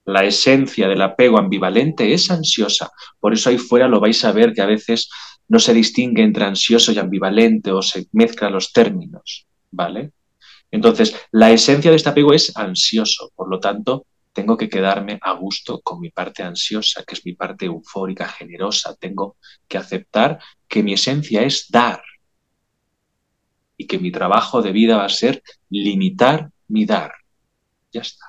La 0.04 0.24
esencia 0.24 0.88
del 0.88 1.02
apego 1.02 1.38
ambivalente 1.38 2.12
es 2.12 2.30
ansiosa. 2.30 2.90
Por 3.18 3.32
eso 3.32 3.50
ahí 3.50 3.58
fuera 3.58 3.88
lo 3.88 4.00
vais 4.00 4.24
a 4.24 4.32
ver 4.32 4.52
que 4.52 4.62
a 4.62 4.66
veces 4.66 5.08
no 5.48 5.58
se 5.58 5.74
distingue 5.74 6.22
entre 6.22 6.44
ansioso 6.44 6.92
y 6.92 6.98
ambivalente 6.98 7.72
o 7.72 7.82
se 7.82 8.06
mezclan 8.12 8.52
los 8.52 8.72
términos, 8.72 9.46
¿vale? 9.70 10.12
Entonces, 10.70 11.16
la 11.32 11.50
esencia 11.50 11.90
de 11.90 11.96
este 11.96 12.08
apego 12.08 12.32
es 12.32 12.56
ansioso, 12.56 13.32
por 13.34 13.50
lo 13.50 13.58
tanto, 13.58 14.06
tengo 14.32 14.56
que 14.56 14.68
quedarme 14.68 15.18
a 15.20 15.32
gusto 15.32 15.80
con 15.80 16.00
mi 16.00 16.10
parte 16.10 16.42
ansiosa, 16.44 17.02
que 17.02 17.14
es 17.14 17.26
mi 17.26 17.34
parte 17.34 17.66
eufórica, 17.66 18.28
generosa. 18.28 18.94
Tengo 18.94 19.36
que 19.66 19.78
aceptar 19.78 20.38
que 20.68 20.84
mi 20.84 20.92
esencia 20.92 21.42
es 21.42 21.68
dar 21.68 22.00
y 23.80 23.86
que 23.86 23.98
mi 23.98 24.12
trabajo 24.12 24.60
de 24.60 24.72
vida 24.72 24.98
va 24.98 25.06
a 25.06 25.08
ser 25.08 25.42
limitar 25.70 26.50
mi 26.68 26.84
dar. 26.84 27.14
Ya 27.90 28.02
está. 28.02 28.26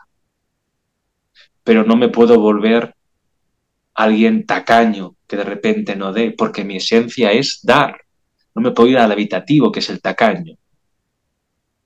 Pero 1.61 1.83
no 1.83 1.97
me 1.97 2.07
puedo 2.07 2.39
volver 2.39 2.95
alguien 3.93 4.45
tacaño 4.45 5.17
que 5.27 5.35
de 5.35 5.43
repente 5.43 5.97
no 5.97 6.13
dé, 6.13 6.31
porque 6.31 6.63
mi 6.63 6.77
esencia 6.77 7.33
es 7.33 7.59
dar. 7.63 7.97
No 8.55 8.61
me 8.61 8.71
puedo 8.71 8.87
ir 8.87 8.97
al 8.97 9.11
habitativo, 9.11 9.73
que 9.73 9.79
es 9.79 9.89
el 9.89 10.01
tacaño. 10.01 10.55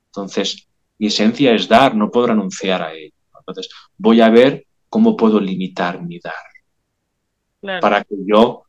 Entonces, 0.09 0.67
mi 0.99 1.07
esencia 1.07 1.51
es 1.51 1.67
dar, 1.67 1.95
no 1.95 2.11
puedo 2.11 2.27
renunciar 2.27 2.83
a 2.83 2.93
ello. 2.93 3.15
Entonces, 3.35 3.67
voy 3.97 4.21
a 4.21 4.29
ver 4.29 4.67
cómo 4.89 5.17
puedo 5.17 5.39
limitar 5.39 6.03
mi 6.03 6.19
dar. 6.19 7.81
Para 7.81 8.03
que 8.03 8.15
yo... 8.27 8.64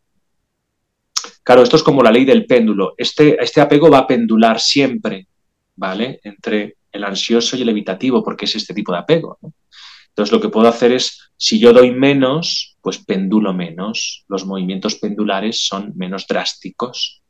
Claro, 1.46 1.62
esto 1.62 1.76
es 1.76 1.84
como 1.84 2.02
la 2.02 2.10
ley 2.10 2.24
del 2.24 2.44
péndulo. 2.44 2.94
Este, 2.98 3.40
este 3.40 3.60
apego 3.60 3.88
va 3.88 3.98
a 3.98 4.06
pendular 4.08 4.58
siempre, 4.58 5.28
¿vale? 5.76 6.18
Entre 6.24 6.78
el 6.90 7.04
ansioso 7.04 7.56
y 7.56 7.62
el 7.62 7.68
evitativo, 7.68 8.24
porque 8.24 8.46
es 8.46 8.56
este 8.56 8.74
tipo 8.74 8.90
de 8.90 8.98
apego. 8.98 9.38
Entonces, 10.08 10.32
lo 10.32 10.40
que 10.40 10.48
puedo 10.48 10.66
hacer 10.66 10.90
es, 10.90 11.30
si 11.36 11.60
yo 11.60 11.72
doy 11.72 11.92
menos, 11.92 12.76
pues 12.80 12.98
pendulo 12.98 13.54
menos. 13.54 14.24
Los 14.26 14.44
movimientos 14.44 14.96
pendulares 14.96 15.64
son 15.64 15.92
menos 15.94 16.26
drásticos. 16.26 17.22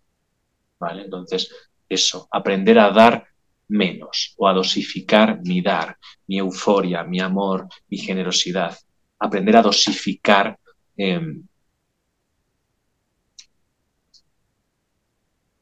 ¿Vale? 0.80 1.02
Entonces, 1.02 1.54
eso, 1.86 2.26
aprender 2.30 2.78
a 2.78 2.92
dar 2.92 3.26
menos 3.68 4.32
o 4.38 4.48
a 4.48 4.54
dosificar 4.54 5.42
mi 5.42 5.60
dar, 5.60 5.98
mi 6.26 6.38
euforia, 6.38 7.04
mi 7.04 7.20
amor, 7.20 7.68
mi 7.90 7.98
generosidad. 7.98 8.78
Aprender 9.18 9.58
a 9.58 9.62
dosificar 9.62 10.58
em, 10.96 11.42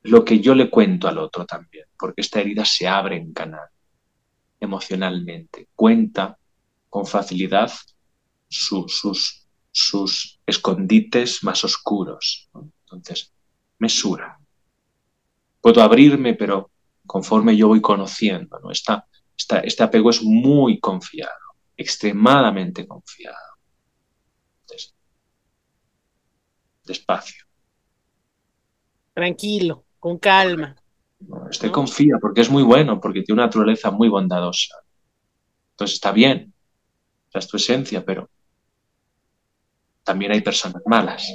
lo 0.05 0.25
que 0.25 0.41
yo 0.41 0.55
le 0.55 0.71
cuento 0.71 1.09
al 1.09 1.19
otro 1.19 1.45
también, 1.45 1.87
porque 1.99 2.21
esta 2.21 2.41
herida 2.41 2.65
se 2.65 2.87
abre 2.87 3.17
en 3.17 3.33
canal 3.33 3.69
emocionalmente, 4.61 5.69
cuenta 5.75 6.39
con 6.89 7.07
facilidad 7.07 7.71
sus, 8.49 9.03
sus 9.71 10.41
escondites 10.47 11.43
más 11.43 11.65
oscuros. 11.65 12.49
Entonces, 12.85 13.33
mesura. 13.79 14.39
Puedo 15.61 15.83
abrirme, 15.83 16.35
pero 16.35 16.71
conforme 17.07 17.57
yo 17.57 17.69
voy 17.69 17.81
conociendo. 17.81 18.59
¿no? 18.61 18.71
este 18.71 19.83
apego 19.83 20.11
es 20.11 20.23
muy 20.23 20.79
confiado, 20.81 21.33
extremadamente 21.77 22.87
confiado. 22.87 23.37
despacio. 26.87 27.45
Tranquilo, 29.15 29.87
con 30.05 30.19
calma. 30.19 30.77
este 31.51 31.73
confía 31.73 32.19
porque 32.21 32.43
es 32.43 32.51
muy 32.51 32.63
bueno, 32.63 33.01
porque 33.01 33.23
tiene 33.23 33.41
una 33.41 33.47
naturaleza 33.47 33.91
muy 33.91 34.11
bondadosa. 34.11 34.77
Entonces 35.71 35.95
está 35.95 36.13
bien, 36.13 36.53
esa 37.31 37.39
es 37.39 37.49
tu 37.49 37.57
esencia, 37.57 38.05
pero 38.05 38.29
también 40.03 40.33
hay 40.33 40.43
personas 40.43 40.83
malas. 40.85 41.27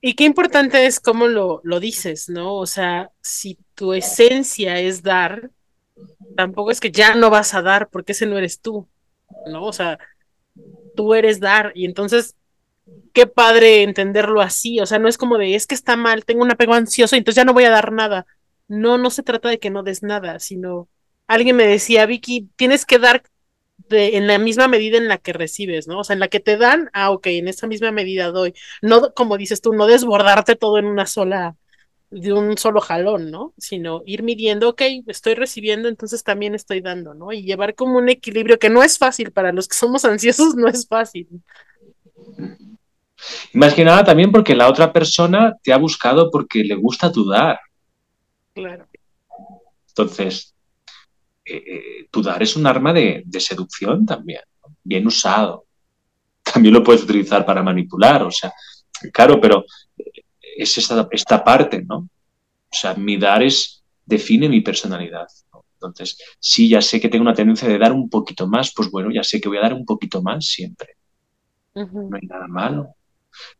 Y 0.00 0.14
qué 0.14 0.24
importante 0.24 0.86
es 0.86 0.98
cómo 0.98 1.26
lo, 1.26 1.60
lo 1.62 1.78
dices, 1.78 2.30
¿no? 2.30 2.54
O 2.54 2.64
sea, 2.64 3.10
si 3.20 3.58
tu 3.74 3.92
esencia 3.92 4.80
es 4.80 5.02
dar, 5.02 5.50
tampoco 6.38 6.70
es 6.70 6.80
que 6.80 6.90
ya 6.90 7.16
no 7.16 7.28
vas 7.28 7.52
a 7.52 7.60
dar 7.60 7.90
porque 7.90 8.12
ese 8.12 8.24
no 8.24 8.38
eres 8.38 8.62
tú, 8.62 8.88
¿no? 9.46 9.62
O 9.62 9.74
sea, 9.74 9.98
tú 10.94 11.12
eres 11.12 11.38
dar 11.38 11.70
y 11.74 11.84
entonces, 11.84 12.34
qué 13.12 13.26
padre 13.26 13.82
entenderlo 13.82 14.40
así, 14.40 14.80
o 14.80 14.86
sea, 14.86 14.98
no 14.98 15.08
es 15.08 15.18
como 15.18 15.38
de, 15.38 15.54
es 15.54 15.66
que 15.66 15.74
está 15.74 15.96
mal, 15.96 16.24
tengo 16.24 16.42
un 16.42 16.50
apego 16.50 16.74
ansioso 16.74 17.16
entonces 17.16 17.36
ya 17.36 17.44
no 17.44 17.54
voy 17.54 17.64
a 17.64 17.70
dar 17.70 17.92
nada. 17.92 18.26
No, 18.68 18.98
no 18.98 19.10
se 19.10 19.22
trata 19.22 19.48
de 19.48 19.58
que 19.58 19.70
no 19.70 19.82
des 19.84 20.02
nada, 20.02 20.38
sino, 20.40 20.88
alguien 21.28 21.56
me 21.56 21.66
decía, 21.66 22.06
Vicky, 22.06 22.50
tienes 22.56 22.84
que 22.84 22.98
dar 22.98 23.22
en 23.90 24.26
la 24.26 24.38
misma 24.38 24.68
medida 24.68 24.98
en 24.98 25.08
la 25.08 25.18
que 25.18 25.32
recibes, 25.32 25.86
¿no? 25.86 26.00
O 26.00 26.04
sea, 26.04 26.14
en 26.14 26.20
la 26.20 26.28
que 26.28 26.40
te 26.40 26.56
dan, 26.56 26.90
ah, 26.92 27.10
ok, 27.10 27.26
en 27.28 27.48
esa 27.48 27.66
misma 27.66 27.92
medida 27.92 28.30
doy. 28.30 28.54
No, 28.82 29.12
como 29.14 29.36
dices 29.36 29.60
tú, 29.60 29.72
no 29.72 29.86
desbordarte 29.86 30.56
todo 30.56 30.78
en 30.78 30.86
una 30.86 31.06
sola, 31.06 31.56
de 32.10 32.32
un 32.32 32.56
solo 32.56 32.80
jalón, 32.80 33.30
¿no? 33.30 33.52
Sino 33.58 34.02
ir 34.06 34.22
midiendo, 34.22 34.70
ok, 34.70 34.82
estoy 35.06 35.34
recibiendo, 35.34 35.88
entonces 35.88 36.22
también 36.22 36.54
estoy 36.54 36.80
dando, 36.80 37.14
¿no? 37.14 37.32
Y 37.32 37.42
llevar 37.42 37.74
como 37.74 37.98
un 37.98 38.08
equilibrio 38.08 38.58
que 38.58 38.70
no 38.70 38.82
es 38.82 38.98
fácil 38.98 39.32
para 39.32 39.52
los 39.52 39.68
que 39.68 39.76
somos 39.76 40.04
ansiosos, 40.04 40.54
no 40.56 40.68
es 40.68 40.86
fácil. 40.86 41.28
Más 43.52 43.74
que 43.74 43.84
nada 43.84 44.04
también 44.04 44.30
porque 44.30 44.54
la 44.54 44.68
otra 44.68 44.92
persona 44.92 45.56
te 45.62 45.72
ha 45.72 45.78
buscado 45.78 46.30
porque 46.30 46.64
le 46.64 46.74
gusta 46.74 47.10
tu 47.10 47.28
dar. 47.28 47.58
Claro. 48.54 48.86
Entonces, 49.88 50.54
eh, 51.44 51.64
eh, 51.66 52.08
tu 52.10 52.22
dar 52.22 52.42
es 52.42 52.56
un 52.56 52.66
arma 52.66 52.92
de, 52.92 53.24
seducción 53.38 54.04
también, 54.04 54.42
bien 54.82 55.06
usado. 55.06 55.66
También 56.42 56.74
lo 56.74 56.82
puedes 56.82 57.02
utilizar 57.02 57.44
para 57.44 57.62
manipular, 57.62 58.22
o 58.22 58.30
sea, 58.30 58.52
claro, 59.12 59.40
pero 59.40 59.64
es 60.56 60.78
esta, 60.78 61.08
esta 61.10 61.42
parte, 61.42 61.82
¿no? 61.82 61.96
O 61.98 62.74
sea, 62.78 62.94
mi 62.94 63.16
dar 63.16 63.42
es, 63.42 63.82
define 64.04 64.48
mi 64.48 64.60
personalidad. 64.60 65.26
Entonces, 65.74 66.18
si 66.38 66.68
ya 66.68 66.80
sé 66.80 67.00
que 67.00 67.08
tengo 67.08 67.22
una 67.22 67.34
tendencia 67.34 67.68
de 67.68 67.78
dar 67.78 67.92
un 67.92 68.08
poquito 68.08 68.46
más, 68.46 68.72
pues 68.74 68.90
bueno, 68.90 69.10
ya 69.12 69.22
sé 69.22 69.40
que 69.40 69.48
voy 69.48 69.58
a 69.58 69.62
dar 69.62 69.74
un 69.74 69.84
poquito 69.84 70.22
más 70.22 70.46
siempre. 70.46 70.96
No 71.74 72.16
hay 72.16 72.26
nada 72.26 72.46
malo. 72.48 72.95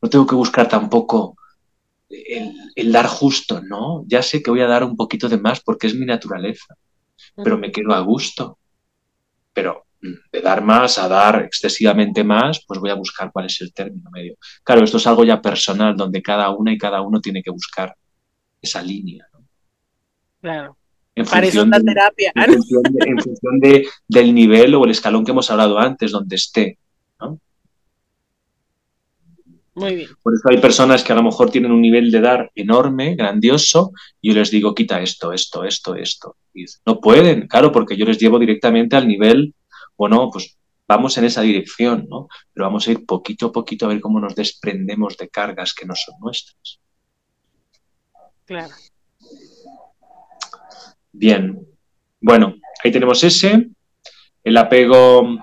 No 0.00 0.08
tengo 0.08 0.26
que 0.26 0.34
buscar 0.34 0.68
tampoco 0.68 1.36
el, 2.08 2.54
el, 2.74 2.92
dar 2.92 3.06
justo, 3.06 3.60
¿no? 3.62 4.04
Ya 4.06 4.22
sé 4.22 4.42
que 4.42 4.50
voy 4.50 4.60
a 4.60 4.66
dar 4.66 4.84
un 4.84 4.96
poquito 4.96 5.28
de 5.28 5.38
más 5.38 5.60
porque 5.60 5.86
es 5.86 5.94
mi 5.94 6.06
naturaleza 6.06 6.76
pero 7.42 7.58
me 7.58 7.70
quedo 7.70 7.92
a 7.92 8.00
gusto. 8.00 8.58
Pero 9.52 9.86
mm, 10.02 10.14
de 10.32 10.40
dar 10.40 10.62
más 10.62 10.98
a 10.98 11.08
dar 11.08 11.42
excesivamente 11.42 12.24
más, 12.24 12.64
pues 12.66 12.80
voy 12.80 12.90
a 12.90 12.94
buscar 12.94 13.30
cuál 13.32 13.46
es 13.46 13.60
el 13.60 13.72
término 13.72 14.10
medio. 14.10 14.36
Claro, 14.62 14.84
esto 14.84 14.96
es 14.98 15.06
algo 15.06 15.24
ya 15.24 15.40
personal, 15.40 15.96
donde 15.96 16.22
cada 16.22 16.50
una 16.50 16.72
y 16.72 16.78
cada 16.78 17.00
uno 17.02 17.20
tiene 17.20 17.42
que 17.42 17.50
buscar 17.50 17.94
esa 18.60 18.82
línea. 18.82 19.26
Claro. 20.40 20.76
En 21.14 21.24
función, 21.24 21.70
de. 21.70 21.78
En 22.34 23.18
función, 23.20 23.58
de, 23.58 23.88
del 24.06 24.34
nivel 24.34 24.74
o 24.74 24.84
el 24.84 24.90
escalón 24.90 25.24
que 25.24 25.30
hemos 25.30 25.50
hablado 25.50 25.78
antes, 25.78 26.12
donde 26.12 26.36
esté. 26.36 26.78
¿no? 27.18 27.40
Muy 29.76 29.94
bien. 29.94 30.08
Por 30.22 30.32
eso 30.34 30.48
hay 30.48 30.58
personas 30.58 31.04
que 31.04 31.12
a 31.12 31.16
lo 31.16 31.22
mejor 31.22 31.50
tienen 31.50 31.70
un 31.70 31.82
nivel 31.82 32.10
de 32.10 32.22
dar 32.22 32.50
enorme, 32.54 33.14
grandioso, 33.14 33.92
y 34.22 34.30
yo 34.30 34.36
les 34.36 34.50
digo, 34.50 34.74
quita 34.74 35.02
esto, 35.02 35.34
esto, 35.34 35.64
esto, 35.64 35.94
esto. 35.94 36.36
Y 36.54 36.64
no 36.86 36.98
pueden, 36.98 37.46
claro, 37.46 37.70
porque 37.70 37.94
yo 37.94 38.06
les 38.06 38.18
llevo 38.18 38.38
directamente 38.38 38.96
al 38.96 39.06
nivel, 39.06 39.54
bueno, 39.94 40.30
pues 40.32 40.56
vamos 40.88 41.18
en 41.18 41.26
esa 41.26 41.42
dirección, 41.42 42.06
¿no? 42.08 42.26
Pero 42.54 42.64
vamos 42.64 42.88
a 42.88 42.92
ir 42.92 43.04
poquito 43.04 43.46
a 43.46 43.52
poquito 43.52 43.84
a 43.84 43.88
ver 43.88 44.00
cómo 44.00 44.18
nos 44.18 44.34
desprendemos 44.34 45.18
de 45.18 45.28
cargas 45.28 45.74
que 45.74 45.84
no 45.84 45.94
son 45.94 46.14
nuestras. 46.20 46.80
Claro. 48.46 48.74
Bien. 51.12 51.60
Bueno, 52.18 52.54
ahí 52.82 52.90
tenemos 52.90 53.22
ese. 53.24 53.68
El 54.42 54.56
apego 54.56 55.38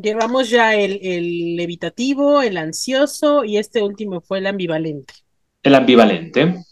Llevamos 0.00 0.48
ya 0.48 0.74
el, 0.74 1.58
evitativo, 1.60 2.42
el 2.42 2.56
ansioso 2.56 3.44
y 3.44 3.58
este 3.58 3.82
último 3.82 4.20
fue 4.20 4.38
el 4.38 4.46
ambivalente. 4.46 5.14
El 5.62 5.74
ambivalente. 5.74 6.64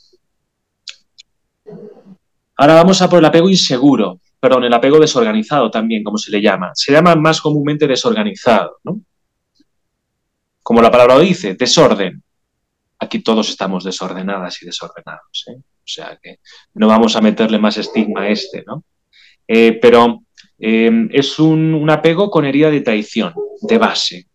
Ahora 2.57 2.75
vamos 2.75 3.03
a 3.03 3.09
por 3.09 3.19
el 3.19 3.25
apego 3.25 3.49
inseguro, 3.49 4.21
perdón, 4.41 4.65
el 4.65 4.73
apego 4.73 4.99
desorganizado 4.99 5.71
también, 5.71 6.03
como 6.03 6.17
se 6.17 6.31
le 6.31 6.41
llama. 6.41 6.71
Se 6.75 6.93
llama 6.93 7.15
más 7.17 7.41
comúnmente 7.41 7.87
desorganizado, 7.87 8.79
¿no? 8.85 9.01
Como 10.63 10.81
la 10.81 10.91
palabra 10.91 11.19
dice, 11.19 11.55
desorden. 11.55 12.23
Aquí 12.99 13.21
todos 13.21 13.49
estamos 13.49 13.85
desordenadas 13.85 14.63
y 14.63 14.67
desordenados, 14.67 15.45
¿eh? 15.49 15.57
O 15.59 15.91
sea 15.91 16.19
que 16.23 16.41
no 16.75 16.89
vamos 16.89 17.17
a 17.17 17.21
meterle 17.21 17.59
más 17.59 17.79
estigma 17.79 18.23
a 18.23 18.29
este, 18.29 18.65
¿no? 18.67 18.85
Eh, 19.47 19.79
pero 19.81 20.23
Em, 20.59 21.09
es 21.13 21.39
un, 21.39 21.89
apego 21.89 22.31
con 22.31 22.45
herida 22.45 22.71
de 22.71 22.81
traición, 22.81 23.33
de 23.63 23.79
base. 23.79 24.27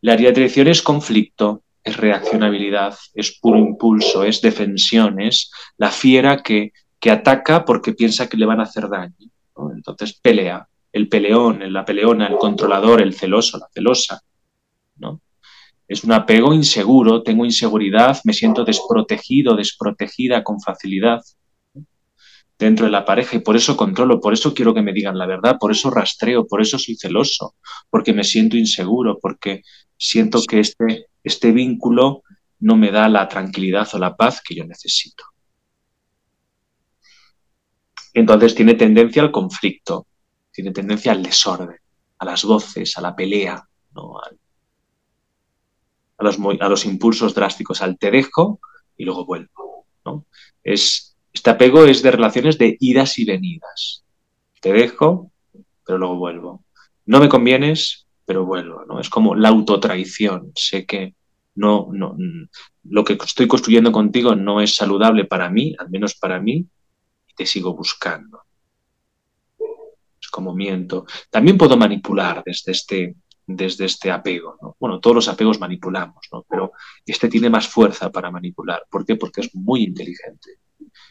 La 0.00 0.14
herida 0.14 0.28
de 0.28 0.34
traición 0.34 0.66
es 0.68 0.82
conflicto, 0.82 1.62
es 1.82 1.96
reaccionabilidad, 1.96 2.96
es 3.14 3.38
puro 3.40 3.58
impulso, 3.58 4.24
es 4.24 4.40
defensión, 4.40 5.20
es 5.20 5.50
la 5.76 5.90
fiera 5.90 6.42
que, 6.42 6.72
ataca 7.10 7.66
porque 7.66 7.92
piensa 7.92 8.30
que 8.30 8.38
le 8.38 8.46
van 8.46 8.60
a 8.60 8.62
hacer 8.62 8.88
daño. 8.88 9.28
Entonces 9.74 10.14
pelea, 10.14 10.66
el 10.90 11.06
peleón, 11.08 11.60
la 11.70 11.84
peleona, 11.84 12.26
el 12.26 12.36
controlador, 12.36 13.02
el 13.02 13.12
celoso, 13.12 13.58
la 13.58 13.68
celosa, 13.72 14.22
¿no? 14.96 15.20
Es 15.86 16.02
un 16.02 16.12
apego 16.12 16.54
inseguro, 16.54 17.22
tengo 17.22 17.44
inseguridad, 17.44 18.18
me 18.24 18.32
siento 18.32 18.64
desprotegido, 18.64 19.54
desprotegida 19.54 20.42
con 20.42 20.62
facilidad 20.62 21.20
dentro 22.64 22.86
de 22.86 22.92
la 22.92 23.04
pareja 23.04 23.36
y 23.36 23.40
por 23.40 23.56
eso 23.56 23.76
controlo, 23.76 24.20
por 24.20 24.32
eso 24.32 24.54
quiero 24.54 24.72
que 24.72 24.82
me 24.82 24.94
digan 24.94 25.18
la 25.18 25.26
verdad, 25.26 25.58
por 25.60 25.70
eso 25.70 25.90
rastreo, 25.90 26.46
por 26.46 26.62
eso 26.62 26.78
soy 26.78 26.96
celoso, 26.96 27.56
porque 27.90 28.14
me 28.14 28.24
siento 28.24 28.56
inseguro, 28.56 29.18
porque 29.20 29.62
siento 29.98 30.42
que 30.48 30.60
este, 30.60 31.08
este 31.22 31.52
vínculo 31.52 32.22
no 32.60 32.76
me 32.76 32.90
da 32.90 33.08
la 33.08 33.28
tranquilidad 33.28 33.86
o 33.92 33.98
la 33.98 34.16
paz 34.16 34.40
que 34.42 34.54
yo 34.54 34.64
necesito. 34.64 35.24
Entonces 38.14 38.54
tiene 38.54 38.74
tendencia 38.74 39.20
al 39.20 39.30
conflicto, 39.30 40.06
tiene 40.50 40.70
tendencia 40.70 41.12
al 41.12 41.22
desorden, 41.22 41.76
a 42.18 42.24
las 42.24 42.44
voces, 42.44 42.96
a 42.96 43.02
la 43.02 43.14
pelea, 43.14 43.62
¿no? 43.92 44.18
a, 44.18 44.30
los, 46.24 46.38
a 46.60 46.68
los 46.68 46.86
impulsos 46.86 47.34
drásticos, 47.34 47.82
al 47.82 47.98
te 47.98 48.10
dejo 48.10 48.60
y 48.96 49.04
luego 49.04 49.26
vuelvo. 49.26 49.86
¿no? 50.06 50.24
Es, 50.62 51.13
este 51.34 51.50
apego 51.50 51.84
es 51.84 52.00
de 52.02 52.12
relaciones 52.12 52.56
de 52.58 52.76
idas 52.80 53.18
y 53.18 53.24
venidas. 53.24 54.04
Te 54.60 54.72
dejo, 54.72 55.32
pero 55.84 55.98
luego 55.98 56.16
vuelvo. 56.16 56.64
No 57.06 57.18
me 57.18 57.28
convienes, 57.28 58.06
pero 58.24 58.46
vuelvo. 58.46 58.84
¿no? 58.86 59.00
Es 59.00 59.10
como 59.10 59.34
la 59.34 59.48
autotraición. 59.48 60.52
Sé 60.54 60.86
que 60.86 61.16
no, 61.56 61.88
no, 61.92 62.16
lo 62.84 63.04
que 63.04 63.14
estoy 63.14 63.48
construyendo 63.48 63.90
contigo 63.90 64.36
no 64.36 64.60
es 64.60 64.76
saludable 64.76 65.24
para 65.24 65.50
mí, 65.50 65.74
al 65.78 65.90
menos 65.90 66.14
para 66.14 66.40
mí, 66.40 66.66
y 67.26 67.34
te 67.34 67.46
sigo 67.46 67.74
buscando. 67.74 68.42
Es 70.20 70.28
como 70.28 70.54
miento. 70.54 71.04
También 71.30 71.58
puedo 71.58 71.76
manipular 71.76 72.42
desde 72.46 72.72
este, 72.72 73.16
desde 73.44 73.86
este 73.86 74.12
apego. 74.12 74.56
¿no? 74.62 74.76
Bueno, 74.78 75.00
todos 75.00 75.16
los 75.16 75.28
apegos 75.28 75.58
manipulamos, 75.58 76.26
¿no? 76.32 76.46
pero 76.48 76.72
este 77.04 77.28
tiene 77.28 77.50
más 77.50 77.66
fuerza 77.66 78.10
para 78.10 78.30
manipular. 78.30 78.84
¿Por 78.88 79.04
qué? 79.04 79.16
Porque 79.16 79.40
es 79.40 79.54
muy 79.54 79.82
inteligente. 79.82 80.60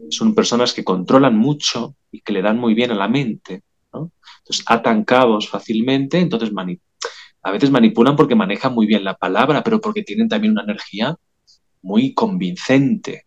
Son 0.10 0.34
personas 0.34 0.74
que 0.74 0.84
controlan 0.84 1.38
mucho 1.38 1.96
y 2.12 2.22
que 2.22 2.34
le 2.34 2.42
dan 2.42 2.60
muy 2.60 2.74
bien 2.74 2.92
a 2.92 2.96
la 2.96 3.08
mente. 3.08 3.64
¿no? 3.94 4.12
Entonces 4.40 4.66
atan 4.68 5.04
cabos 5.04 5.50
fácilmente, 5.50 6.20
entonces 6.20 6.52
a 7.44 7.52
veces 7.52 7.72
manipulan 7.72 8.16
porque 8.16 8.36
manejan 8.36 8.74
muy 8.74 8.86
bien 8.86 9.04
la 9.04 9.16
palabra, 9.16 9.64
pero 9.64 9.80
porque 9.80 10.04
tienen 10.04 10.30
también 10.30 10.54
una 10.54 10.64
energía 10.64 11.16
muy 11.82 12.14
convincente. 12.14 13.26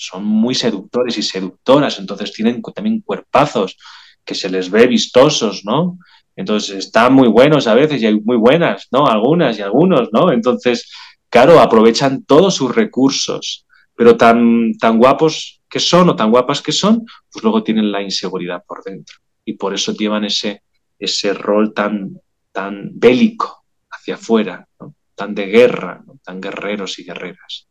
Son 0.00 0.24
muy 0.24 0.54
seductores 0.54 1.18
y 1.18 1.22
seductoras, 1.22 1.98
entonces 1.98 2.32
tienen 2.32 2.62
también 2.62 3.00
cuerpazos 3.00 3.76
que 4.24 4.36
se 4.36 4.48
les 4.48 4.70
ve 4.70 4.86
vistosos, 4.86 5.64
¿no? 5.64 5.98
Entonces 6.36 6.76
están 6.76 7.14
muy 7.14 7.26
buenos 7.26 7.66
a 7.66 7.74
veces 7.74 8.00
y 8.00 8.06
hay 8.06 8.20
muy 8.20 8.36
buenas, 8.36 8.86
¿no? 8.92 9.08
Algunas 9.08 9.58
y 9.58 9.62
algunos, 9.62 10.10
¿no? 10.12 10.30
Entonces, 10.30 10.88
claro, 11.28 11.58
aprovechan 11.58 12.24
todos 12.24 12.54
sus 12.54 12.72
recursos, 12.72 13.66
pero 13.98 14.16
tan, 14.16 14.74
tan 14.78 14.96
guapos 14.96 15.60
que 15.68 15.80
son 15.80 16.08
o 16.10 16.14
tan 16.14 16.30
guapas 16.30 16.62
que 16.62 16.70
son, 16.70 17.04
pues 17.32 17.42
luego 17.42 17.64
tienen 17.64 17.90
la 17.90 18.00
inseguridad 18.00 18.62
por 18.64 18.84
dentro. 18.84 19.16
Y 19.44 19.54
por 19.54 19.74
eso 19.74 19.92
llevan 19.92 20.24
ese, 20.24 20.62
ese 21.00 21.34
rol 21.34 21.74
tan, 21.74 22.16
tan 22.52 22.92
bélico 22.92 23.64
hacia 23.90 24.14
afuera, 24.14 24.68
tan 25.16 25.34
de 25.34 25.46
guerra, 25.46 26.04
tan 26.22 26.40
guerreros 26.40 27.00
y 27.00 27.04
guerreras. 27.06 27.66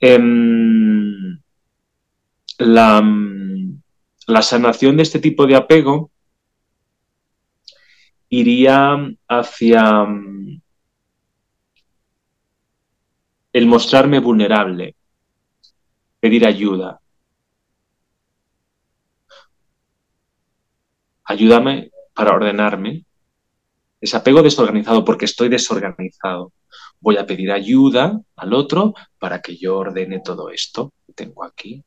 Em, 0.00 1.38
la, 2.58 3.08
la 4.26 4.42
sanación 4.42 4.96
de 4.96 5.04
este 5.04 5.20
tipo 5.20 5.46
de 5.46 5.54
apego 5.54 6.10
iría 8.30 8.96
hacia 9.28 10.08
el 13.56 13.66
mostrarme 13.66 14.18
vulnerable, 14.18 14.96
pedir 16.20 16.46
ayuda. 16.46 17.00
Ayúdame 21.24 21.90
para 22.12 22.34
ordenarme. 22.34 23.06
Es 23.98 24.14
apego 24.14 24.42
desorganizado 24.42 25.06
porque 25.06 25.24
estoy 25.24 25.48
desorganizado. 25.48 26.52
Voy 27.00 27.16
a 27.16 27.24
pedir 27.24 27.50
ayuda 27.50 28.20
al 28.36 28.52
otro 28.52 28.92
para 29.18 29.40
que 29.40 29.56
yo 29.56 29.78
ordene 29.78 30.20
todo 30.20 30.50
esto 30.50 30.92
que 31.06 31.14
tengo 31.14 31.42
aquí. 31.42 31.82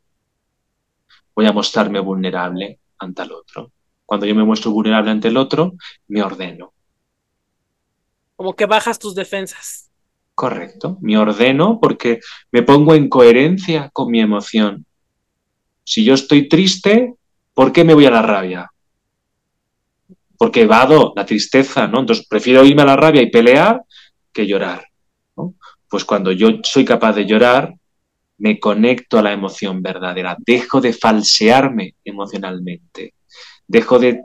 Voy 1.36 1.46
a 1.46 1.54
mostrarme 1.54 2.00
vulnerable 2.00 2.80
ante 2.98 3.22
el 3.22 3.32
otro. 3.32 3.72
Cuando 4.08 4.26
yo 4.26 4.34
me 4.34 4.44
muestro 4.44 4.72
vulnerable 4.72 5.12
ante 5.12 5.28
el 5.28 5.38
otro, 5.38 5.74
me 6.08 6.24
ordeno. 6.24 6.74
Como 8.36 8.56
que 8.56 8.66
bajas 8.66 8.98
tus 8.98 9.14
defensas. 9.14 9.89
Correcto, 10.40 10.98
me 11.02 11.18
ordeno 11.18 11.80
porque 11.82 12.22
me 12.52 12.64
pongo 12.64 12.96
en 12.96 13.10
coherencia 13.10 13.90
con 13.92 14.10
mi 14.10 14.22
emoción. 14.22 14.86
Si 15.84 16.06
yo 16.06 16.14
estoy 16.14 16.48
triste, 16.48 17.16
¿por 17.54 17.74
qué 17.74 17.84
me 17.84 17.94
voy 17.94 18.06
a 18.06 18.12
la 18.12 18.22
rabia? 18.22 18.72
Porque 20.38 20.62
evado 20.62 21.12
la 21.16 21.26
tristeza, 21.26 21.88
¿no? 21.88 22.00
Entonces 22.00 22.26
prefiero 22.26 22.64
irme 22.64 22.84
a 22.84 22.86
la 22.86 22.96
rabia 22.96 23.22
y 23.22 23.30
pelear 23.30 23.84
que 24.32 24.48
llorar. 24.48 24.86
Pues 25.90 26.06
cuando 26.06 26.32
yo 26.32 26.48
soy 26.64 26.86
capaz 26.86 27.14
de 27.14 27.26
llorar, 27.26 27.74
me 28.38 28.60
conecto 28.60 29.20
a 29.20 29.22
la 29.22 29.34
emoción 29.34 29.82
verdadera, 29.82 30.38
dejo 30.40 30.80
de 30.80 30.94
falsearme 30.94 31.96
emocionalmente 32.06 33.16
dejo 33.70 34.00
de, 34.00 34.22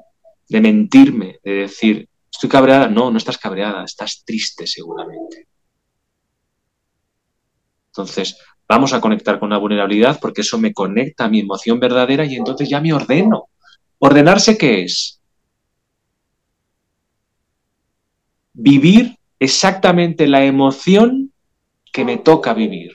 mentirme, 0.48 1.38
de 1.44 1.52
decir, 1.52 2.08
estoy 2.32 2.48
cabreada. 2.48 2.88
No, 2.88 3.10
no 3.10 3.18
estás 3.18 3.38
cabreada, 3.38 3.84
estás 3.84 4.22
triste 4.24 4.66
seguramente. 4.66 5.48
Entonces, 7.97 8.36
vamos 8.68 8.92
a 8.92 9.01
conectar 9.01 9.38
con 9.38 9.51
la 9.51 9.59
vulnerabilidad 9.59 10.18
porque 10.20 10.40
eso 10.40 10.59
me 10.59 10.72
conecta 10.74 11.26
a 11.26 11.28
mi 11.28 11.38
emoción 11.38 11.78
verdadera 11.78 12.24
y 12.24 12.34
entonces 12.34 12.68
ya 12.68 12.80
me 12.80 12.92
ordeno. 12.92 13.51
¿Ordenarse 13.99 14.59
qué 14.59 14.82
es? 14.82 15.20
Vivir 18.53 19.16
exactamente 19.38 20.26
la 20.26 20.45
emoción 20.45 21.32
que 21.92 22.05
me 22.05 22.16
toca 22.16 22.53
vivir. 22.53 22.92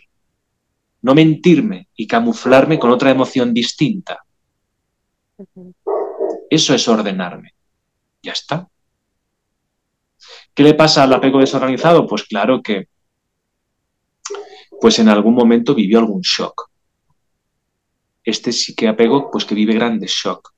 No 1.02 1.16
mentirme 1.16 1.88
y 1.96 2.06
camuflarme 2.06 2.78
con 2.78 2.92
otra 2.92 3.10
emoción 3.10 3.54
distinta. 3.54 4.20
Eso 6.50 6.74
es 6.74 6.88
ordenarme. 6.90 7.54
Ya 8.22 8.34
está. 8.34 8.68
¿Qué 10.54 10.64
le 10.64 10.74
pasa 10.74 11.04
al 11.04 11.14
apego 11.14 11.40
desorganizado? 11.40 12.06
Pues 12.06 12.24
claro 12.24 12.62
que 12.62 12.90
pues 14.82 15.00
en 15.00 15.10
algún 15.10 15.34
momento 15.36 15.76
vivió 15.76 16.00
algún 16.00 16.22
shock. 16.22 16.70
Este 18.24 18.52
sí 18.52 18.76
que 18.76 18.88
apego, 18.88 19.30
pues 19.32 19.46
que 19.46 19.56
vive 19.56 19.74
grandes 19.74 20.12
shock 20.12 20.54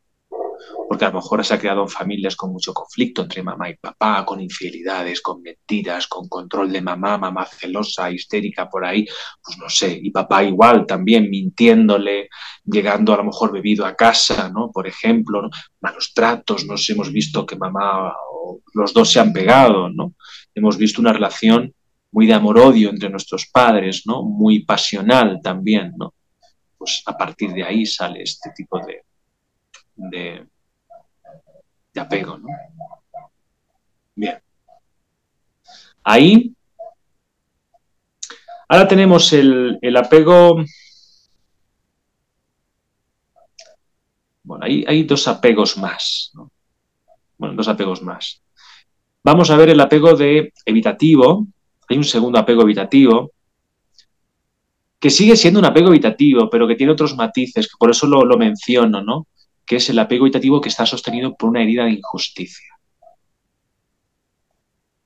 porque 0.91 1.05
a 1.05 1.07
lo 1.07 1.21
mejor 1.21 1.45
se 1.45 1.53
ha 1.53 1.57
creado 1.57 1.83
en 1.83 1.87
familias 1.87 2.35
con 2.35 2.51
mucho 2.51 2.73
conflicto 2.73 3.21
entre 3.21 3.41
mamá 3.41 3.69
y 3.69 3.77
papá, 3.77 4.25
con 4.25 4.41
infidelidades, 4.41 5.21
con 5.21 5.41
mentiras, 5.41 6.05
con 6.05 6.27
control 6.27 6.69
de 6.69 6.81
mamá, 6.81 7.17
mamá 7.17 7.45
celosa, 7.45 8.11
histérica 8.11 8.67
por 8.67 8.83
ahí, 8.83 9.05
pues 9.41 9.57
no 9.57 9.69
sé, 9.69 9.97
y 10.03 10.11
papá 10.11 10.43
igual 10.43 10.85
también 10.85 11.29
mintiéndole, 11.29 12.27
llegando 12.65 13.13
a 13.13 13.17
lo 13.17 13.23
mejor 13.23 13.53
bebido 13.53 13.85
a 13.85 13.95
casa, 13.95 14.49
¿no? 14.49 14.69
Por 14.69 14.85
ejemplo, 14.85 15.49
malos 15.79 16.11
tratos, 16.13 16.65
nos 16.65 16.89
hemos 16.89 17.09
visto 17.09 17.45
que 17.45 17.55
mamá 17.55 18.13
o 18.29 18.59
los 18.73 18.93
dos 18.93 19.09
se 19.13 19.21
han 19.21 19.31
pegado, 19.31 19.89
¿no? 19.89 20.15
Hemos 20.53 20.75
visto 20.75 20.99
una 20.99 21.13
relación 21.13 21.73
muy 22.11 22.27
de 22.27 22.33
amor-odio 22.33 22.89
entre 22.89 23.09
nuestros 23.09 23.47
padres, 23.47 24.03
¿no? 24.05 24.23
Muy 24.23 24.63
pasional 24.65 25.39
también, 25.41 25.93
¿no? 25.97 26.13
Pues 26.77 27.03
a 27.05 27.17
partir 27.17 27.53
de 27.53 27.63
ahí 27.63 27.85
sale 27.85 28.23
este 28.23 28.51
tipo 28.55 28.79
de, 28.79 29.03
de, 29.95 30.47
apego, 31.99 32.37
¿no? 32.37 32.47
Bien. 34.15 34.41
Ahí. 36.03 36.55
Ahora 38.67 38.87
tenemos 38.87 39.31
el, 39.33 39.79
apego. 39.95 40.63
Bueno, 44.43 44.65
ahí 44.65 44.83
hay 44.87 45.03
dos 45.03 45.27
apegos 45.27 45.77
más. 45.77 46.31
¿no? 46.33 46.51
Bueno, 47.37 47.55
dos 47.55 47.67
apegos 47.67 48.01
más. 48.01 48.41
Vamos 49.23 49.51
a 49.51 49.57
ver 49.57 49.69
el 49.69 49.79
apego 49.79 50.15
de 50.15 50.51
evitativo. 50.65 51.47
Hay 51.91 51.97
un 51.97 52.03
segundo 52.03 52.39
apego 52.39 52.63
evitativo 52.63 53.31
que 54.99 55.09
sigue 55.09 55.35
siendo 55.35 55.59
un 55.59 55.65
apego 55.65 55.89
evitativo, 55.89 56.49
pero 56.49 56.67
que 56.67 56.75
tiene 56.75 56.93
otros 56.93 57.15
matices, 57.15 57.67
que 57.67 57.77
por 57.77 57.89
eso 57.89 58.07
lo, 58.07 58.23
lo 58.23 58.37
menciono, 58.37 59.01
¿no? 59.01 59.27
que 59.71 59.77
es 59.77 59.89
el 59.89 59.99
apego 59.99 60.25
evitativo 60.25 60.59
que 60.59 60.67
está 60.67 60.85
sostenido 60.85 61.33
por 61.33 61.49
una 61.49 61.63
herida 61.63 61.85
de 61.85 61.91
injusticia. 61.91 62.75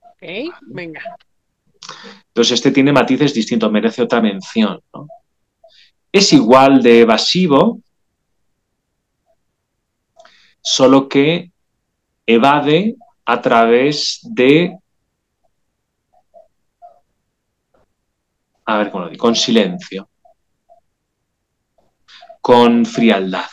Ok, 0.01 0.53
venga. 0.63 1.17
Entonces, 2.29 2.53
este 2.53 2.71
tiene 2.71 2.91
matices 2.91 3.31
distintos, 3.33 3.71
merece 3.71 4.01
otra 4.01 4.21
mención. 4.21 4.81
Es 6.11 6.33
igual 6.33 6.81
de 6.81 7.01
evasivo 7.01 7.79
solo 10.63 11.07
que 11.07 11.51
evade 12.25 12.95
a 13.25 13.39
través 13.39 14.19
de... 14.23 14.75
A 18.65 18.77
ver 18.77 18.91
cómo 18.91 19.05
lo 19.05 19.09
digo, 19.09 19.21
con 19.21 19.35
silencio, 19.35 20.09
con 22.41 22.85
frialdad. 22.85 23.45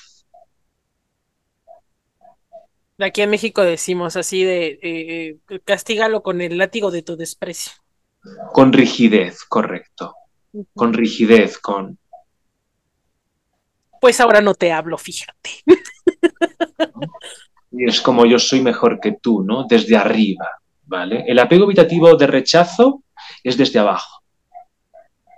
Aquí 2.98 3.22
en 3.22 3.30
México 3.30 3.62
decimos 3.62 4.16
así 4.16 4.44
de 4.44 4.78
eh, 4.82 5.38
eh, 5.50 5.60
castígalo 5.64 6.22
con 6.22 6.40
el 6.40 6.56
látigo 6.56 6.90
de 6.90 7.02
tu 7.02 7.16
desprecio. 7.16 7.72
Con 8.52 8.72
rigidez, 8.72 9.44
correcto. 9.44 10.14
Con 10.74 10.92
rigidez, 10.92 11.58
con... 11.58 11.98
Pues 14.00 14.20
ahora 14.20 14.40
no 14.40 14.54
te 14.54 14.72
hablo, 14.72 14.98
fíjate. 14.98 15.50
Y 17.74 17.88
es 17.88 18.02
como 18.02 18.26
yo 18.26 18.38
soy 18.38 18.60
mejor 18.60 19.00
que 19.00 19.12
tú, 19.12 19.42
¿no? 19.42 19.64
Desde 19.64 19.96
arriba, 19.96 20.46
¿vale? 20.84 21.24
El 21.26 21.38
apego 21.38 21.64
evitativo 21.64 22.14
de 22.16 22.26
rechazo 22.26 23.02
es 23.42 23.56
desde 23.56 23.78
abajo. 23.78 24.21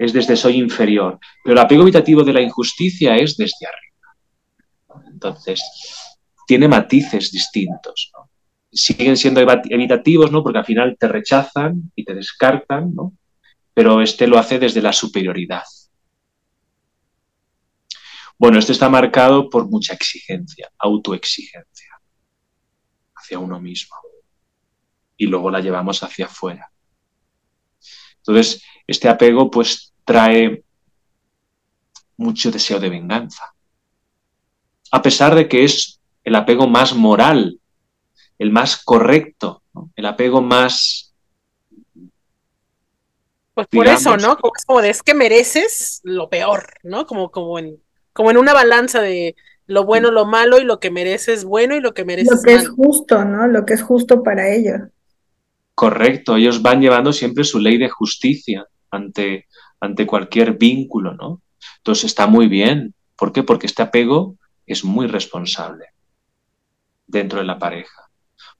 Es 0.05 0.13
desde 0.13 0.37
soy 0.37 0.59
inferior. 0.59 1.19
Pero 1.43 1.55
el 1.55 1.59
apego 1.59 1.83
evitativo 1.83 2.23
de 2.23 2.35
la 2.35 2.43
injusticia 2.43 3.17
es 3.17 3.39
desde 3.39 3.67
arriba. 3.67 5.07
Entonces, 5.11 5.63
tiene 6.47 6.69
matices 6.69 7.33
distintos. 7.33 8.13
Siguen 8.71 9.17
siendo 9.17 9.41
evitativos, 9.41 10.31
¿no? 10.31 10.43
Porque 10.43 10.59
al 10.59 10.67
final 10.67 10.97
te 11.01 11.09
rechazan 11.09 11.91
y 11.97 12.05
te 12.05 12.15
descartan, 12.15 12.95
¿no? 12.95 13.15
Pero 13.73 14.03
este 14.03 14.27
lo 14.27 14.39
hace 14.39 14.59
desde 14.59 14.83
la 14.83 14.93
superioridad. 14.93 15.65
Bueno, 18.37 18.59
este 18.59 18.73
está 18.73 18.91
marcado 18.91 19.49
por 19.49 19.71
mucha 19.71 19.95
exigencia, 19.95 20.71
autoexigencia 20.79 21.99
hacia 23.15 23.39
uno 23.39 23.59
mismo. 23.59 23.97
Y 25.17 25.29
luego 25.29 25.51
la 25.51 25.61
llevamos 25.61 26.03
hacia 26.03 26.27
afuera. 26.27 26.71
Entonces, 28.19 28.63
este 28.87 29.09
apego 29.09 29.51
pues 29.51 29.94
trae 30.05 30.63
mucho 32.17 32.51
deseo 32.51 32.79
de 32.79 32.89
venganza. 32.89 33.55
A 34.91 35.03
pesar 35.03 35.35
de 35.35 35.49
que 35.49 35.65
es 35.65 36.01
el 36.23 36.35
apego 36.35 36.67
más 36.67 36.95
moral, 36.95 37.59
el 38.39 38.51
más 38.51 38.83
correcto, 38.83 39.63
el 39.97 40.07
apego 40.07 40.41
más... 40.41 41.13
Pues 43.55 43.69
por 43.69 43.87
eso, 43.87 44.17
¿no? 44.17 44.37
Como, 44.37 44.81
es 44.81 45.03
que 45.03 45.15
mereces 45.15 46.01
lo 46.03 46.29
peor, 46.29 46.75
¿no? 46.83 47.07
Como, 47.07 47.31
como, 47.31 47.59
en, 47.59 47.81
como 48.13 48.33
en 48.33 48.37
una 48.37 48.53
balanza 48.53 49.01
de 49.01 49.37
lo 49.67 49.85
bueno, 49.85 50.11
lo 50.11 50.27
malo 50.27 50.59
y 50.59 50.65
lo 50.65 50.81
que 50.81 50.91
mereces 50.91 51.45
bueno 51.45 51.77
y 51.77 51.81
lo 51.81 51.95
que 51.95 52.05
mereces 52.05 52.37
Lo 52.37 52.43
que 52.43 52.55
es 52.55 52.69
justo, 52.69 53.25
¿no? 53.25 53.47
Lo 53.47 53.65
que 53.65 53.75
es 53.75 53.83
justo 53.83 54.23
para 54.25 54.53
ellos. 54.53 54.81
Correcto, 55.75 56.37
ellos 56.37 56.63
van 56.63 56.81
llevando 56.81 57.13
siempre 57.13 57.45
su 57.45 57.61
ley 57.61 57.79
de 57.79 57.89
justicia 57.89 58.67
ante, 58.91 59.47
ante 59.85 60.07
cualquier 60.07 60.57
vínculo, 60.59 61.15
¿no? 61.15 61.43
Entonces 61.79 62.05
está 62.05 62.27
muy 62.27 62.49
bien. 62.49 62.95
¿Por 63.17 63.33
qué? 63.33 63.43
Porque 63.43 63.67
este 63.67 63.83
apego 63.83 64.37
es 64.67 64.85
muy 64.85 65.07
responsable 65.07 65.87
dentro 67.07 67.39
de 67.39 67.45
la 67.45 67.59
pareja, 67.59 68.11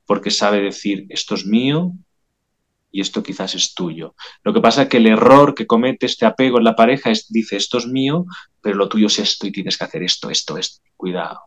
porque 0.07 0.31
sabe 0.31 0.61
decir, 0.61 1.07
esto 1.09 1.35
es 1.35 1.47
mío 1.47 1.93
y 2.91 3.01
esto 3.01 3.23
quizás 3.23 3.55
es 3.55 3.75
tuyo. 3.75 4.15
Lo 4.43 4.53
que 4.53 4.61
pasa 4.61 4.83
es 4.83 4.89
que 4.89 4.99
el 4.99 5.07
error 5.07 5.55
que 5.55 5.67
comete 5.67 6.07
este 6.07 6.27
apego 6.27 6.59
en 6.59 6.65
la 6.65 6.77
pareja 6.77 7.11
es, 7.11 7.27
dice, 7.29 7.57
esto 7.57 7.79
es 7.79 7.87
mío, 7.87 8.27
pero 8.61 8.77
lo 8.77 8.89
tuyo 8.89 9.09
es 9.09 9.19
esto 9.19 9.47
y 9.47 9.53
tienes 9.53 9.77
que 9.77 9.85
hacer 9.85 10.03
esto, 10.03 10.31
esto, 10.31 10.57
esto. 10.59 10.83
Cuidado. 10.97 11.41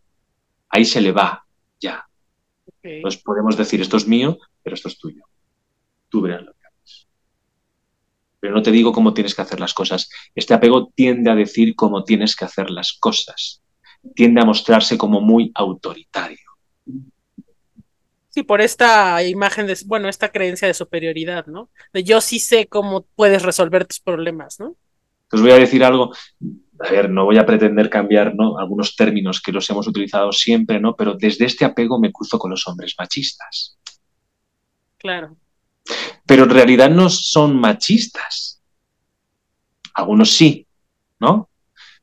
Ahí 0.69 0.83
se 0.83 0.99
le 0.99 1.11
va, 1.11 1.45
ya. 1.79 2.05
Entonces 2.83 3.21
podemos 3.23 3.55
decir, 3.55 3.79
esto 3.79 3.95
es 3.97 4.07
mío, 4.07 4.37
pero 4.61 4.73
esto 4.73 4.89
es 4.89 4.97
tuyo. 4.97 5.23
Tú 6.09 6.21
verás. 6.21 6.45
Pero 8.47 8.55
no 8.55 8.63
te 8.63 8.71
digo 8.71 8.93
cómo 8.93 9.13
tienes 9.13 9.35
que 9.35 9.41
hacer 9.41 9.59
las 9.59 9.73
cosas. 9.73 10.09
Este 10.33 10.53
apego 10.53 10.89
tiende 10.95 11.29
a 11.29 11.35
decir 11.35 11.75
cómo 11.75 12.05
tienes 12.05 12.33
que 12.33 12.45
hacer 12.45 12.69
las 12.69 12.93
cosas. 12.93 13.61
Tiende 14.15 14.39
a 14.39 14.45
mostrarse 14.45 14.97
como 14.97 15.19
muy 15.19 15.51
autoritario. 15.53 16.47
Sí, 18.29 18.43
por 18.43 18.61
esta 18.61 19.21
imagen 19.21 19.67
de, 19.67 19.77
bueno, 19.85 20.07
esta 20.07 20.29
creencia 20.29 20.65
de 20.65 20.73
superioridad, 20.73 21.45
¿no? 21.47 21.69
De 21.91 22.05
yo 22.05 22.21
sí 22.21 22.39
sé 22.39 22.67
cómo 22.67 23.05
puedes 23.17 23.41
resolver 23.41 23.83
tus 23.83 23.99
problemas, 23.99 24.61
¿no? 24.61 24.77
Os 25.29 25.41
voy 25.41 25.51
a 25.51 25.57
decir 25.57 25.83
algo, 25.83 26.13
a 26.79 26.89
ver, 26.89 27.09
no 27.09 27.25
voy 27.25 27.39
a 27.39 27.45
pretender 27.45 27.89
cambiar, 27.89 28.33
¿no? 28.33 28.59
Algunos 28.59 28.95
términos 28.95 29.41
que 29.41 29.51
los 29.51 29.69
hemos 29.69 29.89
utilizado 29.89 30.31
siempre, 30.31 30.79
¿no? 30.79 30.95
Pero 30.95 31.15
desde 31.15 31.43
este 31.43 31.65
apego 31.65 31.99
me 31.99 32.13
cruzo 32.13 32.39
con 32.39 32.51
los 32.51 32.65
hombres 32.65 32.95
machistas. 32.97 33.77
Claro. 34.97 35.35
Pero 36.25 36.43
en 36.43 36.49
realidad 36.49 36.89
no 36.89 37.09
son 37.09 37.59
machistas. 37.59 38.61
Algunos 39.93 40.31
sí, 40.31 40.67
¿no? 41.19 41.49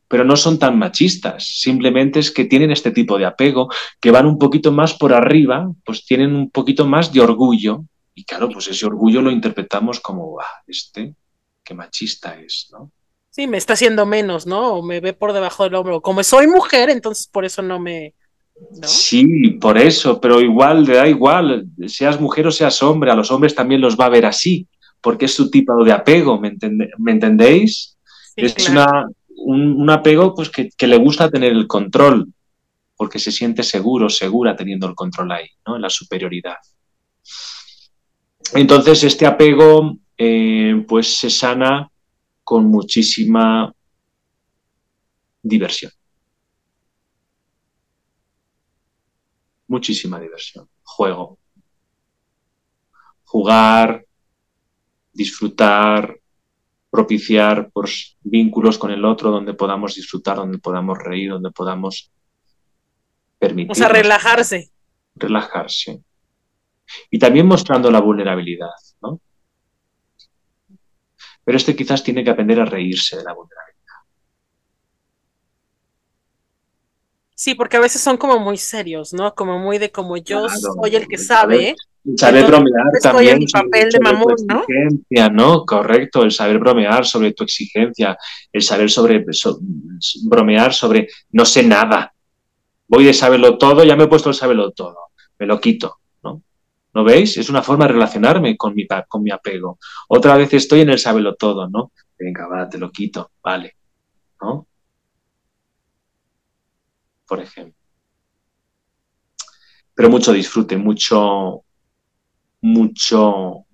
pero 0.08 0.22
no 0.24 0.36
son 0.36 0.60
tan 0.60 0.78
machistas, 0.78 1.44
simplemente 1.44 2.20
es 2.20 2.30
que 2.30 2.44
tienen 2.44 2.70
este 2.70 2.92
tipo 2.92 3.18
de 3.18 3.24
apego, 3.24 3.68
que 4.00 4.12
van 4.12 4.26
un 4.26 4.38
poquito 4.38 4.70
más 4.70 4.94
por 4.94 5.12
arriba, 5.12 5.68
pues 5.84 6.04
tienen 6.04 6.36
un 6.36 6.50
poquito 6.50 6.86
más 6.86 7.12
de 7.12 7.20
orgullo, 7.20 7.84
y 8.14 8.24
claro, 8.24 8.48
pues 8.48 8.68
ese 8.68 8.86
orgullo 8.86 9.20
lo 9.20 9.32
interpretamos 9.32 9.98
como, 9.98 10.38
ah, 10.40 10.62
este, 10.68 11.14
qué 11.64 11.74
machista 11.74 12.38
es, 12.40 12.68
¿no? 12.70 12.92
Sí, 13.30 13.48
me 13.48 13.56
está 13.56 13.72
haciendo 13.72 14.06
menos, 14.06 14.46
¿no? 14.46 14.74
O 14.74 14.82
me 14.84 15.00
ve 15.00 15.12
por 15.12 15.32
debajo 15.32 15.64
del 15.64 15.74
hombro. 15.74 16.00
Como 16.00 16.22
soy 16.22 16.46
mujer, 16.46 16.90
entonces 16.90 17.26
por 17.26 17.44
eso 17.44 17.62
no 17.62 17.80
me... 17.80 18.14
Sí, 18.82 19.50
por 19.60 19.78
eso, 19.78 20.20
pero 20.20 20.40
igual, 20.40 20.84
le 20.84 20.94
da 20.94 21.08
igual, 21.08 21.66
seas 21.86 22.20
mujer 22.20 22.46
o 22.46 22.52
seas 22.52 22.82
hombre, 22.82 23.10
a 23.10 23.16
los 23.16 23.30
hombres 23.30 23.54
también 23.54 23.80
los 23.80 23.98
va 23.98 24.06
a 24.06 24.10
ver 24.10 24.26
así, 24.26 24.66
porque 25.00 25.24
es 25.24 25.34
su 25.34 25.50
tipo 25.50 25.84
de 25.84 25.92
apego, 25.92 26.40
¿me, 26.40 26.56
entendéis? 27.06 27.96
es 28.36 28.68
una, 28.68 29.06
un, 29.36 29.90
apego 29.90 30.34
pues, 30.34 30.50
que, 30.50 30.86
le 30.86 30.96
gusta 30.96 31.30
tener 31.30 31.52
el 31.52 31.66
control, 31.66 32.32
porque 32.96 33.18
se 33.18 33.32
siente 33.32 33.62
seguro, 33.62 34.08
segura 34.08 34.54
teniendo 34.54 34.86
el 34.86 34.94
control 34.94 35.32
ahí, 35.32 35.48
¿no? 35.66 35.76
en 35.76 35.82
la 35.82 35.90
superioridad. 35.90 36.56
Entonces, 38.54 39.02
este 39.04 39.26
apego 39.26 39.96
eh, 40.16 40.84
pues 40.86 41.16
se 41.16 41.28
sana 41.28 41.90
con 42.44 42.66
muchísima 42.66 43.72
diversión. 45.42 45.90
Muchísima 49.74 50.20
diversión. 50.20 50.68
Juego. 50.84 51.36
Jugar, 53.24 54.06
disfrutar, 55.12 56.16
propiciar 56.88 57.70
pues, 57.72 58.16
vínculos 58.22 58.78
con 58.78 58.92
el 58.92 59.04
otro 59.04 59.32
donde 59.32 59.54
podamos 59.54 59.96
disfrutar, 59.96 60.36
donde 60.36 60.58
podamos 60.58 60.96
reír, 60.96 61.30
donde 61.30 61.50
podamos 61.50 62.12
permitir. 63.36 63.72
O 63.72 63.74
sea, 63.74 63.88
relajarse. 63.88 64.70
Relajarse. 65.16 66.04
Y 67.10 67.18
también 67.18 67.48
mostrando 67.48 67.90
la 67.90 68.00
vulnerabilidad, 68.00 68.78
¿no? 69.02 69.20
Pero 71.42 71.56
este 71.58 71.74
quizás 71.74 72.04
tiene 72.04 72.22
que 72.22 72.30
aprender 72.30 72.60
a 72.60 72.64
reírse 72.64 73.16
de 73.16 73.24
la 73.24 73.32
vulnerabilidad. 73.32 73.73
Sí, 77.44 77.54
porque 77.54 77.76
a 77.76 77.80
veces 77.80 78.00
son 78.00 78.16
como 78.16 78.38
muy 78.38 78.56
serios, 78.56 79.12
¿no? 79.12 79.34
Como 79.34 79.58
muy 79.58 79.76
de 79.76 79.90
como 79.90 80.16
yo 80.16 80.48
soy 80.48 80.96
el 80.96 81.06
que 81.06 81.18
sabe. 81.18 81.76
El 82.02 82.18
saber 82.18 82.46
bromear 82.46 82.86
también. 83.02 83.42
El 83.42 83.48
papel 83.52 83.90
de 83.90 84.00
mamón, 84.00 84.34
¿no? 84.48 85.28
¿no? 85.28 85.66
Correcto, 85.66 86.22
el 86.22 86.32
saber 86.32 86.58
bromear 86.58 87.04
sobre 87.04 87.34
tu 87.34 87.44
exigencia, 87.44 88.16
el 88.50 88.62
saber 88.62 88.90
sobre 88.90 89.22
bromear 90.24 90.72
sobre 90.72 91.06
no 91.32 91.44
sé 91.44 91.62
nada. 91.62 92.14
Voy 92.88 93.04
de 93.04 93.12
saberlo 93.12 93.58
todo, 93.58 93.84
ya 93.84 93.94
me 93.94 94.04
he 94.04 94.08
puesto 94.08 94.30
el 94.30 94.34
saberlo 94.34 94.70
todo, 94.70 94.96
me 95.38 95.44
lo 95.44 95.60
quito, 95.60 95.98
¿no? 96.22 96.40
¿No 96.94 97.04
veis? 97.04 97.36
Es 97.36 97.50
una 97.50 97.60
forma 97.60 97.86
de 97.86 97.92
relacionarme 97.92 98.56
con 98.56 98.74
mi, 98.74 98.86
con 99.06 99.22
mi 99.22 99.30
apego. 99.30 99.78
Otra 100.08 100.38
vez 100.38 100.54
estoy 100.54 100.80
en 100.80 100.88
el 100.88 100.98
saberlo 100.98 101.34
todo, 101.34 101.68
¿no? 101.68 101.92
Venga, 102.18 102.46
va, 102.46 102.66
te 102.70 102.78
lo 102.78 102.90
quito, 102.90 103.32
vale, 103.42 103.76
¿no? 104.40 104.66
Por 107.34 107.42
ejemplo. 107.42 107.82
Pero 109.92 110.08
mucho 110.08 110.32
disfrute, 110.32 110.76
mucho, 110.76 111.64
mucho 112.60 113.66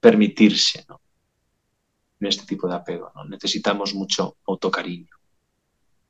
permitirse 0.00 0.86
¿no? 0.88 0.98
en 2.20 2.26
este 2.26 2.46
tipo 2.46 2.66
de 2.66 2.74
apego. 2.74 3.12
¿no? 3.14 3.26
Necesitamos 3.26 3.94
mucho 3.94 4.38
autocariño, 4.46 5.14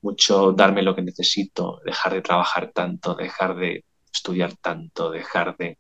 mucho 0.03 0.53
darme 0.53 0.83
lo 0.83 0.95
que 0.95 1.03
necesito, 1.03 1.81
dejar 1.85 2.13
de 2.13 2.23
trabajar 2.23 2.71
tanto, 2.73 3.17
dejar 3.17 3.57
de 3.57 3.85
estudiar 4.13 4.55
tanto, 4.59 5.11
dejar 5.11 5.57
de 5.57 5.79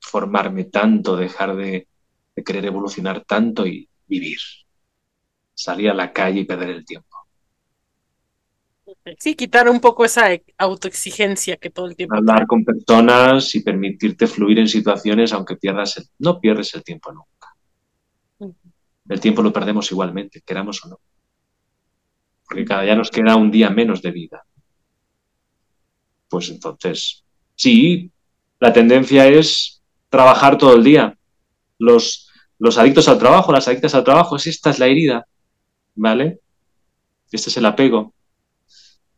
formarme 0.00 0.64
tanto, 0.64 1.16
dejar 1.16 1.54
de, 1.54 1.86
de 2.34 2.44
querer 2.44 2.64
evolucionar 2.64 3.24
tanto 3.26 3.66
y 3.66 3.90
vivir. 4.06 4.38
Salir 5.52 5.90
a 5.90 5.94
la 5.94 6.14
calle 6.14 6.40
y 6.40 6.44
perder 6.44 6.70
el 6.70 6.86
tiempo. 6.86 7.13
Sí, 9.18 9.34
quitar 9.34 9.68
un 9.68 9.80
poco 9.80 10.04
esa 10.04 10.30
autoexigencia 10.56 11.56
que 11.56 11.68
todo 11.68 11.86
el 11.86 11.96
tiempo. 11.96 12.16
Hablar 12.16 12.46
con 12.46 12.64
personas 12.64 13.54
y 13.54 13.60
permitirte 13.60 14.26
fluir 14.26 14.58
en 14.58 14.68
situaciones 14.68 15.32
aunque 15.34 15.56
pierdas 15.56 15.98
el, 15.98 16.04
no 16.18 16.40
pierdes 16.40 16.74
el 16.74 16.82
tiempo 16.82 17.12
nunca. 17.12 18.54
El 19.06 19.20
tiempo 19.20 19.42
lo 19.42 19.52
perdemos 19.52 19.90
igualmente, 19.92 20.40
queramos 20.40 20.82
o 20.84 20.88
no. 20.88 21.00
Porque 22.46 22.64
cada 22.64 22.82
día 22.82 22.94
nos 22.94 23.10
queda 23.10 23.36
un 23.36 23.50
día 23.50 23.68
menos 23.68 24.00
de 24.00 24.10
vida. 24.10 24.42
Pues 26.28 26.48
entonces, 26.48 27.24
sí, 27.54 28.10
la 28.58 28.72
tendencia 28.72 29.28
es 29.28 29.82
trabajar 30.08 30.56
todo 30.56 30.76
el 30.76 30.82
día. 30.82 31.18
Los, 31.78 32.30
los 32.58 32.78
adictos 32.78 33.08
al 33.08 33.18
trabajo, 33.18 33.52
las 33.52 33.68
adictas 33.68 33.94
al 33.94 34.04
trabajo, 34.04 34.36
esta 34.36 34.70
es 34.70 34.78
la 34.78 34.86
herida, 34.86 35.26
¿vale? 35.94 36.40
Este 37.30 37.50
es 37.50 37.56
el 37.58 37.66
apego. 37.66 38.13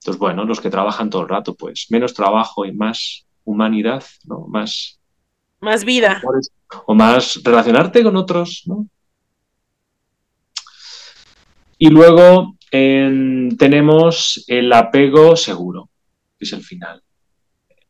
Entonces, 0.07 0.21
bueno, 0.21 0.45
los 0.45 0.61
que 0.61 0.71
trabajan 0.71 1.11
todo 1.11 1.23
el 1.23 1.29
rato, 1.29 1.57
pues 1.57 1.89
menos 1.91 2.15
trabajo 2.15 2.65
y 2.65 2.71
más 2.71 3.27
humanidad, 3.43 4.05
¿no? 4.25 4.47
Más... 4.47 5.01
Más 5.59 5.85
vida. 5.85 6.23
O 6.87 6.95
más 6.95 7.41
relacionarte 7.43 8.05
con 8.05 8.15
otros, 8.15 8.63
¿no? 8.67 8.87
Y 11.77 11.91
luego 11.91 12.55
tenemos 12.71 14.45
el 14.47 14.73
apego 14.73 15.35
seguro, 15.35 15.91
que 16.39 16.45
es 16.45 16.53
el 16.53 16.63
final, 16.63 17.03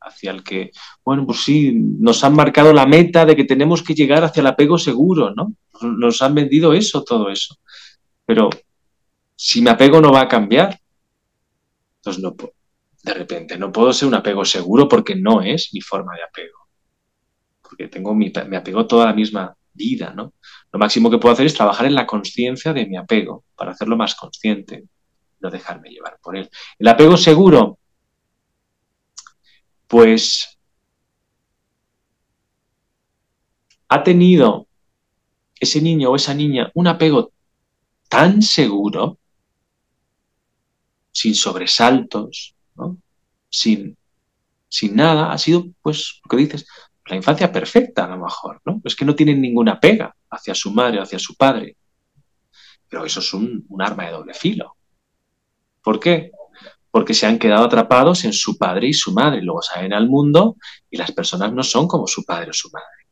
hacia 0.00 0.30
el 0.30 0.42
que, 0.42 0.70
bueno, 1.04 1.26
pues 1.26 1.42
sí, 1.44 1.70
nos 1.74 2.24
han 2.24 2.34
marcado 2.34 2.72
la 2.72 2.86
meta 2.86 3.26
de 3.26 3.36
que 3.36 3.44
tenemos 3.44 3.82
que 3.82 3.94
llegar 3.94 4.24
hacia 4.24 4.40
el 4.40 4.46
apego 4.46 4.78
seguro, 4.78 5.34
¿no? 5.34 5.52
Nos 5.82 6.22
han 6.22 6.34
vendido 6.34 6.72
eso, 6.72 7.04
todo 7.04 7.28
eso. 7.28 7.58
Pero 8.24 8.48
si 9.34 9.60
mi 9.60 9.68
apego 9.68 10.00
no 10.00 10.12
va 10.12 10.22
a 10.22 10.28
cambiar, 10.28 10.80
entonces 12.06 12.22
no 12.22 12.36
de 13.02 13.14
repente 13.14 13.58
no 13.58 13.72
puedo 13.72 13.92
ser 13.92 14.08
un 14.08 14.14
apego 14.14 14.44
seguro 14.44 14.88
porque 14.88 15.14
no 15.14 15.42
es 15.42 15.70
mi 15.72 15.80
forma 15.80 16.14
de 16.16 16.22
apego. 16.22 16.68
Porque 17.62 17.88
tengo 17.88 18.14
mi, 18.14 18.32
me 18.48 18.56
apego 18.56 18.86
toda 18.86 19.06
la 19.06 19.12
misma 19.12 19.56
vida, 19.72 20.12
¿no? 20.14 20.34
Lo 20.72 20.78
máximo 20.78 21.10
que 21.10 21.18
puedo 21.18 21.32
hacer 21.32 21.46
es 21.46 21.54
trabajar 21.54 21.86
en 21.86 21.94
la 21.94 22.06
conciencia 22.06 22.72
de 22.72 22.86
mi 22.86 22.96
apego 22.96 23.44
para 23.54 23.72
hacerlo 23.72 23.96
más 23.96 24.14
consciente, 24.14 24.84
no 25.40 25.50
dejarme 25.50 25.90
llevar 25.90 26.18
por 26.22 26.36
él. 26.36 26.48
El 26.78 26.88
apego 26.88 27.16
seguro, 27.16 27.78
pues 29.86 30.58
ha 33.88 34.02
tenido 34.02 34.66
ese 35.60 35.80
niño 35.80 36.10
o 36.10 36.16
esa 36.16 36.34
niña 36.34 36.70
un 36.74 36.88
apego 36.88 37.32
tan 38.08 38.42
seguro, 38.42 39.18
sin 41.16 41.34
sobresaltos, 41.34 42.54
sin, 43.48 43.96
sin 44.68 44.94
nada, 44.94 45.32
ha 45.32 45.38
sido, 45.38 45.64
pues, 45.80 46.20
lo 46.22 46.28
que 46.28 46.36
dices, 46.36 46.66
la 47.06 47.16
infancia 47.16 47.50
perfecta 47.50 48.04
a 48.04 48.08
lo 48.08 48.18
mejor, 48.18 48.60
¿no? 48.66 48.82
Es 48.84 48.94
que 48.94 49.06
no 49.06 49.14
tienen 49.14 49.40
ninguna 49.40 49.80
pega 49.80 50.14
hacia 50.28 50.54
su 50.54 50.72
madre 50.72 50.98
o 50.98 51.02
hacia 51.02 51.18
su 51.18 51.34
padre. 51.34 51.78
Pero 52.86 53.06
eso 53.06 53.20
es 53.20 53.32
un, 53.32 53.64
un 53.66 53.80
arma 53.80 54.04
de 54.04 54.12
doble 54.12 54.34
filo. 54.34 54.76
¿Por 55.82 55.98
qué? 55.98 56.32
Porque 56.90 57.14
se 57.14 57.24
han 57.24 57.38
quedado 57.38 57.64
atrapados 57.64 58.26
en 58.26 58.34
su 58.34 58.58
padre 58.58 58.88
y 58.88 58.92
su 58.92 59.12
madre. 59.12 59.40
Luego 59.40 59.62
salen 59.62 59.94
al 59.94 60.10
mundo 60.10 60.56
y 60.90 60.98
las 60.98 61.12
personas 61.12 61.50
no 61.50 61.62
son 61.62 61.88
como 61.88 62.06
su 62.06 62.26
padre 62.26 62.50
o 62.50 62.52
su 62.52 62.68
madre. 62.70 63.08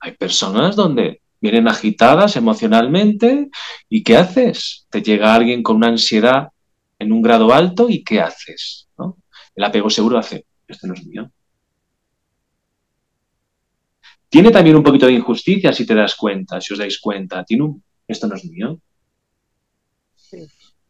Hay 0.00 0.16
personas 0.16 0.74
donde 0.74 1.22
vienen 1.40 1.68
agitadas 1.68 2.36
emocionalmente 2.36 3.50
y 3.88 4.02
¿qué 4.02 4.16
haces? 4.16 4.86
Te 4.90 5.02
llega 5.02 5.34
alguien 5.34 5.62
con 5.62 5.76
una 5.76 5.88
ansiedad 5.88 6.48
en 6.98 7.12
un 7.12 7.22
grado 7.22 7.52
alto 7.52 7.88
y 7.88 8.02
¿qué 8.02 8.20
haces? 8.20 8.88
¿No? 8.98 9.18
El 9.54 9.64
apego 9.64 9.90
seguro 9.90 10.18
hace, 10.18 10.46
este 10.68 10.86
no 10.86 10.94
es 10.94 11.06
mío, 11.06 11.30
tiene 14.28 14.50
también 14.50 14.76
un 14.76 14.82
poquito 14.82 15.06
de 15.06 15.12
injusticia 15.12 15.72
si 15.72 15.86
te 15.86 15.94
das 15.94 16.14
cuenta, 16.14 16.60
si 16.60 16.72
os 16.72 16.78
dais 16.78 16.98
cuenta. 17.00 17.44
Tiene 17.44 17.62
un, 17.64 17.82
esto 18.06 18.26
no 18.26 18.34
es 18.34 18.44
mío. 18.44 18.78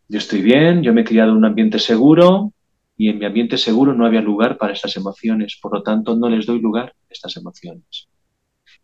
Yo 0.08 0.18
estoy 0.18 0.42
bien, 0.42 0.82
yo 0.82 0.92
me 0.92 1.02
he 1.02 1.04
criado 1.04 1.32
en 1.32 1.36
un 1.36 1.44
ambiente 1.44 1.78
seguro 1.78 2.52
y 2.96 3.08
en 3.08 3.18
mi 3.18 3.26
ambiente 3.26 3.58
seguro 3.58 3.92
no 3.92 4.06
había 4.06 4.22
lugar 4.22 4.56
para 4.56 4.72
estas 4.72 4.96
emociones. 4.96 5.58
Por 5.60 5.74
lo 5.74 5.82
tanto, 5.82 6.16
no 6.16 6.28
les 6.28 6.46
doy 6.46 6.60
lugar 6.60 6.88
a 6.88 7.12
estas 7.12 7.36
emociones. 7.36 8.08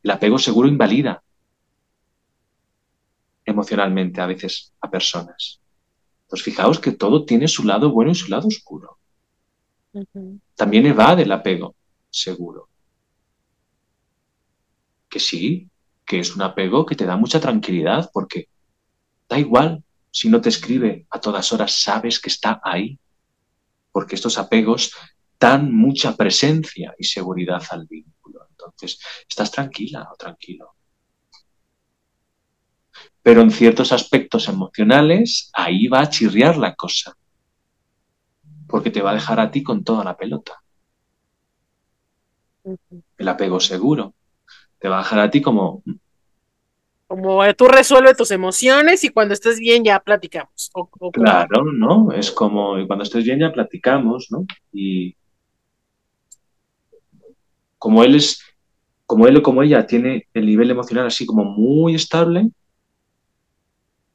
El 0.03 0.11
apego 0.11 0.39
seguro 0.39 0.69
invalida 0.69 1.23
emocionalmente 3.53 4.20
a 4.20 4.26
veces 4.26 4.72
a 4.80 4.90
personas. 4.90 5.61
Pues 6.28 6.42
fijaos 6.42 6.78
que 6.78 6.92
todo 6.92 7.24
tiene 7.24 7.46
su 7.48 7.64
lado 7.64 7.90
bueno 7.90 8.12
y 8.12 8.14
su 8.14 8.28
lado 8.28 8.48
oscuro. 8.48 8.98
También 10.57 10.86
evade 10.86 11.22
el 11.22 11.32
apego 11.32 11.74
seguro 12.11 12.68
que 15.12 15.20
sí, 15.20 15.68
que 16.07 16.18
es 16.20 16.34
un 16.34 16.42
apego 16.42 16.86
que 16.86 16.96
te 16.96 17.05
da 17.05 17.16
mucha 17.16 17.38
tranquilidad 17.38 18.11
porque 18.12 18.48
da 19.28 19.38
igual 19.38 19.84
si 20.11 20.28
no 20.30 20.40
te 20.40 20.48
escribe 20.48 21.07
a 21.11 21.20
todas 21.20 21.53
horas, 21.53 21.80
sabes 21.80 22.18
que 22.18 22.30
está 22.30 22.61
ahí, 22.64 22.98
porque 23.92 24.14
estos 24.14 24.38
apegos 24.38 24.92
dan 25.38 25.74
mucha 25.74 26.16
presencia 26.16 26.94
y 26.98 27.05
seguridad 27.05 27.62
al 27.70 27.86
vínculo. 27.86 28.46
Entonces, 28.50 28.98
estás 29.28 29.50
tranquila 29.50 30.09
o 30.11 30.16
tranquilo. 30.16 30.74
Pero 33.23 33.41
en 33.41 33.51
ciertos 33.51 33.93
aspectos 33.93 34.49
emocionales, 34.49 35.51
ahí 35.53 35.87
va 35.87 36.01
a 36.01 36.09
chirriar 36.09 36.57
la 36.57 36.75
cosa, 36.75 37.16
porque 38.66 38.91
te 38.91 39.01
va 39.01 39.12
a 39.12 39.14
dejar 39.14 39.39
a 39.39 39.51
ti 39.51 39.62
con 39.62 39.85
toda 39.85 40.05
la 40.05 40.16
pelota. 40.16 40.61
El 43.18 43.29
apego 43.29 43.61
seguro 43.61 44.14
te 44.83 44.89
va 44.89 44.99
a 44.99 45.03
dejar 45.03 45.20
a 45.20 45.31
ti 45.31 45.41
como... 45.41 45.83
Como 47.07 47.55
tú 47.55 47.68
resuelves 47.68 48.16
tus 48.16 48.31
emociones 48.31 49.05
y 49.05 49.11
cuando 49.11 49.35
estés 49.35 49.59
bien 49.59 49.85
ya 49.85 50.01
platicamos. 50.01 50.73
claro, 51.12 51.64
¿no? 51.73 52.11
Es 52.11 52.33
como 52.33 52.75
cuando 52.87 53.05
estés 53.05 53.23
bien 53.23 53.41
ya 53.41 53.53
platicamos, 53.53 54.29
¿no? 54.31 54.47
Y 54.73 55.14
como 57.79 58.03
él 58.03 58.14
es, 58.16 58.43
como 59.07 59.27
él 59.27 59.37
o 59.37 59.43
como 59.43 59.62
ella 59.62 59.87
tiene 59.87 60.27
el 60.33 60.47
nivel 60.47 60.70
emocional 60.70 61.07
así 61.07 61.27
como 61.27 61.45
muy 61.45 61.95
estable, 61.95 62.51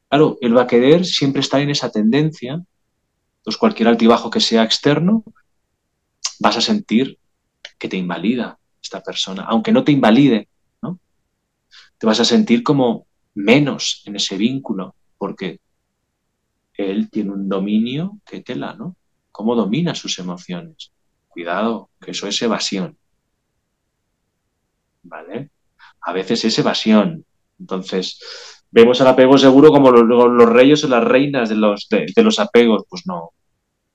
claro, 0.10 0.38
él 0.42 0.56
va 0.56 0.64
a 0.64 0.68
querer 0.68 1.06
siempre 1.06 1.42
estar 1.42 1.62
en 1.62 1.70
esa 1.70 1.92
tendencia. 1.92 2.54
Entonces, 3.38 3.60
cualquier 3.60 3.88
altibajo 3.90 4.30
que 4.30 4.40
sea 4.40 4.64
externo, 4.64 5.24
vas 6.40 6.58
a 6.58 6.62
sentir 6.62 7.18
que 7.78 7.88
te 7.88 7.98
invalida 7.98 8.58
esta 8.82 9.02
persona, 9.02 9.44
aunque 9.44 9.72
no 9.72 9.84
te 9.84 9.92
invalide, 9.92 10.48
te 11.98 12.06
vas 12.06 12.20
a 12.20 12.26
sentir 12.26 12.64
como 12.64 13.08
menos 13.34 14.04
en 14.06 14.16
ese 14.16 14.38
vínculo, 14.38 14.96
porque 15.18 15.60
él 16.76 17.10
tiene 17.10 17.32
un 17.32 17.50
dominio 17.50 18.20
que 18.26 18.42
tela, 18.42 18.74
¿no? 18.74 18.96
¿Cómo 19.32 19.56
domina 19.56 19.96
sus 19.96 20.20
emociones? 20.20 20.92
Cuidado, 21.28 21.90
que 22.00 22.12
eso 22.12 22.28
es 22.28 22.42
evasión. 22.42 22.98
¿Vale? 25.04 25.50
A 26.02 26.14
veces 26.14 26.46
es 26.46 26.58
evasión. 26.60 27.26
Entonces, 27.60 28.20
vemos 28.72 29.00
al 29.02 29.08
apego 29.08 29.38
seguro 29.38 29.72
como 29.72 29.92
los, 29.92 30.50
reyes 30.50 30.84
o 30.84 30.88
las 30.88 31.04
reinas 31.04 31.50
de 31.50 31.56
los, 31.56 31.88
de 31.90 32.24
los 32.24 32.40
apegos. 32.40 32.84
Pues 32.90 33.06
no, 33.06 33.32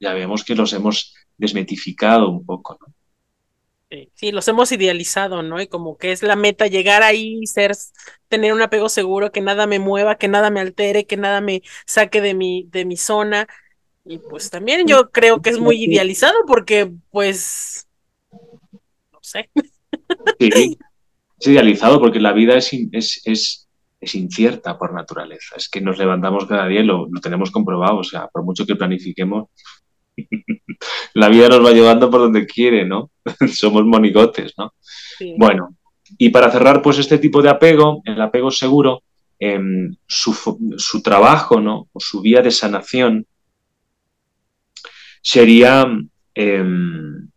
ya 0.01 0.13
vemos 0.13 0.45
que 0.45 0.55
los 0.55 0.73
hemos 0.73 1.15
desmetificado 1.37 2.31
un 2.31 2.45
poco, 2.45 2.79
¿no? 2.81 2.93
Sí, 4.15 4.33
los 4.33 4.49
hemos 4.49 4.73
idealizado, 4.73 5.43
¿no? 5.43 5.61
Y 5.61 5.67
como 5.67 5.99
que 5.99 6.13
es 6.13 6.23
la 6.23 6.35
meta 6.35 6.67
llegar 6.67 7.03
ahí, 7.03 7.47
ser, 7.47 7.73
tener 8.29 8.55
un 8.55 8.63
apego 8.63 8.89
seguro, 8.89 9.33
que 9.33 9.43
nada 9.43 9.67
me 9.67 9.79
mueva, 9.79 10.17
que 10.17 10.29
nada 10.29 10.49
me 10.49 10.61
altere, 10.61 11.07
que 11.07 11.19
nada 11.19 11.43
me 11.43 11.63
saque 11.87 12.23
de 12.23 12.33
mi, 12.33 12.67
de 12.71 12.87
mi 12.87 12.97
zona. 12.97 13.47
Y 14.05 14.19
pues 14.19 14.49
también 14.49 14.87
yo 14.87 15.11
creo 15.11 15.43
que 15.43 15.51
es 15.51 15.59
muy 15.59 15.85
idealizado 15.85 16.39
porque, 16.47 16.91
pues, 17.11 17.87
no 19.13 19.19
sé. 19.21 19.51
Sí, 20.39 20.79
es 21.39 21.47
idealizado 21.47 22.01
porque 22.01 22.21
la 22.21 22.33
vida 22.33 22.57
es, 22.57 22.73
es, 22.93 23.21
es, 23.25 23.62
es 24.03 24.17
incierta 24.17 24.77
por 24.77 24.93
naturaleza. 24.93 25.55
Es 25.57 25.69
que 25.69 25.81
nos 25.81 25.97
levantamos 25.97 26.47
cada 26.47 26.67
día 26.67 26.81
y 26.81 26.85
lo, 26.85 27.07
lo 27.09 27.21
tenemos 27.21 27.53
comprobado. 27.53 27.99
O 27.99 28.05
sea, 28.05 28.27
por 28.27 28.43
mucho 28.43 28.67
que 28.67 28.75
planifiquemos, 28.75 29.49
la 31.15 31.29
vida 31.29 31.49
nos 31.49 31.65
va 31.65 31.71
llevando 31.71 32.11
por 32.11 32.21
donde 32.21 32.45
quiere, 32.45 32.85
¿no? 32.85 33.13
Somos 33.55 33.85
monigotes, 33.85 34.55
¿no? 34.59 34.75
Bueno, 35.39 35.77
y 36.19 36.31
para 36.31 36.51
cerrar, 36.51 36.83
pues 36.83 36.99
este 36.99 37.19
tipo 37.19 37.41
de 37.43 37.51
apego, 37.51 38.03
el 38.05 38.21
apego 38.21 38.51
seguro, 38.51 39.05
em, 39.39 39.95
su, 40.05 41.03
trabajo, 41.03 41.61
¿no? 41.61 41.89
O 41.93 42.01
su 42.01 42.21
vía 42.21 42.43
de 42.43 42.51
sanación 42.51 43.25
sería, 45.23 45.87
em, 46.35 47.29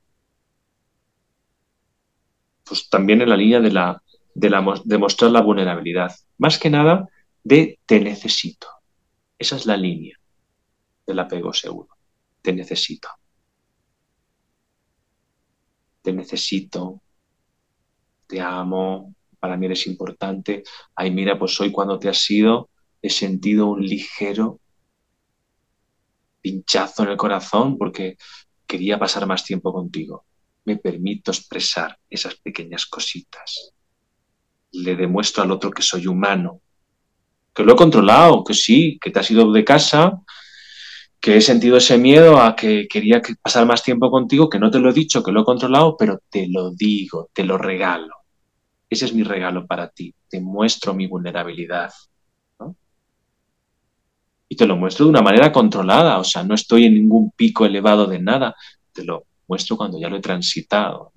pues 2.63 2.89
también 2.89 3.22
en 3.22 3.30
la 3.30 3.38
línea 3.38 3.59
de, 3.59 3.72
la, 3.72 4.01
de, 4.36 4.49
la, 4.49 4.61
mostrar 4.61 5.31
la 5.31 5.41
vulnerabilidad. 5.41 6.13
Más 6.38 6.59
que 6.59 6.69
nada, 6.69 7.09
de 7.43 7.79
te 7.86 7.99
necesito. 7.99 8.67
Esa 9.39 9.55
es 9.55 9.65
la 9.65 9.77
línea. 9.77 10.19
del 11.07 11.19
apego 11.19 11.53
seguro. 11.53 11.89
Te 12.41 12.51
necesito. 12.51 13.09
Te 16.01 16.11
necesito. 16.13 17.01
Te 18.27 18.41
amo. 18.41 19.13
Para 19.39 19.55
mí 19.55 19.67
eres 19.67 19.88
importante. 19.88 20.63
Ay, 20.95 21.11
mira, 21.11 21.38
pues 21.38 21.59
hoy 21.61 21.71
cuando 21.71 21.99
te 21.99 22.09
has 22.09 22.29
ido 22.29 22.69
he 23.01 23.09
sentido 23.09 23.67
un 23.67 23.86
ligero 23.86 24.59
pinchazo 26.41 27.03
en 27.03 27.09
el 27.09 27.17
corazón 27.17 27.77
porque 27.77 28.17
quería 28.65 28.97
pasar 28.97 29.27
más 29.27 29.43
tiempo 29.43 29.71
contigo. 29.71 30.25
Me 30.65 30.77
permito 30.77 31.31
expresar 31.31 31.99
esas 32.09 32.36
pequeñas 32.36 32.88
cositas. 32.88 33.75
Le 34.84 34.95
demuestro 34.95 35.43
al 35.43 35.51
otro 35.51 35.71
que 35.71 35.82
soy 35.82 36.07
humano, 36.07 36.61
que 37.53 37.63
lo 37.63 37.73
he 37.73 37.76
controlado, 37.76 38.43
que 38.43 38.53
sí, 38.53 38.97
que 39.01 39.11
te 39.11 39.19
has 39.19 39.32
ido 39.32 39.51
de 39.51 39.63
casa, 39.63 40.21
que 41.19 41.38
he 41.38 41.41
sentido 41.41 41.78
ese 41.78 41.97
miedo 41.97 42.39
a 42.39 42.55
que 42.55 42.88
quería 42.88 43.21
pasar 43.41 43.65
más 43.65 43.82
tiempo 43.82 44.11
contigo, 44.11 44.49
que 44.49 44.59
no 44.59 44.69
te 44.69 44.80
lo 44.80 44.89
he 44.89 44.93
dicho, 44.93 45.23
que 45.23 45.32
lo 45.32 45.41
he 45.41 45.45
controlado, 45.45 45.95
pero 45.97 46.19
te 46.30 46.47
lo 46.47 46.71
digo, 46.71 47.30
te 47.34 47.43
lo 47.43 47.57
regalo. 47.57 48.13
Ese 48.89 49.05
es 49.05 49.13
mi 49.13 49.23
regalo 49.23 49.65
para 49.65 49.89
ti. 49.89 50.13
Te 50.30 50.39
muestro 50.39 50.93
mi 50.93 51.07
vulnerabilidad. 51.07 51.91
Y 54.47 54.55
te 54.55 54.67
lo 54.67 54.76
muestro 54.76 55.05
de 55.05 55.09
una 55.09 55.23
manera 55.23 55.51
controlada, 55.51 56.19
o 56.19 56.23
sea, 56.23 56.43
no 56.43 56.53
estoy 56.53 56.86
en 56.86 56.93
ningún 56.93 57.32
pico 57.32 57.65
elevado 57.65 58.05
de 58.05 58.19
nada, 58.19 58.55
te 58.93 59.03
lo 59.03 59.23
muestro 59.47 59.76
cuando 59.76 59.99
ya 59.99 60.07
lo 60.07 60.17
he 60.17 60.21
transitado. 60.21 61.11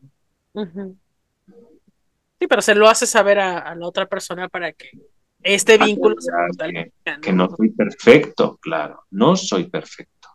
Sí, 2.38 2.46
pero 2.46 2.62
se 2.62 2.74
lo 2.74 2.88
hace 2.88 3.06
saber 3.06 3.38
a 3.38 3.74
la 3.74 3.86
otra 3.86 4.06
persona 4.06 4.48
para 4.48 4.72
que 4.72 4.90
este 5.42 5.78
vínculo 5.78 6.16
que, 7.22 7.32
¿no? 7.32 7.48
soy 7.56 7.70
perfecto, 7.70 8.58
claro, 8.60 9.04
no 9.10 9.36
soy 9.36 9.64
perfecto. 9.64 10.28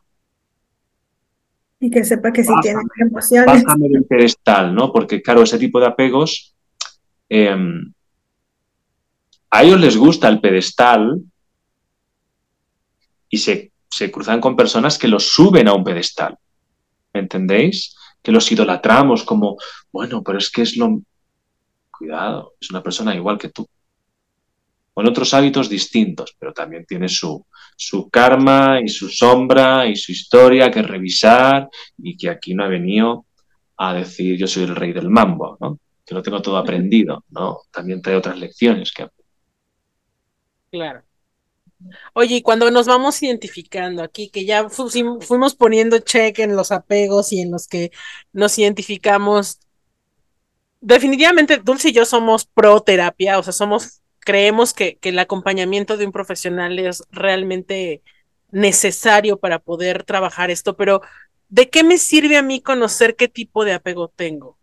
Y 1.79 1.91
que 1.91 2.03
sepa 2.05 2.31
que 2.31 2.43
si 2.43 2.53
tiene 2.61 2.79
emociones. 2.97 3.63
Bájame 3.63 3.89
del 3.89 4.05
pedestal, 4.05 4.73
¿no? 4.73 4.93
Porque, 4.93 5.21
claro, 5.21 5.43
ese 5.43 5.59
tipo 5.59 5.81
de 5.81 5.87
apegos, 5.87 6.55
em, 7.27 7.91
a 9.49 9.63
ellos 9.63 9.81
les 9.81 9.97
gusta 9.97 10.29
el 10.29 10.39
pedestal 10.39 11.21
y 13.27 13.37
se, 13.37 13.73
se 13.89 14.09
cruzan 14.09 14.39
con 14.39 14.55
personas 14.55 14.97
que 14.97 15.09
los 15.09 15.27
suben 15.27 15.67
a 15.67 15.73
un 15.73 15.83
pedestal. 15.83 16.37
¿Me 17.13 17.19
entendéis? 17.19 17.97
Que 18.21 18.31
los 18.31 18.49
idolatramos 18.49 19.23
como, 19.23 19.57
bueno, 19.91 20.23
pero 20.23 20.37
es 20.37 20.49
que 20.49 20.61
es 20.61 20.77
lo... 20.77 21.01
Cuidado, 22.03 22.55
es 22.59 22.69
una 22.69 22.83
persona 22.83 23.15
igual 23.15 23.37
que 23.37 23.47
tú 23.47 23.65
con 24.93 25.07
otros 25.07 25.33
hábitos 25.33 25.69
distintos, 25.69 26.35
pero 26.37 26.51
también 26.51 26.85
tiene 26.85 27.07
su, 27.07 27.45
su 27.77 28.09
karma 28.09 28.81
y 28.83 28.89
su 28.89 29.07
sombra 29.07 29.87
y 29.87 29.95
su 29.95 30.11
historia 30.11 30.69
que 30.69 30.81
revisar 30.81 31.69
y 31.97 32.17
que 32.17 32.29
aquí 32.29 32.53
no 32.53 32.65
ha 32.65 32.67
venido 32.67 33.25
a 33.77 33.93
decir 33.93 34.37
yo 34.37 34.47
soy 34.47 34.63
el 34.63 34.75
rey 34.75 34.91
del 34.91 35.09
mambo, 35.09 35.57
¿no? 35.61 35.79
que 36.05 36.13
lo 36.13 36.21
tengo 36.21 36.41
todo 36.41 36.57
aprendido, 36.57 37.23
¿no? 37.29 37.61
También 37.71 38.01
trae 38.01 38.17
otras 38.17 38.37
lecciones 38.37 38.91
que 38.91 39.07
Claro. 40.69 41.03
Oye, 42.13 42.35
y 42.37 42.41
cuando 42.41 42.69
nos 42.69 42.87
vamos 42.87 43.21
identificando 43.23 44.03
aquí, 44.03 44.29
que 44.29 44.45
ya 44.45 44.67
fuimos 44.69 45.55
poniendo 45.55 45.99
check 45.99 46.39
en 46.39 46.55
los 46.55 46.71
apegos 46.71 47.31
y 47.31 47.39
en 47.39 47.51
los 47.51 47.67
que 47.67 47.91
nos 48.33 48.57
identificamos, 48.59 49.59
definitivamente 50.84 51.57
Dulce 51.57 51.89
y 51.89 51.93
yo 51.93 52.05
somos 52.05 52.45
pro 52.45 52.81
terapia, 52.81 53.39
o 53.39 53.43
sea, 53.43 53.53
somos 53.53 54.01
creemos 54.19 54.73
que, 54.73 54.97
el 55.01 55.19
acompañamiento 55.19 55.97
de 55.97 56.05
un 56.05 56.11
profesional 56.11 56.77
es 56.79 57.03
realmente 57.11 58.01
necesario 58.51 59.38
para 59.38 59.59
poder 59.59 60.03
trabajar 60.03 60.51
esto, 60.51 60.75
pero 60.75 61.01
¿de 61.49 61.69
qué 61.69 61.84
me 61.84 61.97
sirve 61.97 62.38
a 62.38 62.43
mí 62.43 62.61
conocer 62.61 63.15
qué 63.15 63.27
tipo 63.27 63.65
de 63.65 63.73
apego 63.73 64.09
tengo? 64.09 64.57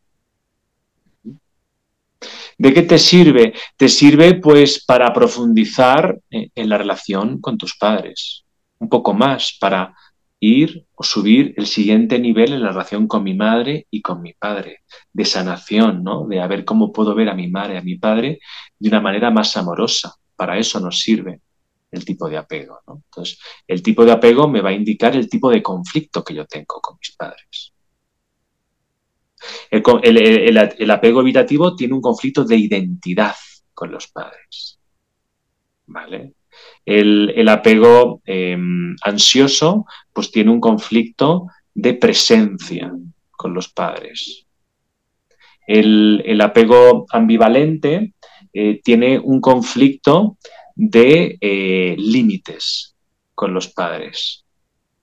¿De 2.58 2.74
qué 2.74 2.82
te 2.82 2.98
sirve? 2.98 3.54
Te 3.76 3.88
sirve 3.88 4.34
pues 4.34 4.84
para 4.84 5.12
profundizar 5.12 6.18
en 6.30 6.68
la 6.68 6.76
relación 6.76 7.40
con 7.40 7.56
tus 7.56 7.76
padres, 7.76 8.44
un 8.78 8.88
poco 8.88 9.14
más, 9.14 9.56
para 9.58 9.94
ir 10.40 10.86
o 10.94 11.02
subir 11.02 11.54
el 11.56 11.66
siguiente 11.66 12.18
nivel 12.18 12.54
en 12.54 12.62
la 12.62 12.70
relación 12.70 13.06
con 13.06 13.22
mi 13.22 13.34
madre 13.34 13.86
y 13.90 14.00
con 14.00 14.22
mi 14.22 14.32
padre, 14.32 14.80
de 15.12 15.24
sanación, 15.24 16.02
¿no? 16.02 16.26
De 16.26 16.40
a 16.40 16.46
ver 16.46 16.64
cómo 16.64 16.92
puedo 16.92 17.14
ver 17.14 17.28
a 17.28 17.34
mi 17.34 17.48
madre, 17.48 17.78
a 17.78 17.82
mi 17.82 17.96
padre 17.96 18.40
de 18.78 18.88
una 18.88 19.00
manera 19.00 19.30
más 19.30 19.56
amorosa. 19.56 20.14
Para 20.34 20.58
eso 20.58 20.80
nos 20.80 20.98
sirve 20.98 21.42
el 21.90 22.04
tipo 22.04 22.28
de 22.28 22.38
apego, 22.38 22.80
¿no? 22.86 23.02
Entonces, 23.04 23.38
el 23.66 23.82
tipo 23.82 24.04
de 24.04 24.12
apego 24.12 24.48
me 24.48 24.62
va 24.62 24.70
a 24.70 24.74
indicar 24.74 25.14
el 25.14 25.28
tipo 25.28 25.50
de 25.50 25.62
conflicto 25.62 26.24
que 26.24 26.34
yo 26.34 26.46
tengo 26.46 26.80
con 26.80 26.96
mis 26.98 27.14
padres. 27.16 27.74
El, 29.70 30.90
apego 30.90 31.20
evitativo 31.20 31.74
tiene 31.74 31.94
un 31.94 32.00
conflicto 32.00 32.44
de 32.44 32.56
identidad 32.56 33.34
con 33.74 33.90
los 33.90 34.08
padres. 34.08 34.78
¿Vale? 35.86 36.34
El, 36.92 37.48
apego 37.48 38.20
em, 38.24 38.96
ansioso, 39.02 39.86
pues 40.12 40.32
tiene 40.32 40.50
un 40.50 40.58
conflicto 40.58 41.46
de 41.72 41.94
presencia 41.94 42.92
con 43.30 43.54
los 43.54 43.68
padres. 43.68 44.44
El, 45.68 46.40
apego 46.40 47.06
ambivalente 47.10 48.14
eh, 48.52 48.80
tiene 48.82 49.20
un 49.20 49.40
conflicto 49.40 50.36
de 50.74 51.38
eh, 51.40 51.94
límites 51.96 52.96
con 53.36 53.54
los 53.54 53.68
padres. 53.68 54.44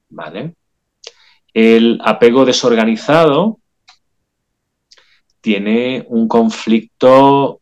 ¿Vale? 0.09 0.55
El 1.53 2.01
apego 2.03 2.43
desorganizado 2.43 3.59
tiene 5.39 6.03
un 6.09 6.27
conflicto 6.27 7.61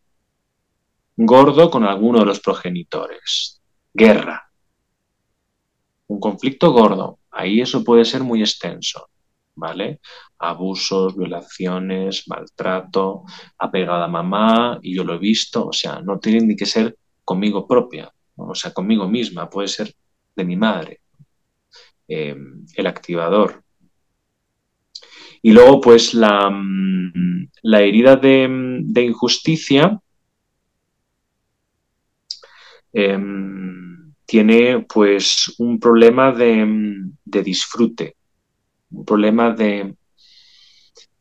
gordo 1.15 1.69
con 1.69 1.83
alguno 1.83 2.21
de 2.21 2.25
los 2.25 2.39
progenitores 2.39 3.54
guerra. 3.95 4.51
Un 6.07 6.19
conflicto 6.19 6.71
gordo. 6.71 7.19
Ahí 7.31 7.61
eso 7.61 7.83
puede 7.83 8.05
ser 8.05 8.21
muy 8.23 8.41
extenso. 8.41 9.09
¿Vale? 9.57 10.01
Abusos, 10.39 11.15
violaciones, 11.15 12.27
maltrato, 12.27 13.23
apegada 13.57 14.05
a 14.05 14.09
mamá, 14.09 14.79
y 14.81 14.93
yo 14.93 15.05
lo 15.05 15.13
he 15.13 15.17
visto, 15.17 15.67
o 15.67 15.71
sea, 15.71 16.01
no 16.01 16.19
tiene 16.19 16.45
ni 16.45 16.57
que 16.57 16.65
ser 16.65 16.97
conmigo 17.23 17.65
propia, 17.65 18.11
o 18.35 18.53
sea, 18.53 18.73
conmigo 18.73 19.07
misma, 19.07 19.49
puede 19.49 19.69
ser 19.69 19.95
de 20.35 20.43
mi 20.43 20.57
madre. 20.57 20.99
Em, 22.05 22.65
el 22.75 22.87
activador. 22.87 23.63
Y 25.41 25.51
luego, 25.53 25.79
pues, 25.79 26.13
la, 26.13 26.49
mm, 26.49 27.49
la 27.63 27.79
herida 27.81 28.17
de, 28.17 28.47
de 28.81 29.01
injusticia 29.03 30.01
Em, 32.97 33.64
tiene 34.35 34.81
pues 34.81 35.55
un 35.59 35.79
problema 35.79 36.33
de, 36.33 36.67
disfrute, 37.23 38.17
un 38.91 39.05
problema 39.05 39.51
de, 39.51 39.95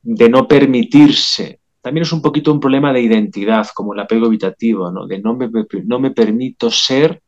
no 0.02 0.48
permitirse. 0.48 1.60
También 1.80 2.02
es 2.02 2.12
un 2.12 2.20
poquito 2.20 2.52
un 2.52 2.58
problema 2.58 2.92
de 2.92 3.02
identidad, 3.02 3.68
como 3.72 3.94
el 3.94 4.00
apego 4.00 4.26
evitativo, 4.26 4.90
¿no? 4.90 5.06
de 5.06 5.20
no 5.20 5.36
me, 5.36 5.48
no 5.84 6.00
me 6.00 6.10
permito 6.10 6.72
ser 6.72 7.22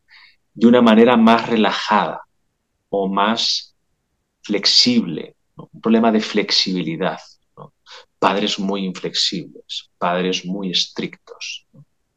de 0.52 0.66
una 0.66 0.82
manera 0.82 1.16
más 1.16 1.48
relajada 1.48 2.22
o 2.88 3.06
más 3.06 3.76
flexible, 4.42 5.36
un 5.54 5.80
problema 5.80 6.10
de 6.10 6.20
flexibilidad. 6.20 7.20
Padres 8.18 8.58
muy 8.58 8.84
inflexibles, 8.84 9.88
padres 9.98 10.44
muy 10.44 10.72
estrictos. 10.72 11.64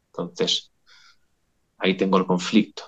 Entonces, 0.08 0.72
ahí 1.78 1.96
tengo 1.96 2.18
el 2.18 2.26
conflicto. 2.26 2.82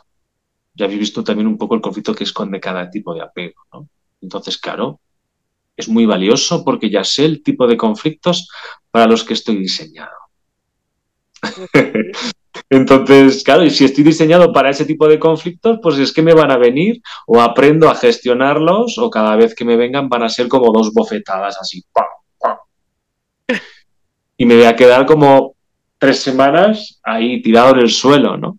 Ya 0.74 0.86
habéis 0.86 1.00
visto 1.00 1.24
también 1.24 1.48
un 1.48 1.58
poco 1.58 1.76
el 1.76 1.82
conflicto 1.82 2.16
que 2.16 2.24
esconde 2.24 2.60
cada 2.60 2.90
tipo 2.90 3.14
de 3.14 3.22
apego. 3.22 3.62
¿no? 3.74 3.90
Entonces, 4.22 4.58
claro, 4.58 5.00
es 5.76 5.90
muy 5.90 6.06
valioso 6.06 6.64
porque 6.64 6.90
ya 6.90 7.04
sé 7.04 7.26
el 7.26 7.44
tipo 7.44 7.68
de 7.68 7.78
conflictos 7.78 8.48
para 8.90 9.08
los 9.08 9.24
que 9.24 9.34
estoy 9.34 9.58
diseñado. 9.58 10.12
Entonces, 12.70 13.44
claro, 13.44 13.64
y 13.66 13.70
si 13.70 13.86
estoy 13.86 14.04
diseñado 14.04 14.54
para 14.54 14.70
ese 14.70 14.86
tipo 14.86 15.08
de 15.08 15.20
conflictos, 15.20 15.80
pues 15.82 15.98
es 15.98 16.14
que 16.14 16.22
me 16.22 16.34
van 16.34 16.52
a 16.52 16.58
venir 16.58 17.02
o 17.28 17.42
aprendo 17.42 17.90
a 17.90 17.96
gestionarlos 17.96 18.98
o 18.98 19.10
cada 19.10 19.36
vez 19.36 19.56
que 19.56 19.66
me 19.66 19.76
vengan 19.76 20.08
van 20.08 20.24
a 20.24 20.30
ser 20.30 20.48
como 20.48 20.72
dos 20.72 20.94
bofetadas 20.94 21.58
así. 21.60 21.84
Y 24.38 24.46
me 24.46 24.56
voy 24.56 24.66
a 24.66 24.76
quedar 24.76 25.06
como 25.06 25.56
tres 25.98 26.20
semanas 26.20 27.00
ahí 27.04 27.42
tirado 27.42 27.72
en 27.76 27.80
el 27.80 27.90
suelo, 27.90 28.38
¿no? 28.38 28.58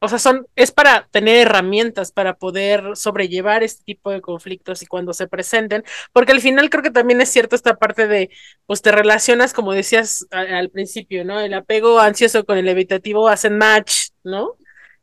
O 0.00 0.08
sea, 0.08 0.18
son, 0.18 0.46
es 0.56 0.72
para 0.72 1.08
tener 1.10 1.38
herramientas 1.38 2.12
para 2.12 2.36
poder 2.36 2.96
sobrellevar 2.96 3.62
este 3.62 3.82
tipo 3.84 4.10
de 4.10 4.20
conflictos 4.20 4.82
y 4.82 4.86
cuando 4.86 5.12
se 5.14 5.26
presenten, 5.26 5.84
porque 6.12 6.32
al 6.32 6.40
final 6.40 6.68
creo 6.70 6.82
que 6.82 6.90
también 6.90 7.20
es 7.20 7.30
cierto 7.30 7.56
esta 7.56 7.76
parte 7.76 8.06
de, 8.06 8.30
pues 8.66 8.82
te 8.82 8.92
relacionas, 8.92 9.52
como 9.54 9.72
decías 9.72 10.26
al 10.30 10.70
principio, 10.70 11.24
¿no? 11.24 11.40
El 11.40 11.54
apego 11.54 11.98
ansioso 11.98 12.44
con 12.44 12.58
el 12.58 12.68
evitativo 12.68 13.28
hacen 13.28 13.56
match, 13.58 14.10
¿no? 14.22 14.56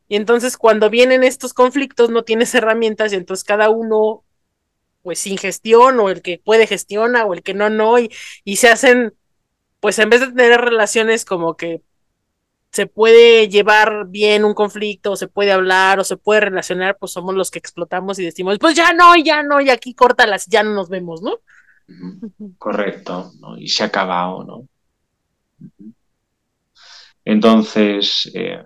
Y 0.07 0.15
entonces 0.15 0.57
cuando 0.57 0.89
vienen 0.89 1.23
estos 1.23 1.53
conflictos 1.53 2.09
no 2.09 2.23
tienes 2.23 2.53
herramientas 2.55 3.13
y 3.13 3.15
entonces 3.15 3.43
cada 3.43 3.69
uno 3.69 4.23
pues 5.01 5.19
sin 5.19 5.37
gestión 5.37 5.99
o 5.99 6.09
el 6.09 6.21
que 6.21 6.39
puede 6.43 6.67
gestiona 6.67 7.25
o 7.25 7.33
el 7.33 7.43
que 7.43 7.53
no, 7.53 7.69
no, 7.69 7.99
y, 7.99 8.11
y 8.43 8.57
se 8.57 8.69
hacen, 8.69 9.13
pues 9.79 9.99
en 9.99 10.09
vez 10.09 10.21
de 10.21 10.27
tener 10.27 10.61
relaciones 10.61 11.25
como 11.25 11.57
que 11.57 11.81
se 12.73 12.87
puede 12.87 13.49
llevar 13.49 14.07
bien 14.07 14.43
un 14.43 14.55
conflicto, 14.55 15.11
o 15.11 15.15
se 15.15 15.27
puede 15.27 15.51
hablar, 15.51 15.99
o 15.99 16.03
se 16.03 16.17
puede 16.17 16.41
relacionar, 16.41 16.97
pues 16.99 17.11
somos 17.11 17.35
los 17.35 17.51
que 17.51 17.59
explotamos 17.59 18.17
y 18.17 18.25
decimos, 18.25 18.57
pues 18.59 18.75
ya 18.75 18.93
no, 18.93 19.15
ya 19.15 19.43
no, 19.43 19.61
y 19.61 19.69
aquí 19.69 19.93
córtalas, 19.93 20.47
ya 20.47 20.63
no 20.63 20.73
nos 20.73 20.89
vemos, 20.89 21.21
¿no? 21.21 21.37
Correcto, 22.57 23.31
¿no? 23.39 23.57
y 23.57 23.67
se 23.67 23.83
ha 23.83 23.87
acabado, 23.87 24.43
¿no? 24.43 24.67
Entonces, 27.23 28.31
eh, 28.33 28.63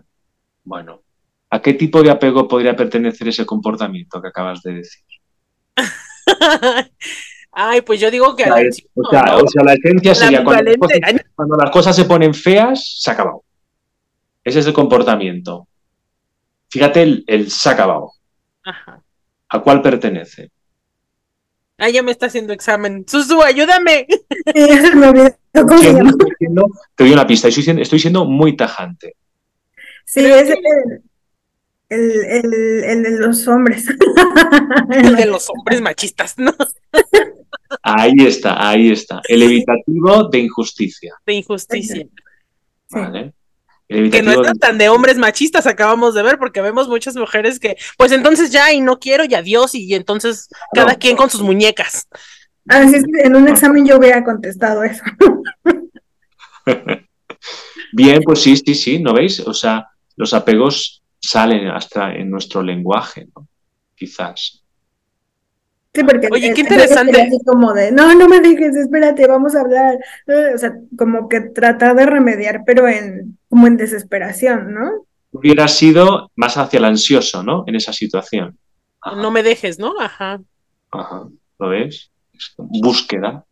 bueno, 0.63 1.01
¿a 1.49 1.61
qué 1.61 1.73
tipo 1.73 2.01
de 2.01 2.09
apego 2.09 2.47
podría 2.47 2.77
pertenecer 2.77 3.27
ese 3.27 3.45
comportamiento 3.45 4.21
que 4.21 4.29
acabas 4.29 4.63
de 4.63 4.75
decir? 4.75 5.03
Ay, 7.51 7.81
pues 7.81 7.99
yo 7.99 8.09
digo 8.09 8.35
que 8.35 8.43
o 8.43 9.09
sea, 9.09 9.35
o 9.35 9.47
sea, 9.47 9.63
la 9.63 9.73
esencia 9.73 10.15
sería 10.15 10.43
cuando 10.43 11.55
las, 11.57 11.71
cosas, 11.71 11.95
se 11.95 12.05
ponen 12.05 12.33
feas, 12.33 12.99
se 13.01 13.09
ha 13.09 13.13
acabado. 13.13 13.43
Ese 14.47 14.59
es 14.59 14.67
el 14.67 14.71
comportamiento. 14.71 15.67
Fíjate 16.69 17.01
el, 17.01 17.25
el. 17.27 17.49
Ajá. 18.63 19.03
¿A 19.49 19.59
cuál 19.59 19.81
pertenece? 19.81 20.51
Ah, 21.77 21.89
ya 21.89 22.01
me 22.01 22.11
está 22.11 22.27
haciendo 22.27 22.53
examen. 22.53 23.03
Susu, 23.05 23.41
ayúdame. 23.41 24.07
te 24.53 24.63
doy 26.97 27.11
una 27.11 27.27
pista, 27.27 27.49
estoy 27.49 27.99
siendo, 27.99 28.23
muy 28.23 28.55
tajante. 28.55 29.17
Sí, 30.05 30.23
es 30.23 30.49
el, 31.89 32.23
el, 32.25 33.03
de 33.03 33.19
los 33.19 33.45
hombres. 33.49 33.85
El 34.91 35.17
de 35.17 35.25
los 35.25 35.49
hombres 35.57 35.81
machistas, 35.81 36.37
¿no? 36.37 36.53
Ahí 37.83 38.15
está, 38.19 38.69
ahí 38.69 38.91
está. 38.91 39.21
El 39.27 39.43
evitativo 39.43 40.29
de 40.29 40.39
injusticia. 40.39 41.15
De 41.25 41.33
injusticia. 41.33 42.07
Vale. 42.89 43.33
Que 43.87 44.21
no 44.21 44.31
es 44.31 44.59
tan 44.59 44.77
de 44.77 44.89
hombres 44.89 45.17
machistas, 45.17 45.65
acabamos 45.65 46.13
de 46.13 46.21
ver, 46.21 46.37
porque 46.37 46.61
vemos 46.61 46.89
muchas 46.89 47.15
mujeres 47.15 47.57
que, 47.57 47.77
pues 47.97 48.11
entonces 48.11 48.51
ya, 48.51 48.73
y 48.73 48.81
no 48.81 48.99
quiero, 48.99 49.23
y 49.23 49.33
adiós, 49.33 49.75
y, 49.75 49.95
entonces 49.95 50.49
cada 50.73 50.95
quien 50.95 51.15
con 51.15 51.29
sus 51.29 51.41
muñecas. 51.41 52.07
Así 52.67 52.95
es 52.95 53.03
que 53.05 53.21
en 53.25 53.35
un 53.35 53.47
examen 53.47 53.85
yo 53.85 53.97
hubiera 53.97 54.23
contestado 54.25 54.83
eso. 54.83 55.03
Bien, 57.93 58.21
pues 58.23 58.41
sí, 58.41 58.57
sí, 58.57 58.75
sí, 58.75 58.99
¿no 58.99 59.13
veis? 59.13 59.39
O 59.39 59.53
sea, 59.53 59.87
los 60.17 60.33
apegos 60.33 61.01
salen 61.21 61.69
hasta 61.69 62.13
en 62.13 62.29
nuestro 62.29 62.61
lenguaje, 62.61 63.27
¿no? 63.33 63.47
Quizás. 63.95 64.63
Sí, 65.97 66.03
porque 66.03 66.29
Oye, 66.31 66.53
qué 66.53 66.61
interesante. 66.61 67.19
Así 67.19 67.39
como 67.43 67.73
de, 67.73 67.91
no, 67.91 68.13
no 68.13 68.27
me 68.27 68.39
dejes, 68.39 68.75
espérate, 68.75 69.25
vamos 69.25 69.55
a 69.55 69.61
hablar. 69.61 69.97
O 70.53 70.57
sea, 70.59 70.75
como 70.95 71.27
que 71.27 71.41
tratar 71.41 71.95
de 71.95 72.05
remediar, 72.05 72.61
pero 72.67 72.87
en, 72.87 73.39
como 73.49 73.65
en 73.65 73.77
desesperación, 73.77 74.75
¿no? 74.75 75.07
Hubiera 75.31 75.67
sido 75.67 76.29
más 76.35 76.55
hacia 76.55 76.77
el 76.77 76.85
ansioso, 76.85 77.41
¿no? 77.41 77.63
En 77.65 77.73
esa 77.73 77.93
situación. 77.93 78.59
No 79.03 79.31
me 79.31 79.41
dejes, 79.41 79.79
¿no? 79.79 79.99
Ajá. 79.99 80.39
Ajá. 80.91 81.27
¿Lo 81.57 81.69
ves? 81.69 82.11
Búsqueda. 82.57 83.43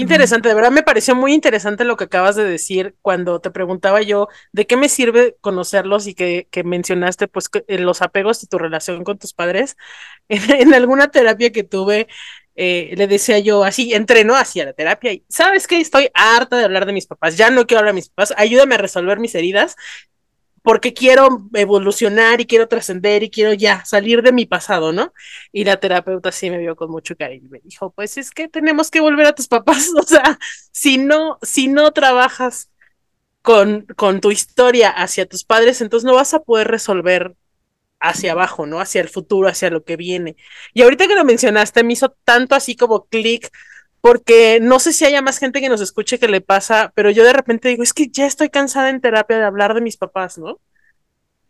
Qué 0.00 0.04
interesante, 0.04 0.48
de 0.48 0.54
verdad 0.54 0.70
me 0.70 0.82
pareció 0.82 1.14
muy 1.14 1.34
interesante 1.34 1.84
lo 1.84 1.98
que 1.98 2.04
acabas 2.04 2.34
de 2.34 2.44
decir 2.44 2.96
cuando 3.02 3.38
te 3.42 3.50
preguntaba 3.50 4.00
yo 4.00 4.28
de 4.50 4.66
qué 4.66 4.78
me 4.78 4.88
sirve 4.88 5.36
conocerlos 5.42 6.06
y 6.06 6.14
que, 6.14 6.48
mencionaste 6.64 7.28
pues 7.28 7.50
eh, 7.68 7.78
los 7.78 8.00
apegos 8.00 8.42
y 8.42 8.46
tu 8.46 8.56
relación 8.56 9.04
con 9.04 9.18
tus 9.18 9.34
padres. 9.34 9.76
En, 10.28 10.72
alguna 10.72 11.10
terapia 11.10 11.52
que 11.52 11.64
tuve, 11.64 12.08
eh, 12.54 12.94
le 12.96 13.08
decía 13.08 13.40
yo 13.40 13.62
así, 13.62 13.92
entrenó 13.92 14.36
hacia 14.36 14.64
la 14.64 14.72
terapia 14.72 15.12
y 15.12 15.24
sabes 15.28 15.66
que 15.66 15.78
estoy 15.78 16.08
harta 16.14 16.56
de 16.56 16.64
hablar 16.64 16.86
de 16.86 16.94
mis 16.94 17.06
papás, 17.06 17.36
ya 17.36 17.50
no 17.50 17.66
quiero 17.66 17.80
hablar 17.80 17.94
de 17.94 18.00
mis 18.00 18.08
papás, 18.08 18.32
ayúdame 18.38 18.76
a 18.76 18.78
resolver 18.78 19.18
mis 19.18 19.34
heridas 19.34 19.76
porque 20.62 20.92
quiero 20.92 21.48
evolucionar 21.54 22.40
y 22.40 22.46
quiero 22.46 22.68
trascender 22.68 23.22
y 23.22 23.30
quiero 23.30 23.52
ya 23.54 23.84
salir 23.84 24.22
de 24.22 24.32
mi 24.32 24.46
pasado, 24.46 24.92
¿no? 24.92 25.12
Y 25.52 25.64
la 25.64 25.78
terapeuta 25.78 26.32
sí 26.32 26.50
me 26.50 26.58
vio 26.58 26.76
con 26.76 26.90
mucho 26.90 27.16
cariño 27.16 27.46
y 27.46 27.50
me 27.50 27.60
dijo, 27.60 27.90
pues 27.92 28.18
es 28.18 28.30
que 28.30 28.48
tenemos 28.48 28.90
que 28.90 29.00
volver 29.00 29.26
a 29.26 29.34
tus 29.34 29.48
papás, 29.48 29.90
o 29.98 30.02
sea, 30.02 30.38
si 30.72 30.98
no, 30.98 31.38
si 31.42 31.68
no 31.68 31.92
trabajas 31.92 32.70
con, 33.42 33.86
con 33.96 34.20
tu 34.20 34.30
historia 34.30 34.90
hacia 34.90 35.26
tus 35.26 35.44
padres, 35.44 35.80
entonces 35.80 36.04
no 36.06 36.14
vas 36.14 36.34
a 36.34 36.42
poder 36.42 36.68
resolver 36.68 37.34
hacia 38.00 38.32
abajo, 38.32 38.66
¿no? 38.66 38.80
Hacia 38.80 39.00
el 39.00 39.08
futuro, 39.08 39.48
hacia 39.48 39.70
lo 39.70 39.84
que 39.84 39.96
viene. 39.96 40.36
Y 40.74 40.82
ahorita 40.82 41.06
que 41.06 41.14
lo 41.14 41.24
mencionaste, 41.24 41.84
me 41.84 41.92
hizo 41.92 42.16
tanto 42.24 42.54
así 42.54 42.76
como 42.76 43.06
clic 43.06 43.50
porque 44.00 44.60
no 44.60 44.78
sé 44.78 44.92
si 44.92 45.04
haya 45.04 45.22
más 45.22 45.38
gente 45.38 45.60
que 45.60 45.68
nos 45.68 45.80
escuche 45.80 46.18
que 46.18 46.28
le 46.28 46.40
pasa, 46.40 46.92
pero 46.94 47.10
yo 47.10 47.24
de 47.24 47.32
repente 47.32 47.68
digo, 47.68 47.82
es 47.82 47.92
que 47.92 48.08
ya 48.08 48.26
estoy 48.26 48.48
cansada 48.48 48.90
en 48.90 49.00
terapia 49.00 49.38
de 49.38 49.44
hablar 49.44 49.74
de 49.74 49.82
mis 49.82 49.96
papás, 49.96 50.38
¿no? 50.38 50.58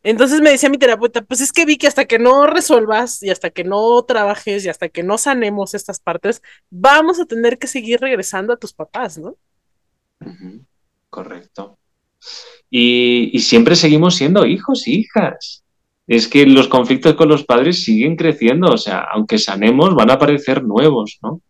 Entonces 0.03 0.41
me 0.41 0.51
decía 0.51 0.71
mi 0.71 0.79
terapeuta, 0.79 1.23
pues 1.23 1.43
es 1.43 1.53
que 1.53 1.67
vi 1.67 1.77
que 1.77 1.87
hasta 1.87 2.07
que 2.07 2.19
no 2.19 2.47
resuelvas 2.47 3.23
y 3.23 3.31
hasta 3.31 3.51
que 3.51 3.65
no 3.65 4.03
trabajes 4.03 4.65
y 4.65 4.69
hasta 4.71 4.89
que 4.89 5.03
no 5.03 5.19
sanemos 5.19 5.75
estas 5.75 6.01
partes, 6.01 6.43
vamos 6.71 7.21
a 7.21 7.27
tener 7.27 7.59
que 7.59 7.67
seguir 7.67 8.01
regresando 8.01 8.53
a 8.55 8.57
tus 8.57 8.73
papás, 8.73 9.19
¿no? 9.19 9.37
Correcto. 11.11 11.79
Y, 12.71 13.31
y 13.37 13.41
siempre 13.41 13.77
seguimos 13.77 14.17
siendo 14.17 14.47
hijos, 14.47 14.89
hijas. 14.89 15.65
Es 16.07 16.27
que 16.29 16.47
los 16.47 16.67
conflictos 16.67 17.15
con 17.15 17.29
los 17.29 17.45
padres 17.45 17.85
siguen 17.85 18.17
creciendo, 18.17 18.73
o 18.73 18.79
sea, 18.79 19.07
aunque 19.13 19.39
sanemos, 19.39 19.95
van 19.95 20.11
a 20.11 20.15
aparecer 20.15 20.65
nuevos, 20.65 21.19
¿no? 21.23 21.43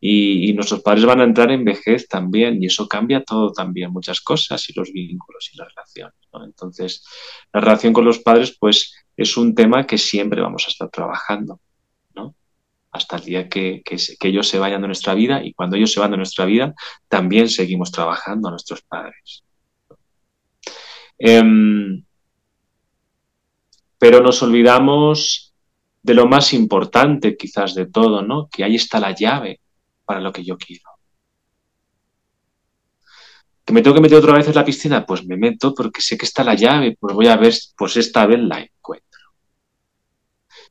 Y, 0.00 0.52
nuestros 0.54 0.80
padres 0.80 1.04
van 1.04 1.20
a 1.20 1.24
entrar 1.24 1.50
en 1.50 1.64
vejez 1.64 2.08
también 2.08 2.62
y 2.62 2.66
eso 2.66 2.88
cambia 2.88 3.22
todo 3.22 3.52
también, 3.52 3.92
muchas 3.92 4.20
cosas 4.20 4.68
y 4.70 4.72
los 4.72 4.90
vínculos 4.92 5.50
y 5.52 5.58
las 5.58 5.68
relaciones. 5.68 6.14
Entonces, 6.42 7.04
la 7.52 7.60
relación 7.60 7.92
con 7.92 8.06
los 8.06 8.18
padres 8.20 8.56
pues 8.58 8.94
es 9.16 9.36
un 9.36 9.54
tema 9.54 9.86
que 9.86 9.98
siempre 9.98 10.40
vamos 10.40 10.64
a 10.66 10.70
estar 10.70 10.88
trabajando, 10.88 11.60
¿no? 12.14 12.34
Hasta 12.92 13.16
el 13.16 13.24
día 13.24 13.48
que, 13.48 13.82
que, 13.84 14.28
ellos 14.28 14.48
se 14.48 14.58
vayan 14.58 14.80
de 14.80 14.88
nuestra 14.88 15.12
vida 15.14 15.44
y 15.44 15.52
cuando 15.52 15.76
ellos 15.76 15.92
se 15.92 16.00
van 16.00 16.12
de 16.12 16.16
nuestra 16.16 16.46
vida 16.46 16.74
también 17.08 17.50
seguimos 17.50 17.92
trabajando 17.92 18.48
a 18.48 18.52
nuestros 18.52 18.80
padres. 18.82 19.44
Em, 21.18 22.02
pero 23.98 24.22
nos 24.22 24.42
olvidamos 24.42 25.54
de 26.02 26.14
lo 26.14 26.26
más 26.26 26.54
importante 26.54 27.36
quizás 27.36 27.74
de 27.74 27.84
todo, 27.84 28.22
¿no? 28.22 28.48
Que 28.50 28.64
ahí 28.64 28.76
está 28.76 28.98
la 28.98 29.14
llave 29.14 29.60
para 30.10 30.20
lo 30.20 30.32
que 30.32 30.44
yo 30.44 30.58
quiero. 30.58 30.90
¿Que 33.64 33.72
me 33.72 33.80
tengo 33.80 33.94
que 33.94 34.00
meter 34.00 34.18
otra 34.18 34.32
vez 34.32 34.48
en 34.48 34.56
la 34.56 34.64
piscina? 34.64 35.06
Pues 35.06 35.24
me 35.24 35.36
meto 35.36 35.72
porque 35.72 36.00
sé 36.00 36.18
que 36.18 36.24
está 36.24 36.42
la 36.42 36.54
llave, 36.54 36.96
pues 36.98 37.14
voy 37.14 37.28
a 37.28 37.36
ver, 37.36 37.54
pues 37.76 37.96
esta 37.96 38.26
vez 38.26 38.40
la 38.40 38.58
encuentro. 38.58 39.20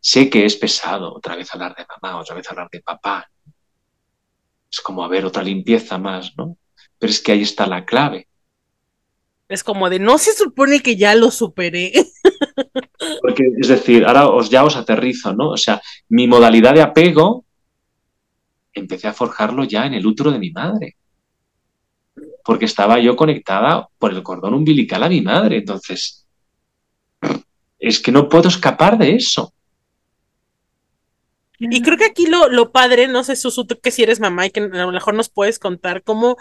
Sé 0.02 0.30
que 0.30 0.44
es 0.44 0.58
pesado 0.58 1.16
otra 1.16 1.38
vez 1.38 1.54
hablar 1.54 1.74
de 1.74 1.86
mamá, 1.88 2.20
otra 2.20 2.36
vez 2.36 2.50
hablar 2.50 2.68
de 2.70 2.82
papá. 2.82 3.32
Es 4.70 4.82
como 4.82 5.06
a 5.06 5.08
ver 5.08 5.24
otra 5.24 5.42
limpieza 5.42 5.98
más, 5.98 6.34
¿no? 6.36 6.58
Pero 6.98 7.10
es 7.10 7.22
que 7.22 7.32
ahí 7.32 7.44
está 7.44 7.66
la 7.66 7.86
clave. 7.86 8.28
Es 9.48 9.64
como 9.64 9.90
de, 9.90 10.00
no 10.00 10.18
se 10.18 10.34
supone 10.34 10.82
que 10.82 10.98
ya 10.98 11.16
lo 11.16 11.32
superé. 11.32 11.94
Porque, 13.22 13.44
es 13.58 13.70
decir, 13.70 14.06
ahora 14.06 14.28
os, 14.28 14.50
ya 14.50 14.66
os 14.66 14.76
aterrizo, 14.76 15.34
¿no? 15.34 15.52
O 15.52 15.58
sea, 15.58 15.82
mi 16.10 16.28
modalidad 16.28 16.74
de 16.74 16.82
apego 16.82 17.46
empecé 18.74 19.08
a 19.08 19.14
forjarlo 19.14 19.64
ya 19.64 19.86
en 19.86 19.94
el 19.94 20.06
útero 20.06 20.32
de 20.32 20.40
mi 20.40 20.52
madre. 20.52 20.96
Porque 22.44 22.66
estaba 22.66 23.00
yo 23.00 23.16
conectada 23.16 23.88
por 23.98 24.12
el 24.12 24.24
cordón 24.24 24.54
umbilical 24.54 25.04
a 25.04 25.10
mi 25.10 25.22
madre. 25.22 25.58
Entonces, 25.58 26.26
es 27.78 28.00
que 28.00 28.12
no 28.12 28.28
puedo 28.28 28.50
escapar 28.50 28.98
de 28.98 29.16
eso. 29.16 29.54
Y 31.60 31.82
creo 31.82 31.98
que 31.98 32.06
aquí 32.06 32.26
lo, 32.26 32.48
lo 32.48 32.72
padre, 32.72 33.08
no 33.08 33.24
sé, 33.24 33.36
Susu, 33.36 33.66
tú 33.66 33.80
que 33.80 33.92
si 33.92 34.04
eres 34.04 34.22
mamá 34.22 34.46
y 34.46 34.52
que 34.52 34.62
a 34.62 34.68
lo 34.68 34.92
mejor 34.92 35.14
nos 35.14 35.30
puedes 35.30 35.60
contar 35.60 36.04
cómo, 36.04 36.38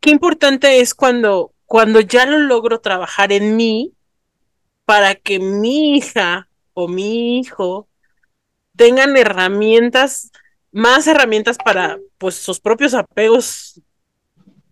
qué 0.00 0.10
importante 0.10 0.80
es 0.80 0.94
cuando, 0.94 1.52
cuando 1.64 2.00
ya 2.00 2.26
lo 2.26 2.38
logro 2.38 2.80
trabajar 2.80 3.30
en 3.30 3.56
mí 3.56 3.92
para 4.84 5.14
que 5.14 5.38
mi 5.38 5.96
hija 5.96 6.48
o 6.74 6.88
mi 6.88 7.38
hijo 7.38 7.88
tengan 8.74 9.16
herramientas 9.16 10.32
más 10.72 11.06
herramientas 11.06 11.58
para 11.58 11.98
pues 12.18 12.34
sus 12.34 12.60
propios 12.60 12.94
apegos 12.94 13.80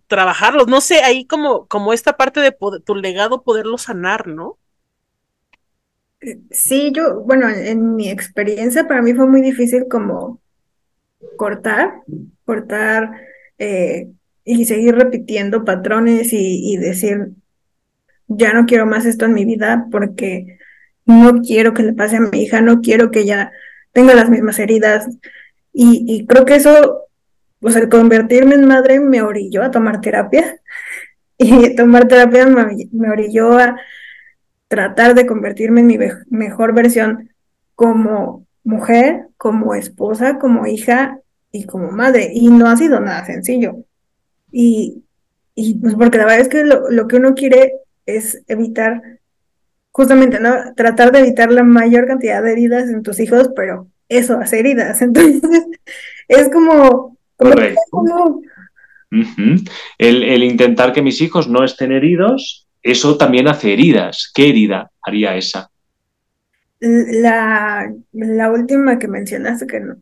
trabajarlos, 0.07 0.67
no 0.67 0.81
sé, 0.81 1.03
ahí 1.03 1.25
como, 1.25 1.67
como 1.67 1.93
esta 1.93 2.17
parte 2.17 2.41
de 2.41 2.57
tu 2.85 2.97
legado 2.97 3.43
poderlo 3.43 3.79
sanar, 3.79 4.27
¿no? 4.27 4.59
Sí, 6.51 6.93
yo, 6.93 7.21
bueno, 7.21 7.49
en 7.49 7.95
mi 7.95 8.11
experiencia 8.11 8.89
para 8.89 9.03
mí 9.03 9.15
fue 9.15 9.27
muy 9.27 9.41
difícil 9.41 9.87
como 9.89 10.41
cortar, 11.37 12.03
cortar 12.45 13.13
eh, 13.59 14.11
y 14.45 14.65
seguir 14.65 14.97
repitiendo 14.97 15.65
patrones 15.65 16.31
y, 16.33 16.77
decir, 16.77 17.31
ya 18.27 18.53
no 18.53 18.67
quiero 18.67 18.87
más 18.87 19.07
esto 19.07 19.27
en 19.27 19.35
mi 19.35 19.45
vida 19.45 19.87
porque 19.91 20.59
no 21.07 21.41
quiero 21.41 21.73
que 21.73 21.85
le 21.85 21.93
pase 21.93 22.17
a 22.17 22.21
mi 22.21 22.43
hija, 22.43 22.61
no 22.61 22.81
quiero 22.81 23.11
que 23.11 23.21
ella 23.21 23.53
tenga 23.93 24.15
las 24.15 24.29
mismas 24.29 24.59
heridas. 24.59 25.09
Y, 25.73 26.27
creo 26.27 26.45
que 26.45 26.57
eso, 26.57 27.07
pues 27.61 27.77
el 27.77 27.89
convertirme 27.89 28.55
en 28.55 28.67
madre 28.67 29.01
me 29.01 29.23
orilló 29.23 29.63
a 29.63 29.71
tomar 29.71 30.01
terapia. 30.01 30.61
Y 31.43 31.75
tomar 31.75 32.07
terapia 32.07 32.47
me, 32.47 33.11
orilló 33.11 33.59
a 33.59 33.75
tratar 34.69 35.15
de 35.15 35.25
convertirme 35.25 35.81
en 35.81 35.87
mi 35.87 35.99
mejor 36.29 36.75
versión 36.75 37.31
como 37.75 38.47
mujer, 38.63 39.29
como 39.39 39.75
esposa, 39.75 40.39
como 40.39 40.67
hija 40.67 41.19
y 41.51 41.65
como 41.65 41.93
madre. 41.93 42.31
Y 42.35 42.49
no 42.49 42.67
ha 42.67 42.77
sido 42.77 43.01
nada 43.01 43.25
sencillo. 43.25 43.87
Y, 44.53 45.03
y 45.55 45.79
pues 45.79 45.95
porque 45.95 46.19
la 46.19 46.27
verdad 46.27 46.41
es 46.41 46.49
que 46.49 46.63
lo, 46.63 46.91
lo 46.91 47.09
que 47.09 47.17
uno 47.17 47.35
quiere 47.35 47.73
es 48.05 48.43
evitar 48.47 49.01
justamente, 49.93 50.41
¿no? 50.41 50.75
Tratar 50.75 51.13
de 51.13 51.21
evitar 51.21 51.51
la 51.51 51.63
mayor 51.63 52.07
cantidad 52.07 52.43
de 52.43 52.53
heridas 52.53 52.89
en 52.91 53.03
tus 53.03 53.21
hijos, 53.21 53.51
pero 53.57 53.90
eso 54.11 54.39
hace 54.39 54.59
heridas. 54.59 55.01
Entonces, 55.03 55.43
es 56.29 56.51
como... 56.51 57.17
Correcto. 57.37 57.81
el, 59.97 60.23
el, 60.23 60.45
intentar 60.45 60.93
que 60.93 61.01
mis 61.01 61.23
hijos 61.23 61.49
no 61.49 61.65
estén 61.65 61.91
heridos, 61.91 62.69
eso 62.83 63.17
también 63.17 63.49
hace 63.49 63.73
heridas. 63.73 64.31
¿Qué 64.35 64.51
herida 64.51 64.91
haría 65.01 65.37
esa? 65.37 65.71
La, 66.81 67.91
la 68.13 68.51
última 68.51 68.99
que 68.99 69.09
mencionaste, 69.09 69.67
que 69.67 69.81
no, 69.81 69.97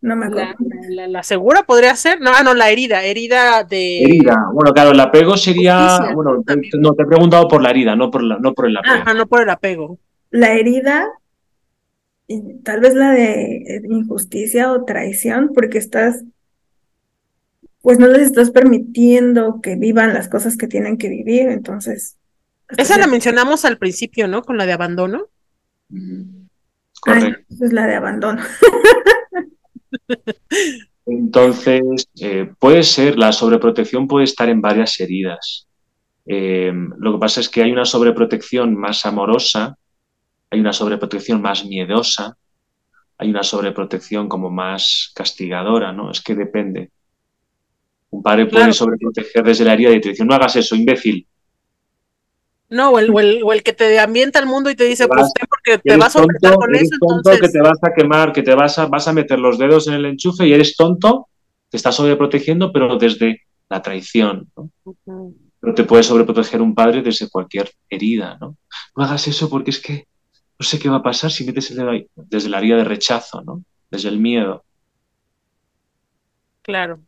no 0.00 0.16
me 0.16 0.26
acuerdo. 0.26 0.54
La, 0.88 1.22
segura 1.22 1.62
podría 1.62 1.94
ser, 1.96 2.20
no, 2.20 2.30
ah, 2.34 2.42
no, 2.42 2.54
la 2.54 2.70
herida, 2.70 3.02
herida 3.02 3.64
de. 3.64 4.04
Herida, 4.04 4.36
bueno, 4.52 4.72
claro, 4.72 4.90
el 4.90 5.00
apego 5.00 5.36
sería. 5.36 6.12
bueno, 6.14 6.44
no, 6.78 6.94
te 6.94 7.02
he 7.02 7.06
preguntado 7.06 7.48
por 7.48 7.62
la 7.62 7.70
herida, 7.70 7.96
no 7.96 8.10
por, 8.10 8.22
la, 8.22 8.38
no 8.38 8.54
por 8.54 8.66
el 8.66 8.76
apego. 8.76 8.94
Ajá, 8.94 9.14
no 9.14 9.26
por 9.26 9.42
el 9.42 9.50
apego. 9.50 9.98
La 10.30 10.52
herida, 10.52 11.08
tal 12.64 12.80
vez 12.80 12.94
la 12.94 13.12
de 13.12 13.82
injusticia 13.88 14.72
o 14.72 14.84
traición, 14.84 15.52
porque 15.54 15.78
estás. 15.78 16.24
Pues 17.82 18.00
no 18.00 18.08
les 18.08 18.22
estás 18.22 18.50
permitiendo 18.50 19.60
que 19.60 19.76
vivan 19.76 20.12
las 20.12 20.28
cosas 20.28 20.56
que 20.56 20.66
tienen 20.66 20.98
que 20.98 21.08
vivir, 21.08 21.48
entonces. 21.48 22.16
Esa 22.76 22.98
la 22.98 23.06
mencionamos 23.06 23.64
al 23.64 23.78
principio, 23.78 24.26
¿no? 24.26 24.42
Con 24.42 24.56
la 24.56 24.66
de 24.66 24.72
abandono. 24.72 25.28
Correcto. 27.00 27.64
es 27.64 27.72
la 27.72 27.86
de 27.86 27.94
abandono. 27.94 28.42
Entonces, 31.06 32.08
eh, 32.20 32.50
puede 32.58 32.82
ser, 32.82 33.16
la 33.16 33.32
sobreprotección 33.32 34.08
puede 34.08 34.24
estar 34.24 34.48
en 34.48 34.60
varias 34.60 34.98
heridas. 34.98 35.68
Eh, 36.26 36.72
lo 36.98 37.12
que 37.12 37.18
pasa 37.18 37.40
es 37.40 37.48
que 37.48 37.62
hay 37.62 37.70
una 37.70 37.84
sobreprotección 37.84 38.74
más 38.74 39.06
amorosa, 39.06 39.78
hay 40.50 40.60
una 40.60 40.72
sobreprotección 40.72 41.42
más 41.42 41.64
miedosa, 41.64 42.36
hay 43.18 43.30
una 43.30 43.42
sobreprotección 43.42 44.28
como 44.28 44.50
más 44.50 45.12
castigadora, 45.14 45.92
¿no? 45.92 46.10
Es 46.10 46.20
que 46.20 46.34
depende. 46.34 46.90
Un 48.10 48.22
padre 48.22 48.46
puede 48.46 48.72
sobreproteger 48.72 49.44
desde 49.44 49.64
la 49.64 49.72
herida 49.72 49.90
y 49.90 50.00
te 50.00 50.10
dice, 50.10 50.24
no 50.24 50.34
hagas 50.34 50.56
eso, 50.56 50.76
imbécil. 50.76 51.26
No, 52.68 52.90
o 52.90 52.98
el, 52.98 53.42
o 53.44 53.52
el, 53.52 53.62
que 53.62 53.72
te 53.72 53.98
ambienta 53.98 54.40
el 54.40 54.46
mundo 54.46 54.70
y 54.70 54.74
te 54.74 54.84
dice, 54.84 55.06
pues 55.06 55.30
porque 55.48 55.78
te 55.78 55.96
vas 55.96 56.16
a 56.16 56.20
tonto, 56.20 56.54
con 56.56 56.74
eso, 56.74 56.94
entonces... 57.00 57.40
que 57.40 57.48
te 57.48 57.60
vas 57.60 57.78
a 57.80 57.94
quemar, 57.94 58.32
que 58.32 58.42
te 58.42 58.54
vas 58.54 58.78
a, 58.78 58.86
vas 58.86 59.06
a 59.06 59.12
meter 59.12 59.38
los 59.38 59.56
dedos 59.56 59.86
en 59.86 59.94
el 59.94 60.04
enchufe 60.04 60.46
y 60.46 60.52
eres 60.52 60.76
tonto, 60.76 61.28
te 61.70 61.76
estás 61.76 61.94
sobreprotegiendo, 61.94 62.72
pero 62.72 62.96
desde 62.96 63.42
la 63.68 63.82
traición, 63.82 64.50
¿no? 64.56 64.70
Pero 65.60 65.74
te 65.74 65.84
puede 65.84 66.02
sobreproteger 66.02 66.60
un 66.60 66.74
padre 66.74 67.02
desde 67.02 67.28
cualquier 67.28 67.70
herida, 67.88 68.36
¿no? 68.40 68.56
No 68.96 69.04
hagas 69.04 69.28
eso 69.28 69.48
porque 69.48 69.70
es 69.70 69.80
que 69.80 70.06
no 70.58 70.66
sé 70.66 70.78
qué 70.78 70.88
va 70.88 70.96
a 70.96 71.02
pasar 71.02 71.30
si 71.30 71.44
metes 71.44 71.70
el 71.70 71.76
dedo 71.76 71.90
ahí, 71.90 72.06
desde 72.14 72.48
la 72.48 72.58
herida 72.58 72.76
de 72.76 72.84
rechazo, 72.84 73.42
¿no? 73.42 73.62
Desde 73.90 74.08
el 74.08 74.18
miedo. 74.18 74.64
Claro. 76.62 76.98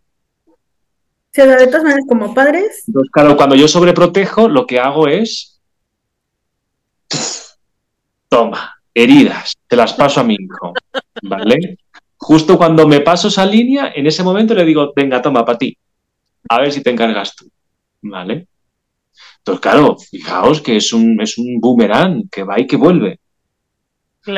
Sí, 1.33 1.43
de 1.43 1.67
todas 1.67 1.83
maneras, 1.83 2.05
como 2.09 2.35
padres. 2.35 2.85
Entonces, 2.87 3.11
claro, 3.11 3.37
cuando 3.37 3.55
yo 3.55 3.69
sobreprotejo, 3.69 4.49
lo 4.49 4.67
que 4.67 4.79
hago 4.79 5.09
es. 5.09 5.61
Toma, 8.29 8.77
heridas, 8.93 9.55
te 9.67 9.77
las 9.77 9.95
paso 9.95 10.21
a 10.21 10.25
mi 10.25 10.35
hijo. 10.35 10.73
¿Vale? 11.23 11.79
Justo 12.17 12.59
cuando 12.59 12.87
me 12.87 13.01
paso 13.01 13.29
esa 13.29 13.47
línea, 13.47 13.93
en 13.95 14.07
ese 14.07 14.23
momento 14.23 14.55
le 14.55 14.65
digo, 14.65 14.93
venga, 14.95 15.23
toma, 15.23 15.45
para 15.45 15.59
ti. 15.59 15.77
A 16.49 16.61
ver 16.61 16.73
si 16.73 16.83
te 16.83 16.91
encargas 16.91 17.35
tú. 17.35 17.49
¿Vale? 18.03 18.47
Entonces, 19.39 19.61
claro, 19.61 19.97
fijaos 19.97 20.61
que 20.61 20.77
es 20.77 20.93
un, 20.93 21.21
es 21.21 21.39
un 21.39 21.59
boomerang 21.61 22.29
que 22.31 22.43
va 22.43 22.61
y 22.61 22.67
que 22.67 22.77
vuelve. 22.77 23.21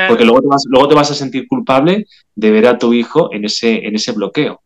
Porque 0.09 0.25
luego 0.25 0.41
te, 0.41 0.49
vas, 0.49 0.65
luego 0.69 0.89
te 0.89 0.95
vas 0.95 1.11
a 1.11 1.15
sentir 1.15 1.47
culpable 1.49 2.07
de 2.35 2.51
ver 2.51 2.67
a 2.67 2.79
tu 2.79 2.93
hijo 2.93 3.33
en 3.33 3.45
ese, 3.45 3.87
en 3.87 3.95
ese 3.95 4.13
bloqueo. 4.13 4.63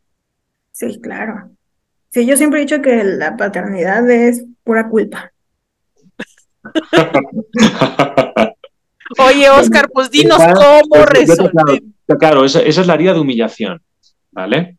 Sí, 0.72 1.00
claro. 1.00 1.50
Sí, 2.10 2.26
yo 2.26 2.36
siempre 2.36 2.60
he 2.60 2.62
dicho 2.62 2.82
que 2.82 3.02
la 3.02 3.36
paternidad 3.36 4.08
es 4.10 4.44
pura 4.62 4.88
culpa. 4.88 5.32
Oye, 9.18 9.50
Oscar, 9.50 9.88
pues 9.92 10.10
dinos 10.10 10.38
cómo 10.38 11.04
resolver. 11.06 11.82
Claro, 12.18 12.44
esa, 12.44 12.60
es 12.60 12.86
la 12.86 12.94
herida 12.94 13.14
de 13.14 13.20
humillación, 13.20 13.82
¿vale? 14.30 14.78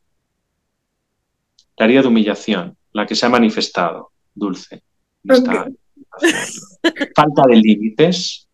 La 1.77 1.85
herida 1.85 2.01
de 2.01 2.07
humillación, 2.07 2.77
la 2.93 3.05
que 3.05 3.15
se 3.15 3.25
ha 3.25 3.29
manifestado, 3.29 4.11
dulce. 4.33 4.83
Falta 7.15 7.41
de 7.47 7.55
límites, 7.55 8.44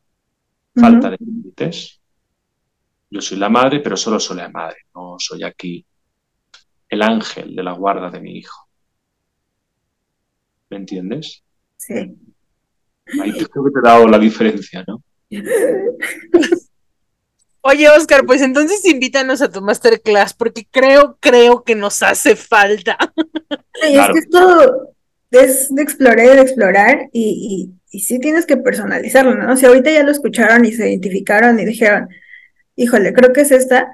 falta 0.73 1.09
de 1.09 1.17
límites. 1.19 1.99
Yo 3.09 3.21
soy 3.21 3.37
la 3.37 3.49
madre, 3.49 3.79
pero 3.81 3.97
solo 3.97 4.19
soy 4.19 4.37
la 4.37 4.49
madre, 4.49 4.77
no 4.95 5.15
soy 5.19 5.43
aquí 5.43 5.85
el 6.87 7.01
ángel 7.01 7.55
de 7.55 7.63
la 7.63 7.73
guarda 7.73 8.09
de 8.09 8.19
mi 8.19 8.37
hijo. 8.37 8.67
¿Me 10.69 10.77
entiendes? 10.77 11.43
Sí. 11.77 11.93
Ahí 13.21 13.31
creo 13.31 13.65
que 13.65 13.71
te 13.71 13.79
he 13.79 13.83
dado 13.83 14.07
la 14.07 14.19
diferencia, 14.19 14.85
¿no? 14.87 15.03
Oye, 17.63 17.89
Oscar, 17.89 18.25
pues 18.25 18.41
entonces 18.41 18.83
invítanos 18.85 19.41
a 19.41 19.51
tu 19.51 19.61
masterclass, 19.61 20.33
porque 20.33 20.65
creo, 20.69 21.17
creo 21.19 21.63
que 21.63 21.75
nos 21.75 22.01
hace 22.03 22.35
falta. 22.35 22.97
Es 23.81 24.07
que 24.09 24.19
esto 24.19 24.93
es 25.31 25.73
de 25.73 25.81
explorar 25.81 26.25
y 26.25 26.35
de 26.35 26.41
explorar, 26.41 27.09
y, 27.13 27.73
sí 27.87 28.19
tienes 28.19 28.45
que 28.45 28.57
personalizarlo, 28.57 29.35
¿no? 29.35 29.57
Si 29.57 29.65
ahorita 29.65 29.91
ya 29.91 30.03
lo 30.03 30.11
escucharon 30.11 30.63
y 30.63 30.71
se 30.71 30.89
identificaron 30.89 31.59
y 31.59 31.65
dijeron, 31.65 32.07
híjole, 32.75 33.13
creo 33.13 33.33
que 33.33 33.41
es 33.41 33.51
esta, 33.51 33.89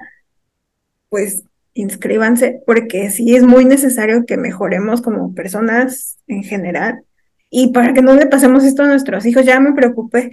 pues 1.08 1.44
inscríbanse, 1.74 2.62
porque 2.66 3.10
sí 3.10 3.34
es 3.34 3.42
muy 3.42 3.64
necesario 3.64 4.24
que 4.26 4.36
mejoremos 4.36 5.00
como 5.00 5.34
personas 5.34 6.18
en 6.26 6.44
general. 6.44 7.02
Y 7.50 7.72
para 7.72 7.94
que 7.94 8.02
no 8.02 8.14
le 8.14 8.26
pasemos 8.26 8.64
esto 8.64 8.82
a 8.82 8.88
nuestros 8.88 9.24
hijos, 9.26 9.44
ya 9.44 9.58
me 9.58 9.72
preocupé. 9.72 10.30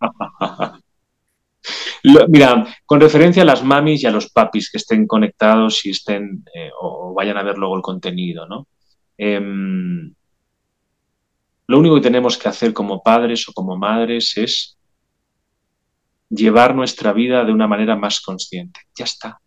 Mira, 2.28 2.66
con 2.86 3.00
referencia 3.00 3.42
a 3.42 3.46
las 3.46 3.64
mamis 3.64 4.02
y 4.02 4.06
a 4.06 4.10
los 4.10 4.30
papis 4.30 4.70
que 4.70 4.78
estén 4.78 5.06
conectados 5.06 5.84
y 5.84 5.90
estén 5.90 6.44
eh, 6.54 6.70
o 6.80 7.12
vayan 7.14 7.36
a 7.36 7.42
ver 7.42 7.58
luego 7.58 7.76
el 7.76 7.82
contenido, 7.82 8.46
¿no? 8.46 8.68
Em, 9.18 10.14
lo 11.68 11.78
único 11.78 11.96
que 11.96 12.00
tenemos 12.00 12.38
que 12.38 12.48
hacer 12.48 12.72
como 12.72 13.02
padres 13.02 13.46
o 13.48 13.52
como 13.52 13.76
madres 13.76 14.32
es 14.36 14.78
llevar 16.30 16.74
nuestra 16.74 17.12
vida 17.12 17.44
de 17.44 17.52
una 17.52 17.68
manera 17.68 17.94
más 17.94 18.20
consciente. 18.20 18.80
Ya 18.96 19.04
está. 19.04 19.40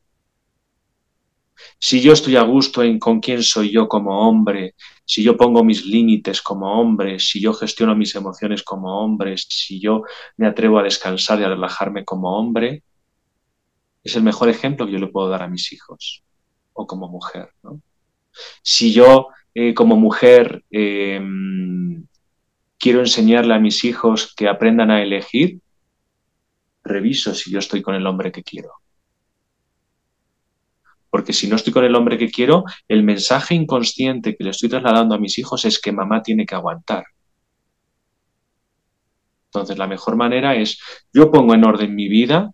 Si 1.79 1.99
yo 1.99 2.13
estoy 2.13 2.35
a 2.35 2.43
gusto 2.43 2.83
en 2.83 2.99
con 2.99 3.19
quién 3.19 3.41
soy 3.41 3.71
yo 3.71 3.87
como 3.87 4.27
hombre, 4.27 4.75
si 5.03 5.23
yo 5.23 5.35
pongo 5.35 5.63
mis 5.63 5.85
límites 5.85 6.41
como 6.41 6.79
hombre, 6.79 7.19
si 7.19 7.41
yo 7.41 7.53
gestiono 7.53 7.95
mis 7.95 8.13
emociones 8.15 8.61
como 8.63 9.03
hombre, 9.03 9.35
si 9.37 9.79
yo 9.79 10.03
me 10.37 10.47
atrevo 10.47 10.79
a 10.79 10.83
descansar 10.83 11.39
y 11.39 11.43
a 11.43 11.49
relajarme 11.49 12.05
como 12.05 12.37
hombre, 12.37 12.83
es 14.03 14.15
el 14.15 14.23
mejor 14.23 14.49
ejemplo 14.49 14.85
que 14.85 14.93
yo 14.93 14.99
le 14.99 15.07
puedo 15.07 15.29
dar 15.29 15.43
a 15.43 15.47
mis 15.47 15.73
hijos 15.73 16.23
o 16.73 16.85
como 16.85 17.07
mujer. 17.09 17.49
Si 18.61 18.93
yo 18.93 19.29
eh, 19.53 19.73
como 19.73 19.95
mujer 19.97 20.63
em, 20.69 22.05
quiero 22.81 22.99
enseñarle 22.99 23.53
a 23.53 23.59
mis 23.59 23.83
hijos 23.85 24.33
que 24.35 24.49
aprendan 24.49 24.89
a 24.89 25.03
elegir, 25.03 25.61
reviso 26.83 27.35
si 27.35 27.51
yo 27.51 27.59
estoy 27.59 27.83
con 27.83 27.93
el 27.93 28.07
hombre 28.07 28.31
que 28.31 28.41
quiero. 28.41 28.71
Porque 31.11 31.31
si 31.31 31.47
no 31.47 31.57
estoy 31.57 31.71
con 31.71 31.85
el 31.85 31.95
hombre 31.95 32.17
que 32.17 32.31
quiero, 32.31 32.63
el 32.87 33.03
mensaje 33.03 33.53
inconsciente 33.53 34.35
que 34.35 34.43
le 34.43 34.49
estoy 34.49 34.69
trasladando 34.69 35.13
a 35.13 35.19
mis 35.19 35.37
hijos 35.37 35.63
es 35.65 35.79
que 35.79 35.91
mamá 35.91 36.23
tiene 36.23 36.45
que 36.45 36.55
aguantar. 36.55 37.03
Entonces, 39.45 39.77
la 39.77 39.87
mejor 39.87 40.15
manera 40.15 40.55
es, 40.55 40.79
yo 41.13 41.29
pongo 41.29 41.53
en 41.53 41.65
orden 41.65 41.93
mi 41.93 42.07
vida 42.07 42.51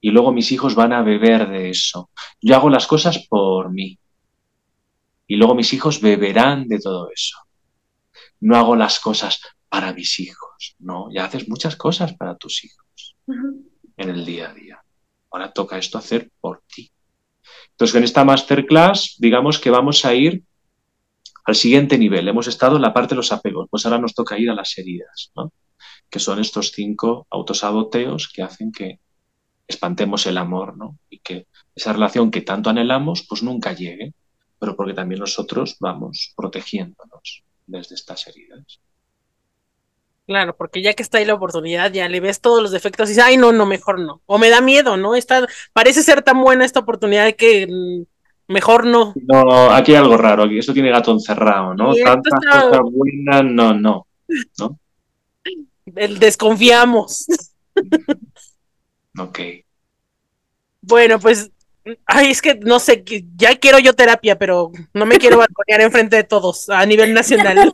y 0.00 0.10
luego 0.10 0.32
mis 0.32 0.50
hijos 0.50 0.74
van 0.74 0.92
a 0.92 1.02
beber 1.02 1.48
de 1.50 1.70
eso. 1.70 2.10
Yo 2.40 2.56
hago 2.56 2.68
las 2.68 2.86
cosas 2.86 3.26
por 3.28 3.70
mí. 3.70 3.96
Y 5.28 5.36
luego 5.36 5.54
mis 5.54 5.72
hijos 5.72 6.00
beberán 6.00 6.66
de 6.66 6.80
todo 6.80 7.10
eso. 7.14 7.38
No 8.40 8.56
hago 8.56 8.74
las 8.74 8.98
cosas 8.98 9.40
para 9.68 9.92
mis 9.92 10.18
hijos, 10.20 10.76
no, 10.78 11.08
ya 11.12 11.24
haces 11.24 11.48
muchas 11.48 11.76
cosas 11.76 12.14
para 12.14 12.36
tus 12.36 12.64
hijos 12.64 13.16
en 13.96 14.08
el 14.08 14.24
día 14.24 14.50
a 14.50 14.54
día. 14.54 14.82
Ahora 15.30 15.52
toca 15.52 15.76
esto 15.78 15.98
hacer 15.98 16.30
por 16.40 16.62
ti. 16.66 16.90
Entonces, 17.70 17.96
en 17.96 18.04
esta 18.04 18.24
masterclass, 18.24 19.16
digamos 19.18 19.58
que 19.58 19.70
vamos 19.70 20.04
a 20.04 20.14
ir 20.14 20.42
al 21.44 21.54
siguiente 21.54 21.98
nivel. 21.98 22.28
Hemos 22.28 22.46
estado 22.46 22.76
en 22.76 22.82
la 22.82 22.92
parte 22.92 23.10
de 23.10 23.16
los 23.16 23.32
apegos, 23.32 23.68
pues 23.70 23.84
ahora 23.84 23.98
nos 23.98 24.14
toca 24.14 24.38
ir 24.38 24.50
a 24.50 24.54
las 24.54 24.76
heridas, 24.78 25.32
¿no? 25.36 25.52
que 26.10 26.18
son 26.18 26.40
estos 26.40 26.72
cinco 26.72 27.26
autosaboteos 27.30 28.28
que 28.28 28.42
hacen 28.42 28.72
que 28.72 29.00
espantemos 29.66 30.26
el 30.26 30.38
amor, 30.38 30.76
¿no? 30.76 30.98
Y 31.10 31.18
que 31.18 31.46
esa 31.74 31.92
relación 31.92 32.30
que 32.30 32.40
tanto 32.40 32.70
anhelamos, 32.70 33.26
pues 33.28 33.42
nunca 33.42 33.72
llegue, 33.74 34.14
pero 34.58 34.74
porque 34.74 34.94
también 34.94 35.20
nosotros 35.20 35.76
vamos 35.78 36.32
protegiéndonos 36.36 37.44
desde 37.66 37.94
estas 37.94 38.26
heridas. 38.26 38.80
Claro, 40.28 40.54
porque 40.54 40.82
ya 40.82 40.92
que 40.92 41.02
está 41.02 41.16
ahí 41.16 41.24
la 41.24 41.32
oportunidad, 41.32 41.90
ya 41.90 42.06
le 42.06 42.20
ves 42.20 42.42
todos 42.42 42.62
los 42.62 42.70
defectos 42.70 43.08
y 43.08 43.12
dices, 43.12 43.24
ay, 43.24 43.38
no, 43.38 43.50
no, 43.50 43.64
mejor 43.64 43.98
no. 43.98 44.20
O 44.26 44.36
me 44.36 44.50
da 44.50 44.60
miedo, 44.60 44.98
¿no? 44.98 45.14
Está, 45.14 45.46
parece 45.72 46.02
ser 46.02 46.20
tan 46.20 46.42
buena 46.42 46.66
esta 46.66 46.80
oportunidad 46.80 47.32
que 47.32 47.66
mm, 47.66 48.52
mejor 48.52 48.84
no. 48.84 49.14
No, 49.26 49.70
aquí 49.70 49.92
hay 49.92 49.96
algo 49.96 50.18
raro, 50.18 50.42
aquí 50.42 50.58
esto 50.58 50.74
tiene 50.74 50.90
gato 50.90 51.12
encerrado, 51.12 51.72
¿no? 51.72 51.94
Tantas 51.94 52.34
cosas 52.44 52.80
buenas, 52.92 53.42
no, 53.42 53.72
no, 53.72 54.06
¿no? 54.58 54.78
El 55.96 56.18
desconfiamos. 56.18 57.26
ok. 59.18 59.38
Bueno, 60.82 61.18
pues, 61.20 61.50
ay, 62.04 62.32
es 62.32 62.42
que 62.42 62.54
no 62.54 62.80
sé, 62.80 63.02
ya 63.34 63.56
quiero 63.56 63.78
yo 63.78 63.94
terapia, 63.94 64.38
pero 64.38 64.72
no 64.92 65.06
me 65.06 65.16
quiero 65.16 65.38
balconear 65.38 65.80
enfrente 65.80 66.16
de 66.16 66.24
todos 66.24 66.68
a 66.68 66.84
nivel 66.84 67.14
nacional. 67.14 67.72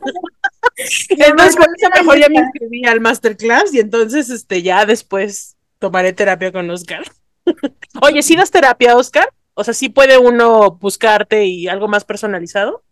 Entonces, 1.09 1.55
por 1.55 1.67
eso 1.75 1.89
mejor 1.95 2.19
ya 2.19 2.29
me 2.29 2.39
inscribí 2.39 2.85
al 2.85 3.01
masterclass 3.01 3.73
y 3.73 3.79
entonces, 3.79 4.29
este, 4.29 4.61
ya 4.61 4.85
después 4.85 5.55
tomaré 5.79 6.13
terapia 6.13 6.51
con 6.51 6.69
Oscar. 6.69 7.03
Oye, 8.01 8.21
¿sí 8.21 8.35
das 8.35 8.51
terapia, 8.51 8.97
Oscar? 8.97 9.29
O 9.53 9.63
sea, 9.63 9.73
¿sí 9.73 9.89
puede 9.89 10.17
uno 10.17 10.71
buscarte 10.71 11.45
y 11.45 11.67
algo 11.67 11.87
más 11.87 12.03
personalizado? 12.03 12.83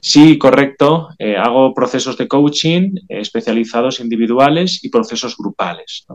Sí, 0.00 0.38
correcto. 0.38 1.08
Eh, 1.18 1.36
hago 1.36 1.74
procesos 1.74 2.16
de 2.16 2.28
coaching 2.28 2.96
eh, 3.08 3.20
especializados 3.20 4.00
individuales 4.00 4.82
y 4.84 4.88
procesos 4.88 5.36
grupales. 5.36 6.06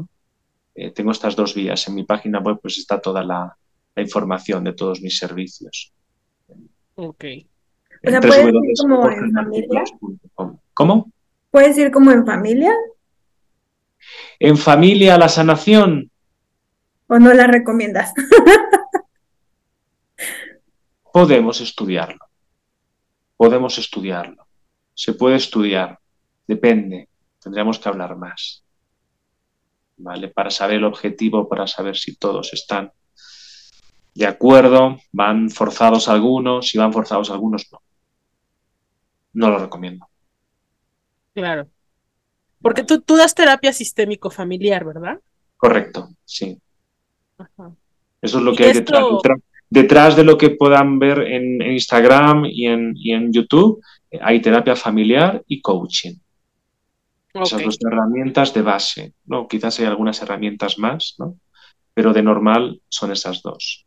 Eh, 0.75 0.91
tengo 0.91 1.11
estas 1.11 1.35
dos 1.35 1.53
vías. 1.55 1.88
En 1.88 1.95
mi 1.95 2.03
página 2.03 2.39
web 2.39 2.59
pues 2.61 2.77
está 2.77 2.99
toda 2.99 3.23
la, 3.23 3.55
información 3.97 4.63
de 4.63 4.73
todos 4.73 5.01
mis 5.01 5.17
servicios. 5.17 5.91
Ok. 6.95 7.25
O 8.05 8.09
sea, 8.09 8.21
¿puedes 8.21 8.45
ir 8.45 8.53
como 8.79 9.09
en 9.09 9.31
familia? 9.33 9.83
¿Cómo? 10.81 11.11
¿Puedes 11.51 11.77
ir 11.77 11.91
como 11.91 12.11
en 12.11 12.25
familia? 12.25 12.73
¿En 14.39 14.57
familia 14.57 15.17
la 15.17 15.29
sanación? 15.29 16.11
¿O 17.07 17.19
no 17.19 17.33
la 17.33 17.47
recomiendas? 17.47 18.13
Podemos 21.13 21.61
estudiarlo 21.61 22.31
podemos 23.41 23.75
estudiarlo. 23.79 24.45
Se 24.93 25.13
puede 25.13 25.37
estudiar, 25.37 25.97
depende, 26.45 27.09
tendríamos 27.41 27.79
que 27.79 27.89
hablar 27.89 28.15
más. 28.15 28.63
¿Vale? 29.97 30.27
Para 30.27 30.51
saber 30.51 30.75
el 30.75 30.83
objetivo, 30.83 31.49
para 31.49 31.65
saber 31.65 31.97
si 31.97 32.17
todos 32.17 32.53
están 32.53 32.91
de 34.13 34.27
acuerdo, 34.27 34.99
van 35.11 35.49
forzados 35.49 36.07
algunos, 36.07 36.67
si 36.67 36.77
van 36.77 36.93
forzados 36.93 37.31
algunos, 37.31 37.67
no. 37.71 37.81
No 39.33 39.49
lo 39.49 39.57
recomiendo. 39.57 40.07
Claro. 41.33 41.67
Porque 42.61 42.83
tú, 42.83 43.01
tú 43.01 43.15
das 43.15 43.33
terapia 43.33 43.73
sistémico 43.73 44.29
familiar, 44.29 44.85
¿verdad? 44.85 45.19
Correcto, 45.57 46.09
sí. 46.25 46.59
Eso 48.21 48.37
es 48.37 48.43
lo 48.43 48.53
que 48.55 48.65
hay 48.65 48.73
detrás 48.73 49.03
detrás 49.71 50.17
de 50.17 50.25
lo 50.25 50.37
que 50.37 50.51
puedan 50.51 50.99
ver 50.99 51.19
en, 51.21 51.61
Instagram 51.61 52.45
y 52.45 52.67
en, 52.67 52.93
en, 53.03 53.33
YouTube, 53.33 53.81
eh, 54.11 54.19
hay 54.21 54.41
terapia 54.41 54.75
familiar 54.75 55.41
y 55.47 55.61
coaching. 55.61 56.15
Esas 57.33 57.63
dos 57.63 57.77
herramientas 57.79 58.53
de 58.53 58.61
base, 58.61 59.13
¿no? 59.25 59.47
Quizás 59.47 59.79
hay 59.79 59.85
algunas 59.85 60.21
herramientas 60.21 60.77
más, 60.77 61.15
¿no? 61.17 61.37
Pero 61.93 62.11
de 62.11 62.21
normal 62.21 62.81
son 62.89 63.13
esas 63.13 63.41
dos. 63.41 63.85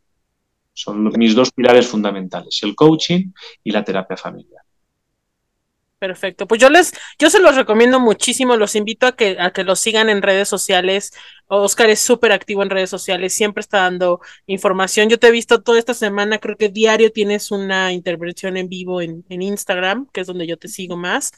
Son 0.72 1.04
mis 1.18 1.34
dos 1.34 1.52
pilares 1.52 1.86
fundamentales, 1.86 2.58
el 2.62 2.74
coaching 2.74 3.32
y 3.62 3.70
la 3.70 3.84
terapia 3.84 4.16
familiar. 4.16 4.63
Perfecto. 6.04 6.46
Pues 6.46 6.60
yo 6.60 6.68
les, 6.68 6.92
yo 7.18 7.30
se 7.30 7.40
los 7.40 7.56
recomiendo 7.56 7.98
muchísimo, 7.98 8.56
los 8.58 8.74
invito 8.76 9.06
a 9.06 9.16
que, 9.16 9.38
a 9.40 9.52
que 9.54 9.64
los 9.64 9.80
sigan 9.80 10.10
en 10.10 10.20
redes 10.20 10.48
sociales. 10.50 11.12
Oscar 11.46 11.88
es 11.88 11.98
súper 12.00 12.30
activo 12.32 12.62
en 12.62 12.68
redes 12.68 12.90
sociales, 12.90 13.32
siempre 13.32 13.62
está 13.62 13.78
dando 13.78 14.20
información. 14.46 15.08
Yo 15.08 15.18
te 15.18 15.28
he 15.28 15.30
visto 15.30 15.62
toda 15.62 15.78
esta 15.78 15.94
semana, 15.94 16.38
creo 16.40 16.58
que 16.58 16.68
diario 16.68 17.10
tienes 17.10 17.50
una 17.50 17.90
intervención 17.94 18.58
en 18.58 18.68
vivo 18.68 19.00
en, 19.00 19.24
en 19.30 19.40
Instagram, 19.40 20.06
que 20.12 20.20
es 20.20 20.26
donde 20.26 20.46
yo 20.46 20.58
te 20.58 20.68
sigo 20.68 20.98
más. 20.98 21.32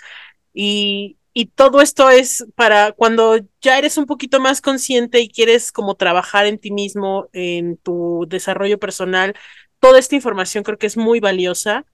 Y, 0.53 1.17
y 1.33 1.47
todo 1.47 1.81
esto 1.81 2.11
es 2.11 2.45
para 2.57 2.91
cuando 2.91 3.39
ya 3.61 3.79
eres 3.79 3.99
un 3.99 4.07
poquito 4.07 4.41
más 4.41 4.61
consciente 4.61 5.21
y 5.21 5.29
quieres 5.29 5.71
como 5.71 5.95
trabajar 5.95 6.47
en 6.47 6.59
ti 6.59 6.73
mismo, 6.73 7.29
en 7.33 7.77
tu 7.77 8.27
desarrollo 8.29 8.81
personal, 8.81 9.35
toda 9.79 10.01
esta 10.01 10.17
información 10.17 10.65
creo 10.65 10.79
que 10.79 10.89
es 10.89 10.97
muy 10.97 11.21
valiosa 11.21 11.87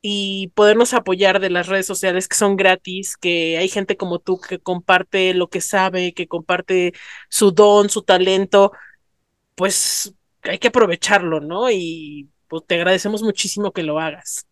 y 0.00 0.48
podernos 0.54 0.94
apoyar 0.94 1.40
de 1.40 1.50
las 1.50 1.66
redes 1.66 1.86
sociales 1.86 2.28
que 2.28 2.36
son 2.36 2.56
gratis, 2.56 3.16
que 3.16 3.58
hay 3.58 3.68
gente 3.68 3.96
como 3.96 4.20
tú 4.20 4.40
que 4.40 4.58
comparte 4.58 5.34
lo 5.34 5.48
que 5.48 5.60
sabe, 5.60 6.14
que 6.14 6.28
comparte 6.28 6.92
su 7.28 7.50
don, 7.50 7.88
su 7.88 8.02
talento, 8.02 8.72
pues 9.54 10.14
hay 10.42 10.58
que 10.58 10.68
aprovecharlo, 10.68 11.40
¿no? 11.40 11.70
Y 11.70 12.28
pues 12.46 12.62
te 12.66 12.76
agradecemos 12.76 13.22
muchísimo 13.22 13.72
que 13.72 13.82
lo 13.82 13.98
hagas. 13.98 14.46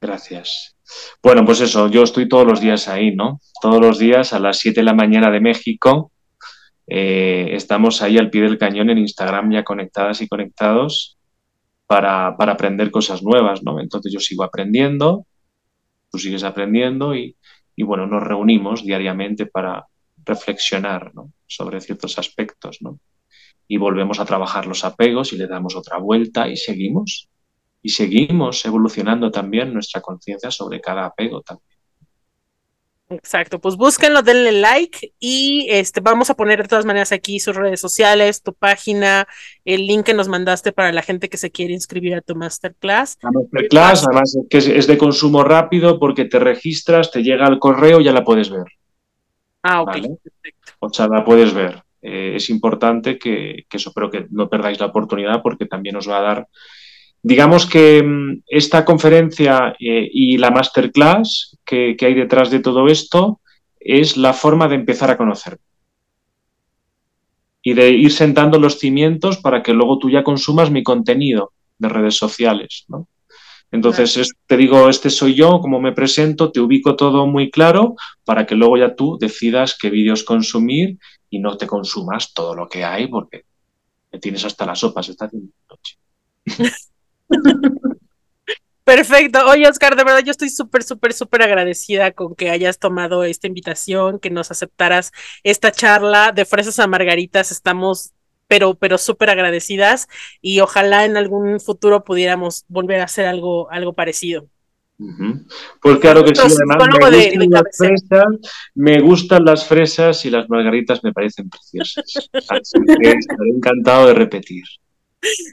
Gracias. 0.00 0.76
Bueno, 1.22 1.44
pues 1.44 1.60
eso, 1.60 1.88
yo 1.88 2.02
estoy 2.02 2.28
todos 2.28 2.46
los 2.46 2.60
días 2.60 2.88
ahí, 2.88 3.14
¿no? 3.14 3.40
Todos 3.60 3.80
los 3.80 3.98
días 3.98 4.32
a 4.32 4.38
las 4.38 4.58
7 4.58 4.80
de 4.80 4.84
la 4.84 4.94
mañana 4.94 5.30
de 5.30 5.40
México. 5.40 6.12
Eh, 6.86 7.48
estamos 7.52 8.02
ahí 8.02 8.18
al 8.18 8.30
pie 8.30 8.42
del 8.42 8.58
cañón 8.58 8.90
en 8.90 8.98
Instagram 8.98 9.50
ya 9.50 9.64
conectadas 9.64 10.20
y 10.20 10.28
conectados 10.28 11.13
para, 11.86 12.28
aprender 12.28 12.90
cosas 12.90 13.22
nuevas, 13.22 13.62
¿no? 13.62 13.80
Entonces 13.80 14.12
yo 14.12 14.20
sigo 14.20 14.44
aprendiendo, 14.44 15.26
tú 16.10 16.18
sigues 16.18 16.44
aprendiendo 16.44 17.14
y, 17.14 17.36
bueno, 17.78 18.06
nos 18.06 18.22
reunimos 18.22 18.84
diariamente 18.84 19.46
para 19.46 19.86
reflexionar 20.24 21.12
sobre 21.46 21.80
ciertos 21.80 22.18
aspectos, 22.18 22.78
¿no? 22.80 22.98
Y 23.66 23.78
volvemos 23.78 24.20
a 24.20 24.24
trabajar 24.24 24.66
los 24.66 24.84
apegos 24.84 25.32
y 25.32 25.38
le 25.38 25.46
damos 25.46 25.74
otra 25.76 25.98
vuelta 25.98 26.48
y 26.48 26.56
seguimos. 26.56 27.28
Y 27.82 27.90
seguimos 27.90 28.64
evolucionando 28.64 29.30
también 29.30 29.72
nuestra 29.72 30.00
conciencia 30.00 30.50
sobre 30.50 30.80
cada 30.80 31.06
apego 31.06 31.42
también. 31.42 31.73
Exacto, 33.10 33.60
pues 33.60 33.76
búsquenlo, 33.76 34.22
denle 34.22 34.50
like 34.50 35.12
y 35.20 35.66
este 35.68 36.00
vamos 36.00 36.30
a 36.30 36.34
poner 36.34 36.62
de 36.62 36.68
todas 36.68 36.86
maneras 36.86 37.12
aquí 37.12 37.38
sus 37.38 37.54
redes 37.54 37.78
sociales, 37.78 38.42
tu 38.42 38.54
página, 38.54 39.28
el 39.66 39.86
link 39.86 40.06
que 40.06 40.14
nos 40.14 40.28
mandaste 40.28 40.72
para 40.72 40.90
la 40.90 41.02
gente 41.02 41.28
que 41.28 41.36
se 41.36 41.50
quiere 41.50 41.74
inscribir 41.74 42.14
a 42.14 42.22
tu 42.22 42.34
masterclass. 42.34 43.18
La 43.22 43.30
masterclass, 43.30 44.06
además 44.06 44.38
que 44.48 44.56
es, 44.56 44.86
de 44.86 44.96
consumo 44.96 45.44
rápido 45.44 45.98
porque 46.00 46.24
te 46.24 46.38
registras, 46.38 47.10
te 47.10 47.22
llega 47.22 47.46
al 47.46 47.58
correo, 47.58 48.00
ya 48.00 48.12
la 48.12 48.24
puedes 48.24 48.48
ver. 48.48 48.64
Ah, 49.62 49.82
ok. 49.82 49.96
O 50.78 50.88
sea, 50.88 51.06
la 51.06 51.24
puedes 51.24 51.52
ver. 51.52 51.82
Eh, 52.00 52.32
es 52.36 52.48
importante 52.48 53.18
que, 53.18 53.66
que 53.68 53.76
eso, 53.76 53.92
pero 53.94 54.10
que 54.10 54.26
no 54.30 54.48
perdáis 54.48 54.80
la 54.80 54.86
oportunidad 54.86 55.42
porque 55.42 55.66
también 55.66 55.96
os 55.96 56.08
va 56.08 56.18
a 56.18 56.22
dar 56.22 56.48
Digamos 57.24 57.64
que 57.64 58.02
mm, 58.02 58.42
esta 58.46 58.84
conferencia 58.84 59.74
eh, 59.80 60.10
y 60.12 60.36
la 60.36 60.50
masterclass 60.50 61.56
que, 61.64 61.96
hay 61.98 62.12
detrás 62.12 62.50
de 62.50 62.60
todo 62.60 62.86
esto 62.86 63.40
es 63.80 64.18
la 64.18 64.34
forma 64.34 64.68
de 64.68 64.74
empezar 64.74 65.10
a 65.10 65.16
conocer. 65.16 65.58
Y 67.62 67.72
de 67.72 67.88
ir 67.88 68.12
sentando 68.12 68.58
los 68.58 68.78
cimientos 68.78 69.38
para 69.38 69.62
que 69.62 69.72
luego 69.72 69.98
tú 69.98 70.10
ya 70.10 70.22
consumas 70.22 70.70
mi 70.70 70.82
contenido 70.82 71.52
de 71.78 71.88
redes 71.88 72.14
sociales, 72.14 72.84
Entonces, 73.72 74.30
te 74.46 74.56
digo, 74.58 74.90
este 74.90 75.08
soy 75.08 75.34
yo, 75.34 75.60
como 75.60 75.80
me 75.80 75.92
presento, 75.92 76.52
te 76.52 76.60
ubico 76.60 76.94
todo 76.94 77.26
muy 77.26 77.50
claro 77.50 77.94
para 78.24 78.44
que 78.44 78.54
luego 78.54 78.76
ya 78.76 78.94
tú 78.94 79.16
decidas 79.18 79.78
qué 79.80 79.88
vídeos 79.88 80.24
consumir 80.24 80.98
y 81.30 81.38
no 81.38 81.56
te 81.56 81.66
consumas 81.66 82.34
todo 82.34 82.54
lo 82.54 82.68
que 82.68 82.84
hay 82.84 83.06
porque 83.06 83.46
me 84.12 84.18
tienes 84.18 84.44
hasta 84.44 84.66
las 84.66 84.80
sopas 84.80 85.08
esta 85.08 85.30
noche. 85.32 85.96
Perfecto. 88.84 89.46
Oye, 89.46 89.66
Oscar, 89.66 89.96
de 89.96 90.04
verdad 90.04 90.22
yo 90.22 90.30
estoy 90.30 90.50
súper, 90.50 90.82
súper, 90.82 91.14
súper 91.14 91.42
agradecida 91.42 92.12
con 92.12 92.34
que 92.34 92.50
hayas 92.50 92.78
tomado 92.78 93.24
esta 93.24 93.46
invitación, 93.46 94.18
que 94.20 94.28
nos 94.28 94.50
aceptaras 94.50 95.10
esta 95.42 95.72
charla 95.72 96.32
de 96.32 96.44
fresas 96.44 96.78
a 96.78 96.86
margaritas. 96.86 97.50
Estamos, 97.50 98.12
pero, 98.46 98.74
pero 98.74 98.98
súper 98.98 99.30
agradecidas 99.30 100.06
y 100.42 100.60
ojalá 100.60 101.06
en 101.06 101.16
algún 101.16 101.60
futuro 101.60 102.04
pudiéramos 102.04 102.66
volver 102.68 103.00
a 103.00 103.04
hacer 103.04 103.26
algo, 103.26 103.70
algo 103.70 103.94
parecido. 103.94 104.48
Pues 105.80 105.98
claro 105.98 106.24
que 106.24 106.34
sí, 106.34 106.42
además 106.42 106.88
me 106.94 107.00
gustan, 107.00 107.50
las 107.50 107.76
fresas, 107.76 108.26
me 108.74 109.00
gustan 109.00 109.44
las 109.44 109.66
fresas 109.66 110.24
y 110.24 110.30
las 110.30 110.48
margaritas 110.48 111.02
me 111.02 111.12
parecen 111.12 111.48
preciosas. 111.48 112.30
Así 112.48 112.78
que 113.00 113.10
estaré 113.10 113.50
encantado 113.56 114.06
de 114.08 114.14
repetir. 114.14 114.62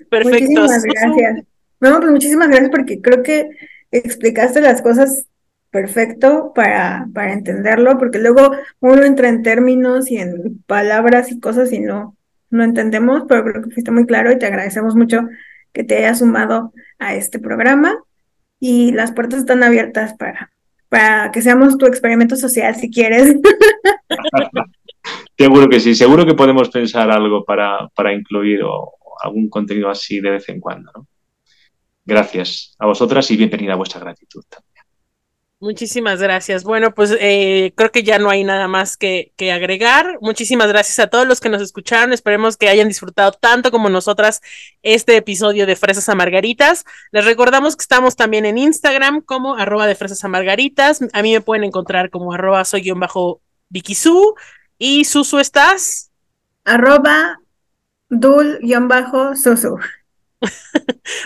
Perfecto. 0.09 0.61
Muchísimas 0.61 0.83
gracias. 0.83 1.45
No, 1.81 1.99
pues 1.99 2.11
muchísimas 2.11 2.47
gracias 2.47 2.69
porque 2.69 3.01
creo 3.01 3.23
que 3.23 3.49
explicaste 3.91 4.61
las 4.61 4.81
cosas 4.81 5.25
perfecto 5.71 6.51
para, 6.53 7.07
para 7.13 7.33
entenderlo, 7.33 7.97
porque 7.97 8.19
luego 8.19 8.51
uno 8.79 9.03
entra 9.03 9.29
en 9.29 9.41
términos 9.41 10.11
y 10.11 10.17
en 10.17 10.61
palabras 10.67 11.31
y 11.31 11.39
cosas 11.39 11.71
y 11.73 11.79
no, 11.79 12.15
no 12.51 12.63
entendemos, 12.63 13.23
pero 13.27 13.43
creo 13.43 13.63
que 13.63 13.71
fuiste 13.71 13.91
muy 13.91 14.05
claro 14.05 14.31
y 14.31 14.37
te 14.37 14.45
agradecemos 14.45 14.95
mucho 14.95 15.21
que 15.73 15.83
te 15.83 15.97
hayas 15.97 16.19
sumado 16.19 16.73
a 16.99 17.15
este 17.15 17.39
programa 17.39 17.97
y 18.59 18.91
las 18.91 19.11
puertas 19.13 19.39
están 19.39 19.63
abiertas 19.63 20.13
para, 20.13 20.51
para 20.89 21.31
que 21.31 21.41
seamos 21.41 21.77
tu 21.77 21.87
experimento 21.87 22.35
social 22.35 22.75
si 22.75 22.91
quieres. 22.91 23.35
seguro 25.37 25.67
que 25.67 25.79
sí, 25.79 25.95
seguro 25.95 26.25
que 26.25 26.35
podemos 26.35 26.69
pensar 26.69 27.09
algo 27.09 27.43
para, 27.43 27.87
para 27.95 28.13
incluir 28.13 28.59
algún 29.23 29.49
contenido 29.49 29.89
así 29.89 30.19
de 30.19 30.31
vez 30.31 30.47
en 30.49 30.59
cuando. 30.59 30.91
¿no? 30.93 31.07
Gracias 32.11 32.75
a 32.77 32.87
vosotras 32.87 33.31
y 33.31 33.37
bienvenida 33.37 33.71
a 33.71 33.77
vuestra 33.77 34.01
gratitud 34.01 34.43
también. 34.49 34.83
Muchísimas 35.61 36.21
gracias. 36.21 36.65
Bueno, 36.65 36.93
pues 36.93 37.15
eh, 37.17 37.71
creo 37.77 37.89
que 37.89 38.03
ya 38.03 38.19
no 38.19 38.29
hay 38.29 38.43
nada 38.43 38.67
más 38.67 38.97
que, 38.97 39.31
que, 39.37 39.53
agregar. 39.53 40.17
Muchísimas 40.19 40.67
gracias 40.67 40.99
a 40.99 41.07
todos 41.07 41.25
los 41.25 41.39
que 41.39 41.47
nos 41.47 41.61
escucharon. 41.61 42.11
Esperemos 42.11 42.57
que 42.57 42.67
hayan 42.67 42.89
disfrutado 42.89 43.31
tanto 43.31 43.71
como 43.71 43.87
nosotras 43.87 44.41
este 44.83 45.15
episodio 45.15 45.65
de 45.65 45.77
Fresas 45.77 46.09
a 46.09 46.15
Margaritas. 46.15 46.83
Les 47.13 47.23
recordamos 47.23 47.77
que 47.77 47.83
estamos 47.83 48.17
también 48.17 48.45
en 48.45 48.57
Instagram 48.57 49.21
como 49.21 49.55
arroba 49.55 49.87
de 49.87 49.95
Fresas 49.95 50.21
a 50.25 50.27
Margaritas. 50.27 50.99
A 51.13 51.21
mí 51.21 51.31
me 51.31 51.39
pueden 51.39 51.63
encontrar 51.63 52.09
como 52.09 52.33
arroba 52.33 52.65
soy 52.65 52.81
guion 52.81 52.99
bajo 52.99 53.41
Vikisu. 53.69 54.35
Y 54.77 55.05
Susu, 55.05 55.39
¿estás? 55.39 56.11
Arroba 56.65 57.39
dul 58.09 58.59
guion 58.61 58.89
bajo 58.89 59.33
Susu. 59.33 59.79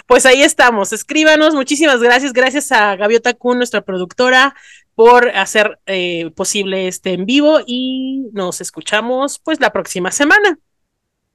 Pues 0.07 0.25
ahí 0.25 0.41
estamos. 0.41 0.93
Escríbanos. 0.93 1.53
Muchísimas 1.53 2.01
gracias. 2.01 2.33
Gracias 2.33 2.71
a 2.71 2.95
Gaviota 2.95 3.33
Kun, 3.33 3.57
nuestra 3.57 3.81
productora, 3.81 4.55
por 4.95 5.29
hacer 5.29 5.79
eh, 5.85 6.31
posible 6.35 6.87
este 6.87 7.13
en 7.13 7.25
vivo 7.25 7.59
y 7.65 8.27
nos 8.33 8.61
escuchamos 8.61 9.39
pues 9.39 9.59
la 9.59 9.71
próxima 9.71 10.11
semana. 10.11 10.57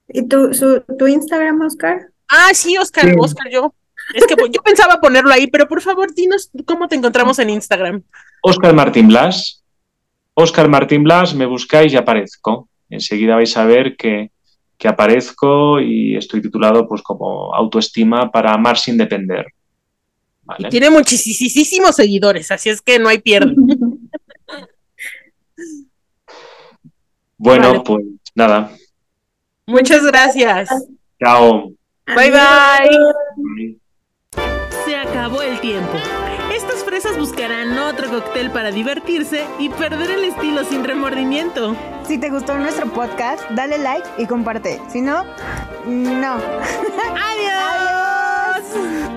¿Y 0.08 0.26
tu, 0.26 0.50
tu 0.98 1.06
Instagram, 1.06 1.60
Oscar? 1.60 2.08
Ah, 2.28 2.50
sí, 2.54 2.76
Oscar, 2.78 3.14
Oscar, 3.18 3.48
yo. 3.50 3.74
Es 4.14 4.26
que 4.26 4.34
yo 4.50 4.62
pensaba 4.62 5.00
ponerlo 5.00 5.32
ahí, 5.32 5.46
pero 5.46 5.68
por 5.68 5.80
favor, 5.82 6.12
dinos 6.14 6.50
cómo 6.64 6.88
te 6.88 6.96
encontramos 6.96 7.38
en 7.38 7.50
Instagram. 7.50 8.02
Oscar 8.42 8.74
Martín 8.74 9.08
Blas. 9.08 9.62
Oscar 10.34 10.68
Martín 10.68 11.04
Blas, 11.04 11.34
me 11.34 11.46
buscáis 11.46 11.92
y 11.92 11.96
aparezco. 11.96 12.68
Enseguida 12.88 13.36
vais 13.36 13.56
a 13.56 13.64
ver 13.64 13.96
que 13.96 14.30
que 14.80 14.88
aparezco 14.88 15.78
y 15.78 16.16
estoy 16.16 16.40
titulado 16.40 16.88
pues 16.88 17.02
como 17.02 17.54
autoestima 17.54 18.32
para 18.32 18.54
amar 18.54 18.78
sin 18.78 18.96
depender. 18.96 19.44
tiene 20.70 20.88
muchísimos 20.88 21.94
seguidores, 21.94 22.50
así 22.50 22.70
es 22.70 22.80
que 22.80 22.98
no 22.98 23.10
hay 23.10 23.18
pierde. 23.18 23.54
bueno, 27.36 27.84
pues 27.84 28.06
nada. 28.34 28.72
Muchas 29.66 30.02
gracias. 30.02 30.70
Chao. 31.22 31.70
bye. 32.06 32.30
bye. 32.30 33.76
Se 34.86 34.96
acabó 34.96 35.42
el 35.42 35.60
tiempo 35.60 35.98
fresas 37.00 37.18
buscarán 37.18 37.78
otro 37.78 38.10
cóctel 38.10 38.50
para 38.50 38.70
divertirse 38.70 39.46
y 39.58 39.70
perder 39.70 40.10
el 40.10 40.24
estilo 40.24 40.64
sin 40.64 40.84
remordimiento. 40.84 41.74
Si 42.06 42.18
te 42.18 42.28
gustó 42.28 42.58
nuestro 42.58 42.92
podcast, 42.92 43.42
dale 43.52 43.78
like 43.78 44.06
y 44.18 44.26
comparte. 44.26 44.82
Si 44.88 45.00
no, 45.00 45.24
no. 45.86 46.34
¡Adiós! 47.16 49.09